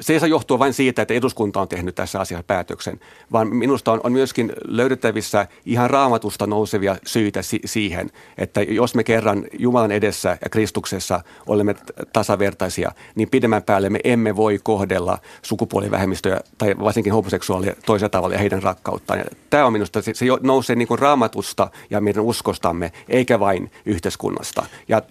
se 0.00 0.12
ei 0.12 0.20
saa 0.20 0.28
johtua 0.28 0.58
vain 0.58 0.72
siitä, 0.72 1.02
että 1.02 1.14
eduskunta 1.14 1.60
on 1.60 1.68
tehnyt 1.68 1.94
tässä 1.94 2.20
asiassa 2.20 2.44
päätöksen, 2.46 3.00
vaan 3.32 3.56
minusta 3.56 3.92
on, 3.92 4.00
on 4.04 4.12
myöskin 4.12 4.52
löydettävissä 4.64 5.46
ihan 5.66 5.90
raamatusta 5.90 6.46
nousevia 6.46 6.96
syitä 7.06 7.42
si- 7.42 7.60
siihen, 7.64 8.10
että 8.38 8.62
jos 8.62 8.94
me 8.94 9.04
kerran 9.04 9.44
Jumalan 9.58 9.92
edessä 9.92 10.38
ja 10.44 10.50
Kristuksessa 10.50 11.20
olemme 11.46 11.74
tasavertaisia, 12.12 12.92
niin 13.14 13.30
pidemmän 13.30 13.62
päälle 13.62 13.90
me 13.90 14.00
emme 14.04 14.36
voi 14.36 14.58
kohdella 14.62 15.18
sukupuolivähemmistöjä 15.42 16.40
tai 16.58 16.74
varsinkin 16.78 17.12
homoseksuaalia 17.12 17.74
toisella 17.86 18.08
tavalla 18.08 18.34
ja 18.34 18.40
heidän 18.40 18.62
rakkauttaan. 18.62 19.18
Ja 19.18 19.24
tämä 19.50 19.66
on 19.66 19.72
minusta, 19.72 20.02
se, 20.02 20.14
se 20.14 20.26
nousee 20.42 20.76
niin 20.76 20.88
kuin 20.88 20.98
raamatusta 20.98 21.70
ja 21.90 22.00
meidän 22.00 22.24
uskostamme, 22.24 22.92
eikä 23.08 23.40
vain 23.40 23.70
yhteiskunnasta. 23.86 24.66
Ja 24.88 25.02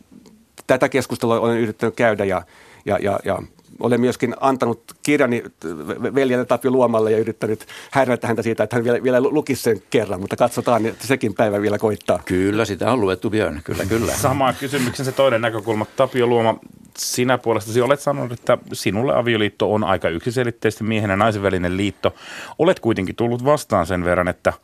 tätä 0.67 0.89
keskustelua 0.89 1.39
olen 1.39 1.59
yrittänyt 1.59 1.95
käydä 1.95 2.25
ja, 2.25 2.41
ja, 2.85 2.99
ja, 3.01 3.19
ja 3.25 3.39
olen 3.79 4.01
myöskin 4.01 4.35
antanut 4.39 4.83
kirjani 5.03 5.43
veljelle 6.15 6.45
Tapio 6.45 6.71
Luomalle 6.71 7.11
ja 7.11 7.17
yrittänyt 7.17 7.65
häirätä 7.91 8.27
häntä 8.27 8.41
siitä, 8.41 8.63
että 8.63 8.75
hän 8.75 8.83
vielä, 8.83 9.03
vielä 9.03 9.21
lukisi 9.21 9.61
sen 9.61 9.81
kerran, 9.89 10.19
mutta 10.19 10.35
katsotaan, 10.35 10.85
että 10.85 11.07
sekin 11.07 11.33
päivä 11.33 11.61
vielä 11.61 11.77
koittaa. 11.77 12.19
Kyllä, 12.25 12.65
sitä 12.65 12.91
on 12.91 13.01
luettu 13.01 13.29
Björn, 13.29 13.61
kyllä, 13.63 13.85
kyllä. 13.85 14.11
Sama 14.11 14.53
kysymyksen 14.53 15.05
se 15.05 15.11
toinen 15.11 15.41
näkökulma. 15.41 15.85
Tapio 15.95 16.27
Luoma, 16.27 16.59
sinä 16.97 17.37
puolestasi 17.37 17.81
olet 17.81 17.99
sanonut, 17.99 18.31
että 18.31 18.57
sinulle 18.73 19.15
avioliitto 19.15 19.73
on 19.73 19.83
aika 19.83 20.09
yksiselitteisesti 20.09 20.83
miehen 20.83 21.09
ja 21.09 21.15
naisen 21.15 21.43
välinen 21.43 21.77
liitto. 21.77 22.15
Olet 22.59 22.79
kuitenkin 22.79 23.15
tullut 23.15 23.45
vastaan 23.45 23.87
sen 23.87 24.05
verran, 24.05 24.27
että– 24.27 24.53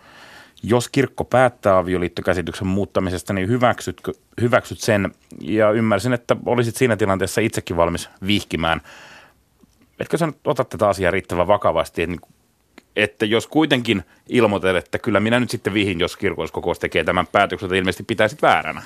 jos 0.64 0.89
kirkko 0.89 1.24
päättää 1.24 1.78
avioliittokäsityksen 1.78 2.68
muuttamisesta, 2.68 3.34
niin 3.34 3.47
hyväksyt, 3.47 4.01
hyväksyt 4.41 4.80
sen 4.80 5.12
ja 5.41 5.72
ymmärsin, 5.72 6.14
että 6.14 6.36
olisit 6.45 6.76
siinä 6.76 6.97
tilanteessa 6.97 7.41
itsekin 7.41 7.78
valmis 7.78 8.09
vihkimään. 8.28 8.82
Etkö 9.99 10.18
sä 10.18 10.28
nyt 10.28 10.38
ota 10.45 10.64
tätä 10.64 10.89
asiaa 10.89 11.12
riittävän 11.12 11.47
vakavasti, 11.47 12.01
että, 12.01 12.28
että 12.95 13.26
jos 13.26 13.47
kuitenkin 13.47 14.03
ilmoitat, 14.30 14.76
että 14.76 14.99
kyllä 14.99 15.20
minä 15.20 15.39
nyt 15.39 15.49
sitten 15.49 15.74
vihin, 15.74 15.99
jos 15.99 16.18
kirkolliskokous 16.18 16.80
tekee 16.80 17.03
tämän 17.03 17.28
päätöksen, 17.28 17.68
että 17.68 17.76
ilmeisesti 17.76 18.03
pitäisit 18.03 18.41
vääränä? 18.41 18.82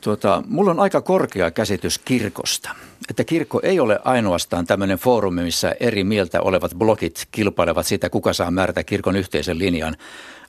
Tuota, 0.00 0.42
mulla 0.48 0.70
on 0.70 0.80
aika 0.80 1.00
korkea 1.00 1.50
käsitys 1.50 1.98
kirkosta. 1.98 2.70
Että 3.10 3.24
kirkko 3.24 3.60
ei 3.62 3.80
ole 3.80 4.00
ainoastaan 4.04 4.66
tämmöinen 4.66 4.98
foorumi, 4.98 5.42
missä 5.42 5.74
eri 5.80 6.04
mieltä 6.04 6.40
olevat 6.40 6.74
blokit 6.74 7.28
kilpailevat 7.32 7.86
siitä, 7.86 8.10
kuka 8.10 8.32
saa 8.32 8.50
määrätä 8.50 8.84
kirkon 8.84 9.16
yhteisen 9.16 9.58
linjan, 9.58 9.96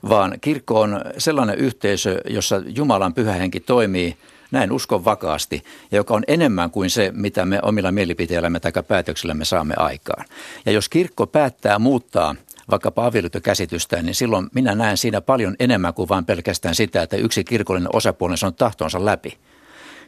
vaan 0.08 0.38
kirkko 0.40 0.80
on 0.80 1.00
sellainen 1.18 1.58
yhteisö, 1.58 2.20
jossa 2.30 2.62
Jumalan 2.66 3.14
pyhähenki 3.14 3.60
toimii 3.60 4.16
näin 4.50 4.72
uskon 4.72 5.04
vakaasti, 5.04 5.64
ja 5.90 5.96
joka 5.96 6.14
on 6.14 6.24
enemmän 6.28 6.70
kuin 6.70 6.90
se, 6.90 7.12
mitä 7.14 7.44
me 7.44 7.60
omilla 7.62 7.92
mielipiteillämme 7.92 8.60
tai 8.60 8.72
päätöksillämme 8.88 9.44
saamme 9.44 9.74
aikaan. 9.76 10.24
Ja 10.66 10.72
jos 10.72 10.88
kirkko 10.88 11.26
päättää 11.26 11.78
muuttaa 11.78 12.34
vaikkapa 12.70 13.06
avioliittokäsitystä, 13.06 14.02
niin 14.02 14.14
silloin 14.14 14.48
minä 14.54 14.74
näen 14.74 14.96
siinä 14.96 15.20
paljon 15.20 15.56
enemmän 15.60 15.94
kuin 15.94 16.08
vain 16.08 16.24
pelkästään 16.24 16.74
sitä, 16.74 17.02
että 17.02 17.16
yksi 17.16 17.44
kirkollinen 17.44 17.96
osapuoli 17.96 18.34
on 18.46 18.54
tahtonsa 18.54 19.04
läpi. 19.04 19.38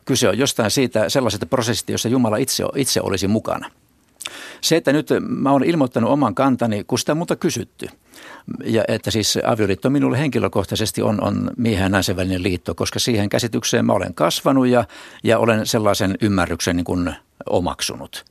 Kyse 0.05 0.29
on 0.29 0.39
jostain 0.39 0.71
siitä 0.71 1.09
sellaisesta 1.09 1.47
prosessista, 1.47 1.93
jossa 1.93 2.09
Jumala 2.09 2.37
itse, 2.37 2.65
itse 2.77 3.01
olisi 3.01 3.29
mukana. 3.29 3.71
Se, 4.61 4.77
että 4.77 4.93
nyt 4.93 5.09
mä 5.29 5.53
olen 5.53 5.69
ilmoittanut 5.69 6.11
oman 6.11 6.35
kantani, 6.35 6.85
kun 6.85 6.99
sitä 6.99 7.15
muuta 7.15 7.37
kysytty. 7.37 7.89
Ja 8.65 8.85
että 8.89 9.11
siis 9.11 9.39
avioliitto 9.45 9.91
minulle 9.91 10.19
henkilökohtaisesti 10.19 11.03
on, 11.03 11.23
on 11.23 11.51
miehen 11.57 11.83
ja 11.83 11.89
naisen 11.89 12.17
välinen 12.17 12.43
liitto, 12.43 12.75
koska 12.75 12.99
siihen 12.99 13.29
käsitykseen 13.29 13.87
mä 13.87 13.93
olen 13.93 14.15
kasvanut 14.15 14.67
ja, 14.67 14.85
ja 15.25 15.39
olen 15.39 15.67
sellaisen 15.67 16.19
ymmärryksen 16.21 16.77
niin 16.77 16.85
kuin 16.85 17.15
omaksunut. 17.51 18.25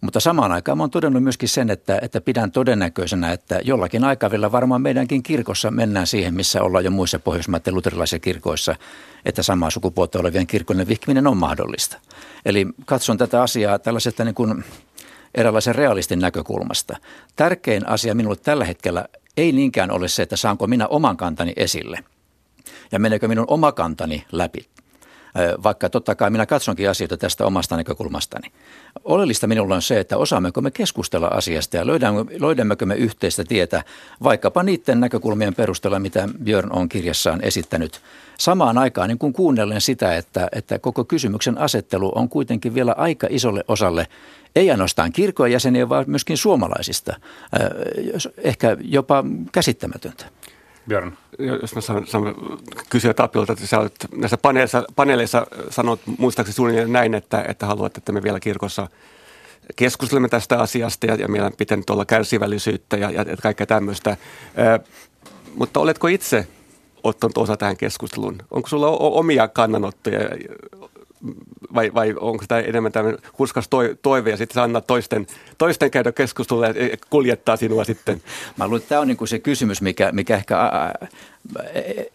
Mutta 0.00 0.20
samaan 0.20 0.52
aikaan 0.52 0.78
mä 0.78 0.82
olen 0.82 0.90
todennut 0.90 1.22
myöskin 1.22 1.48
sen, 1.48 1.70
että, 1.70 1.98
että 2.02 2.20
pidän 2.20 2.52
todennäköisenä, 2.52 3.32
että 3.32 3.60
jollakin 3.64 4.04
aikavälillä 4.04 4.52
varmaan 4.52 4.82
meidänkin 4.82 5.22
kirkossa 5.22 5.70
mennään 5.70 6.06
siihen, 6.06 6.34
missä 6.34 6.62
ollaan 6.62 6.84
jo 6.84 6.90
muissa 6.90 7.18
pohjoismaiden 7.18 7.74
luterilaisissa 7.74 8.18
kirkoissa, 8.18 8.76
että 9.24 9.42
samaa 9.42 9.70
sukupuolta 9.70 10.18
olevien 10.18 10.46
kirkkojen 10.46 10.88
vihkiminen 10.88 11.26
on 11.26 11.36
mahdollista. 11.36 11.98
Eli 12.44 12.66
katson 12.86 13.18
tätä 13.18 13.42
asiaa 13.42 13.78
tällaisesta 13.78 14.24
niin 14.24 14.34
kuin 14.34 14.64
eräänlaisen 15.34 15.74
realistin 15.74 16.18
näkökulmasta. 16.18 16.96
Tärkein 17.36 17.88
asia 17.88 18.14
minulle 18.14 18.36
tällä 18.36 18.64
hetkellä 18.64 19.04
ei 19.36 19.52
niinkään 19.52 19.90
ole 19.90 20.08
se, 20.08 20.22
että 20.22 20.36
saanko 20.36 20.66
minä 20.66 20.86
oman 20.86 21.16
kantani 21.16 21.52
esille 21.56 22.04
ja 22.92 22.98
meneekö 22.98 23.28
minun 23.28 23.44
oma 23.48 23.72
kantani 23.72 24.24
läpi, 24.32 24.68
vaikka 25.62 25.90
totta 25.90 26.14
kai 26.14 26.30
minä 26.30 26.46
katsonkin 26.46 26.90
asioita 26.90 27.16
tästä 27.16 27.46
omasta 27.46 27.76
näkökulmastani. 27.76 28.52
Oleellista 29.04 29.46
minulla 29.46 29.74
on 29.74 29.82
se, 29.82 30.00
että 30.00 30.16
osaammeko 30.16 30.60
me 30.60 30.70
keskustella 30.70 31.26
asiasta 31.26 31.76
ja 31.76 31.86
löydämmekö, 32.40 32.86
me 32.86 32.94
yhteistä 32.94 33.44
tietä 33.44 33.84
vaikkapa 34.22 34.62
niiden 34.62 35.00
näkökulmien 35.00 35.54
perusteella, 35.54 35.98
mitä 35.98 36.28
Björn 36.44 36.72
on 36.72 36.88
kirjassaan 36.88 37.44
esittänyt. 37.44 38.00
Samaan 38.38 38.78
aikaan 38.78 39.08
niin 39.08 39.18
kun 39.18 39.32
kuunnellen 39.32 39.80
sitä, 39.80 40.16
että, 40.16 40.48
että 40.52 40.78
koko 40.78 41.04
kysymyksen 41.04 41.58
asettelu 41.58 42.12
on 42.14 42.28
kuitenkin 42.28 42.74
vielä 42.74 42.92
aika 42.92 43.26
isolle 43.30 43.64
osalle 43.68 44.06
ei 44.56 44.70
ainoastaan 44.70 45.12
kirkon 45.12 45.52
jäseniä, 45.52 45.88
vaan 45.88 46.04
myöskin 46.08 46.36
suomalaisista, 46.36 47.16
ehkä 48.38 48.76
jopa 48.80 49.24
käsittämätöntä. 49.52 50.24
Björn. 50.90 51.12
Jos 51.62 51.74
mä 51.74 51.80
saan, 51.80 52.06
saan 52.06 52.34
kysyä 52.90 53.14
Tapiolta, 53.14 53.52
että 53.52 53.66
sä 53.66 53.78
olet 53.78 53.94
näissä 54.14 54.36
paneeleissa, 54.36 54.84
paneeleissa 54.96 55.46
sanot 55.70 56.00
muistaakseni 56.18 56.54
suunnilleen 56.54 56.92
näin, 56.92 57.14
että, 57.14 57.44
että 57.48 57.66
haluat, 57.66 57.96
että 57.96 58.12
me 58.12 58.22
vielä 58.22 58.40
kirkossa 58.40 58.88
keskustelemme 59.76 60.28
tästä 60.28 60.60
asiasta 60.60 61.06
ja, 61.06 61.14
ja 61.14 61.28
meillä 61.28 61.50
pitää 61.58 61.76
nyt 61.76 61.90
olla 61.90 62.04
kärsivällisyyttä 62.04 62.96
ja, 62.96 63.10
ja 63.10 63.24
kaikkea 63.42 63.66
tämmöistä. 63.66 64.16
Ö, 64.58 64.78
mutta 65.54 65.80
oletko 65.80 66.06
itse 66.06 66.46
ottanut 67.02 67.38
osa 67.38 67.56
tähän 67.56 67.76
keskusteluun? 67.76 68.38
Onko 68.50 68.68
sulla 68.68 68.88
omia 68.88 69.48
kannanottoja 69.48 70.20
vai, 71.74 71.94
vai 71.94 72.14
onko 72.20 72.44
tämä 72.48 72.60
enemmän 72.60 72.92
tämmöinen 72.92 73.22
hurskas 73.38 73.68
toive 74.02 74.30
ja 74.30 74.36
sitten 74.36 74.72
sä 74.72 74.80
toisten, 74.80 75.26
toisten 75.58 75.90
käydä 75.90 76.12
keskustelua 76.12 76.66
ja 76.66 76.74
kuljettaa 77.10 77.56
sinua 77.56 77.84
sitten? 77.84 78.22
Mä 78.56 78.64
luulen, 78.66 78.78
että 78.78 78.88
tämä 78.88 79.00
on 79.00 79.06
niin 79.06 79.16
kuin 79.16 79.28
se 79.28 79.38
kysymys, 79.38 79.82
mikä, 79.82 80.12
mikä 80.12 80.36
ehkä 80.36 80.56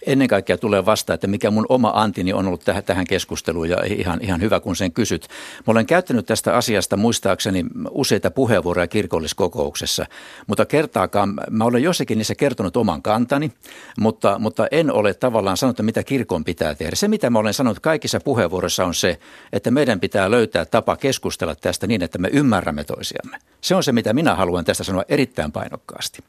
ennen 0.07 0.28
kaikkea 0.28 0.57
tulee 0.57 0.86
vasta, 0.86 1.13
että 1.13 1.28
mikä 1.28 1.51
mun 1.51 1.65
oma 1.69 1.91
antini 1.95 2.34
on 2.34 2.47
ollut 2.47 2.65
tähän, 2.65 2.84
tähän 2.84 3.07
keskusteluun 3.07 3.69
ja 3.69 3.78
ihan, 3.86 4.21
ihan 4.21 4.41
hyvä, 4.41 4.59
kun 4.59 4.76
sen 4.76 4.91
kysyt. 4.91 5.28
Mä 5.67 5.71
olen 5.71 5.86
käyttänyt 5.86 6.26
tästä 6.26 6.57
asiasta 6.57 6.97
muistaakseni 6.97 7.65
useita 7.91 8.32
puheenvuoroja 8.32 8.88
kirkolliskokouksessa, 8.88 10.05
mutta 10.47 10.65
kertaakaan 10.65 11.34
mä 11.49 11.63
olen 11.63 11.84
jossakin 11.84 12.17
niissä 12.17 12.36
kertonut 12.36 12.78
oman 12.78 13.01
kantani, 13.01 13.51
mutta, 13.99 14.39
mutta 14.39 14.67
en 14.71 14.91
ole 14.91 15.13
tavallaan 15.13 15.57
sanonut, 15.57 15.82
mitä 15.82 16.03
kirkon 16.03 16.43
pitää 16.43 16.76
tehdä. 16.76 16.95
Se, 16.95 17.07
mitä 17.07 17.30
mä 17.30 17.39
olen 17.39 17.53
sanonut 17.53 17.80
kaikissa 17.80 18.19
puheenvuoroissa 18.19 18.86
on 18.86 18.93
se, 18.93 19.19
että 19.53 19.71
meidän 19.71 19.99
pitää 19.99 20.32
löytää 20.32 20.65
tapa 20.65 20.95
keskustella 20.95 21.55
tästä 21.55 21.88
niin, 21.88 22.03
että 22.03 22.17
me 22.17 22.30
ymmärrämme 22.34 22.84
toisiamme. 22.84 23.38
Se 23.61 23.76
on 23.76 23.84
se, 23.84 23.91
mitä 23.91 24.13
minä 24.13 24.36
haluan 24.36 24.65
tästä 24.65 24.84
sanoa 24.84 25.03
erittäin 25.09 25.51
painokkaasti. 25.51 26.23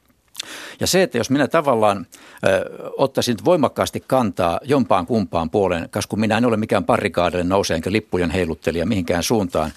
Ja 0.79 0.87
se, 0.87 1.03
että 1.03 1.17
jos 1.17 1.29
minä 1.29 1.47
tavallaan 1.47 2.07
ö, 2.45 2.69
ottaisin 2.97 3.37
voimakkaasti 3.45 4.03
kantaa 4.07 4.59
jompaan 4.63 5.05
kumpaan 5.05 5.49
puoleen, 5.49 5.89
koska 5.89 6.15
minä 6.15 6.37
en 6.37 6.45
ole 6.45 6.57
mikään 6.57 6.83
parrikaadelle 6.83 7.43
nouse 7.43 7.75
enkä 7.75 7.91
lippujen 7.91 8.31
heiluttelija 8.31 8.85
mihinkään 8.85 9.23
suuntaan, 9.23 9.71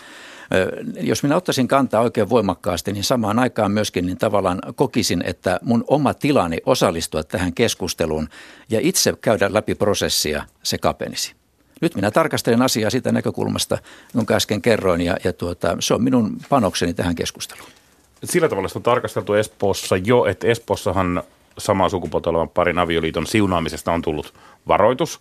jos 1.00 1.22
minä 1.22 1.36
ottaisin 1.36 1.68
kantaa 1.68 2.00
oikein 2.00 2.30
voimakkaasti, 2.30 2.92
niin 2.92 3.04
samaan 3.04 3.38
aikaan 3.38 3.72
myöskin 3.72 4.06
niin 4.06 4.18
tavallaan 4.18 4.58
kokisin, 4.74 5.22
että 5.26 5.60
mun 5.62 5.84
oma 5.86 6.14
tilani 6.14 6.58
osallistua 6.66 7.22
tähän 7.22 7.54
keskusteluun 7.54 8.28
ja 8.70 8.80
itse 8.82 9.14
käydä 9.20 9.54
läpi 9.54 9.74
prosessia, 9.74 10.44
se 10.62 10.78
kapenisi. 10.78 11.34
Nyt 11.80 11.94
minä 11.94 12.10
tarkastelen 12.10 12.62
asiaa 12.62 12.90
sitä 12.90 13.12
näkökulmasta, 13.12 13.78
jonka 14.14 14.34
äsken 14.34 14.62
kerroin, 14.62 15.00
ja, 15.00 15.16
ja 15.24 15.32
tuota, 15.32 15.76
se 15.80 15.94
on 15.94 16.02
minun 16.02 16.36
panokseni 16.48 16.94
tähän 16.94 17.14
keskusteluun 17.14 17.70
sillä 18.24 18.48
tavalla 18.48 18.68
sitä 18.68 18.78
on 18.78 18.82
tarkasteltu 18.82 19.34
Espoossa 19.34 19.96
jo, 19.96 20.24
että 20.24 20.46
Espoossahan 20.46 21.22
samaa 21.58 21.88
sukupuolta 21.88 22.30
olevan 22.30 22.48
parin 22.48 22.78
avioliiton 22.78 23.26
siunaamisesta 23.26 23.92
on 23.92 24.02
tullut 24.02 24.34
varoitus. 24.68 25.20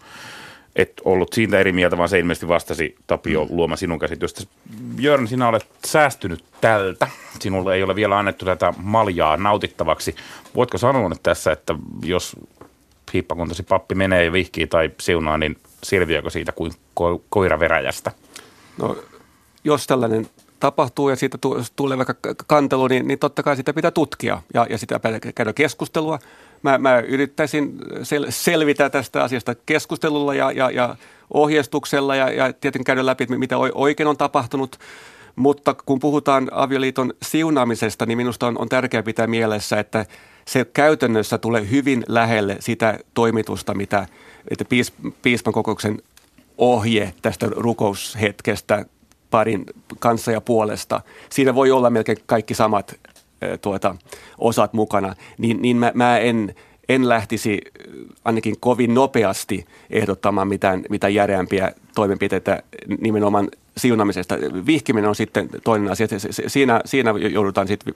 Et 0.75 1.01
ollut 1.05 1.33
siitä 1.33 1.59
eri 1.59 1.71
mieltä, 1.71 1.97
vaan 1.97 2.09
se 2.09 2.19
ilmeisesti 2.19 2.47
vastasi 2.47 2.95
Tapio 3.07 3.45
mm. 3.45 3.55
Luoma 3.55 3.75
sinun 3.75 3.99
käsitystä. 3.99 4.43
Björn, 4.95 5.27
sinä 5.27 5.47
olet 5.47 5.67
säästynyt 5.85 6.43
tältä. 6.61 7.07
Sinulle 7.39 7.75
ei 7.75 7.83
ole 7.83 7.95
vielä 7.95 8.19
annettu 8.19 8.45
tätä 8.45 8.73
maljaa 8.77 9.37
nautittavaksi. 9.37 10.15
Voitko 10.55 10.77
sanoa 10.77 11.09
nyt 11.09 11.23
tässä, 11.23 11.51
että 11.51 11.75
jos 12.03 12.35
hiippakuntasi 13.13 13.63
pappi 13.63 13.95
menee 13.95 14.25
ja 14.25 14.31
vihkii 14.31 14.67
tai 14.67 14.91
siunaa, 14.99 15.37
niin 15.37 15.57
selviääkö 15.83 16.29
siitä 16.29 16.51
kuin 16.51 16.71
ko- 16.71 17.21
koira 17.29 17.59
veräjästä? 17.59 18.11
No, 18.77 18.97
jos 19.63 19.87
tällainen 19.87 20.29
tapahtuu 20.59 21.09
ja 21.09 21.15
siitä 21.15 21.37
tulee 21.75 21.97
vaikka 21.97 22.15
kantelu, 22.47 22.87
niin, 22.87 23.07
niin 23.07 23.19
totta 23.19 23.43
kai 23.43 23.55
sitä 23.55 23.73
pitää 23.73 23.91
tutkia 23.91 24.41
ja, 24.53 24.67
ja 24.69 24.77
sitä 24.77 24.99
pitää 24.99 25.31
käydä 25.35 25.53
keskustelua. 25.53 26.19
Mä, 26.63 26.77
mä 26.77 26.99
yrittäisin 26.99 27.77
sel, 28.03 28.25
selvitä 28.29 28.89
tästä 28.89 29.23
asiasta 29.23 29.55
keskustelulla 29.55 30.33
ja, 30.33 30.51
ja, 30.51 30.71
ja 30.71 30.95
ohjeistuksella 31.33 32.15
ja, 32.15 32.29
ja 32.29 32.53
tietenkin 32.53 32.85
käydä 32.85 33.05
läpi, 33.05 33.25
mitä 33.29 33.57
oikein 33.57 34.07
on 34.07 34.17
tapahtunut. 34.17 34.79
Mutta 35.35 35.73
kun 35.73 35.99
puhutaan 35.99 36.49
avioliiton 36.51 37.13
siunaamisesta, 37.21 38.05
niin 38.05 38.17
minusta 38.17 38.47
on, 38.47 38.57
on 38.57 38.69
tärkeää 38.69 39.03
pitää 39.03 39.27
mielessä, 39.27 39.79
että 39.79 40.05
se 40.45 40.65
käytännössä 40.65 41.37
tulee 41.37 41.69
hyvin 41.69 42.03
lähelle 42.07 42.57
sitä 42.59 42.99
toimitusta, 43.13 43.73
mitä 43.73 44.07
että 44.51 44.65
piis, 44.65 44.93
piispan 45.21 45.53
kokouksen 45.53 46.01
ohje 46.57 47.13
tästä 47.21 47.47
rukoushetkestä 47.51 48.85
parin 49.31 49.65
kanssa 49.99 50.31
ja 50.31 50.41
puolesta. 50.41 51.01
Siinä 51.29 51.55
voi 51.55 51.71
olla 51.71 51.89
melkein 51.89 52.17
kaikki 52.25 52.53
samat 52.53 52.99
tuota, 53.61 53.95
osat 54.37 54.73
mukana, 54.73 55.15
niin, 55.37 55.61
niin 55.61 55.77
mä, 55.77 55.91
mä 55.95 56.17
en, 56.17 56.55
en 56.89 57.09
lähtisi 57.09 57.61
ainakin 58.25 58.55
kovin 58.59 58.93
nopeasti 58.93 59.65
ehdottamaan 59.89 60.47
mitään, 60.47 60.83
mitään 60.89 61.13
järeämpiä 61.13 61.71
toimenpiteitä 61.95 62.63
nimenomaan 63.01 63.49
siunamisesta. 63.77 64.35
Vihkiminen 64.65 65.09
on 65.09 65.15
sitten 65.15 65.49
toinen 65.63 65.91
asia. 65.91 66.07
Siinä, 66.47 66.81
siinä 66.85 67.13
joudutaan 67.31 67.67
sitten 67.67 67.93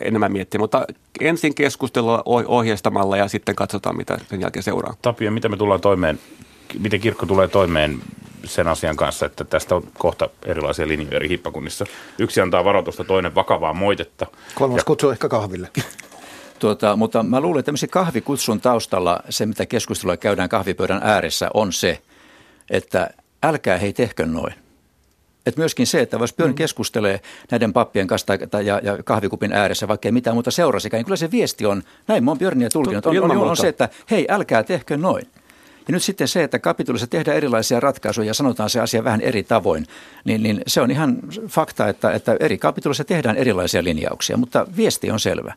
enemmän 0.00 0.32
miettimään, 0.32 0.62
mutta 0.62 0.86
ensin 1.20 1.54
keskustelua 1.54 2.22
ohjeistamalla 2.26 3.16
ja 3.16 3.28
sitten 3.28 3.54
katsotaan, 3.54 3.96
mitä 3.96 4.18
sen 4.30 4.40
jälkeen 4.40 4.62
seuraa. 4.62 4.94
Tapio, 5.02 5.30
miten 5.30 5.50
me 5.50 5.56
tullaan 5.56 5.80
toimeen, 5.80 6.18
miten 6.78 7.00
kirkko 7.00 7.26
tulee 7.26 7.48
toimeen 7.48 7.98
sen 8.44 8.68
asian 8.68 8.96
kanssa, 8.96 9.26
että 9.26 9.44
tästä 9.44 9.74
on 9.74 9.82
kohta 9.98 10.30
erilaisia 10.46 10.88
linjoja 10.88 11.16
eri 11.16 11.28
hippakunnissa. 11.28 11.84
Yksi 12.18 12.40
antaa 12.40 12.64
varoitusta, 12.64 13.04
toinen 13.04 13.34
vakavaa 13.34 13.72
moitetta. 13.72 14.26
Kolmas 14.54 14.78
ja... 14.78 14.84
kutsuu 14.84 15.10
ehkä 15.10 15.28
kahville. 15.28 15.68
Tuota, 16.58 16.96
mutta 16.96 17.22
mä 17.22 17.40
luulen, 17.40 17.60
että 17.60 17.86
kahvikutsun 17.90 18.60
taustalla 18.60 19.20
se, 19.28 19.46
mitä 19.46 19.66
keskustelua 19.66 20.16
käydään 20.16 20.48
kahvipöydän 20.48 21.00
ääressä, 21.04 21.50
on 21.54 21.72
se, 21.72 22.02
että 22.70 23.10
älkää 23.42 23.78
hei 23.78 23.92
tehkö 23.92 24.26
noin. 24.26 24.54
Et 25.46 25.56
myöskin 25.56 25.86
se, 25.86 26.00
että 26.00 26.16
jos 26.16 26.32
Björn 26.32 26.52
mm. 26.52 26.54
keskustelee 26.54 27.20
näiden 27.50 27.72
pappien 27.72 28.06
kanssa 28.06 28.38
tai, 28.50 28.66
ja, 28.66 28.80
ja 28.82 29.02
kahvikupin 29.02 29.52
ääressä, 29.52 29.88
vaikka 29.88 30.08
ei 30.08 30.12
mitään 30.12 30.36
muuta 30.36 30.50
seurasikaan, 30.50 30.98
niin 30.98 31.04
kyllä 31.04 31.16
se 31.16 31.30
viesti 31.30 31.66
on, 31.66 31.82
näin 32.08 32.24
mä 32.24 32.30
oon 32.30 32.38
Björniä 32.38 32.68
tulkinut, 32.72 33.06
on, 33.06 33.18
on, 33.18 33.30
on, 33.30 33.50
on 33.50 33.56
se, 33.56 33.68
että 33.68 33.88
hei, 34.10 34.26
älkää 34.28 34.62
tehkö 34.62 34.96
noin. 34.96 35.26
Ja 35.90 35.92
nyt 35.92 36.02
sitten 36.02 36.28
se, 36.28 36.42
että 36.42 36.58
kapitulissa 36.58 37.06
tehdään 37.06 37.36
erilaisia 37.36 37.80
ratkaisuja 37.80 38.26
ja 38.26 38.34
sanotaan 38.34 38.70
se 38.70 38.80
asia 38.80 39.04
vähän 39.04 39.20
eri 39.20 39.42
tavoin, 39.42 39.86
niin, 40.24 40.42
niin 40.42 40.62
se 40.66 40.80
on 40.80 40.90
ihan 40.90 41.18
fakta, 41.46 41.88
että, 41.88 42.12
että 42.12 42.36
eri 42.40 42.58
kapitulissa 42.58 43.04
tehdään 43.04 43.36
erilaisia 43.36 43.84
linjauksia, 43.84 44.36
mutta 44.36 44.66
viesti 44.76 45.10
on 45.10 45.20
selvä. 45.20 45.54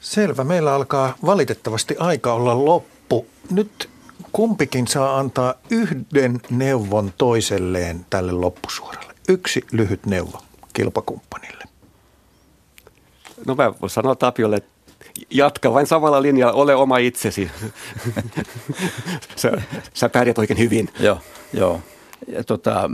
Selvä. 0.00 0.44
Meillä 0.44 0.74
alkaa 0.74 1.14
valitettavasti 1.26 1.96
aika 1.98 2.32
olla 2.32 2.64
loppu. 2.64 3.26
Nyt 3.50 3.90
kumpikin 4.32 4.86
saa 4.86 5.18
antaa 5.18 5.54
yhden 5.70 6.40
neuvon 6.50 7.12
toiselleen 7.18 8.06
tälle 8.10 8.32
loppusuoralle. 8.32 9.14
Yksi 9.28 9.64
lyhyt 9.72 10.06
neuvo 10.06 10.42
kilpakumppanille. 10.72 11.64
No 13.46 13.54
mä 13.54 13.72
voin 13.80 13.90
sanoa 13.90 14.14
Tapiolle, 14.14 14.56
että 14.56 14.77
jatka 15.30 15.74
vain 15.74 15.86
samalla 15.86 16.22
linjalla, 16.22 16.52
ole 16.52 16.74
oma 16.74 16.98
itsesi. 16.98 17.50
sä, 19.36 19.52
sä 19.94 20.08
pärjät 20.08 20.38
oikein 20.38 20.58
hyvin. 20.58 20.88
Joo, 21.00 21.18
joo. 21.52 21.80
Ja 22.26 22.44
tota, 22.44 22.90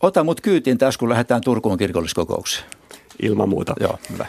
ota 0.00 0.24
mut 0.24 0.40
kyytiin 0.40 0.78
tässä, 0.78 0.98
kun 0.98 1.08
lähdetään 1.08 1.40
Turkuun 1.40 1.78
kirkolliskokoukseen. 1.78 2.66
Ilman 3.22 3.48
muuta. 3.48 3.74
Joo, 3.80 3.98
hyvä. 4.12 4.26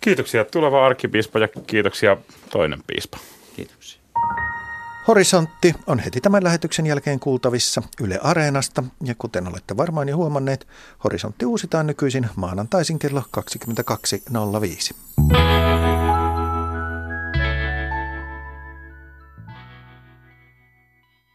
Kiitoksia 0.00 0.44
tuleva 0.44 0.86
arkkipiispa 0.86 1.38
ja 1.38 1.48
kiitoksia 1.48 2.16
toinen 2.50 2.82
piispa. 2.86 3.18
Kiitoksia. 3.56 4.00
Horisontti 5.08 5.74
on 5.86 5.98
heti 5.98 6.20
tämän 6.20 6.44
lähetyksen 6.44 6.86
jälkeen 6.86 7.20
kuultavissa 7.20 7.82
Yle 8.00 8.18
Areenasta 8.22 8.84
ja 9.04 9.14
kuten 9.18 9.48
olette 9.48 9.76
varmaan 9.76 10.08
jo 10.08 10.16
huomanneet, 10.16 10.66
Horisontti 11.04 11.46
uusitaan 11.46 11.86
nykyisin 11.86 12.28
maanantaisin 12.36 12.98
kello 12.98 13.22
22.05. 13.36 15.95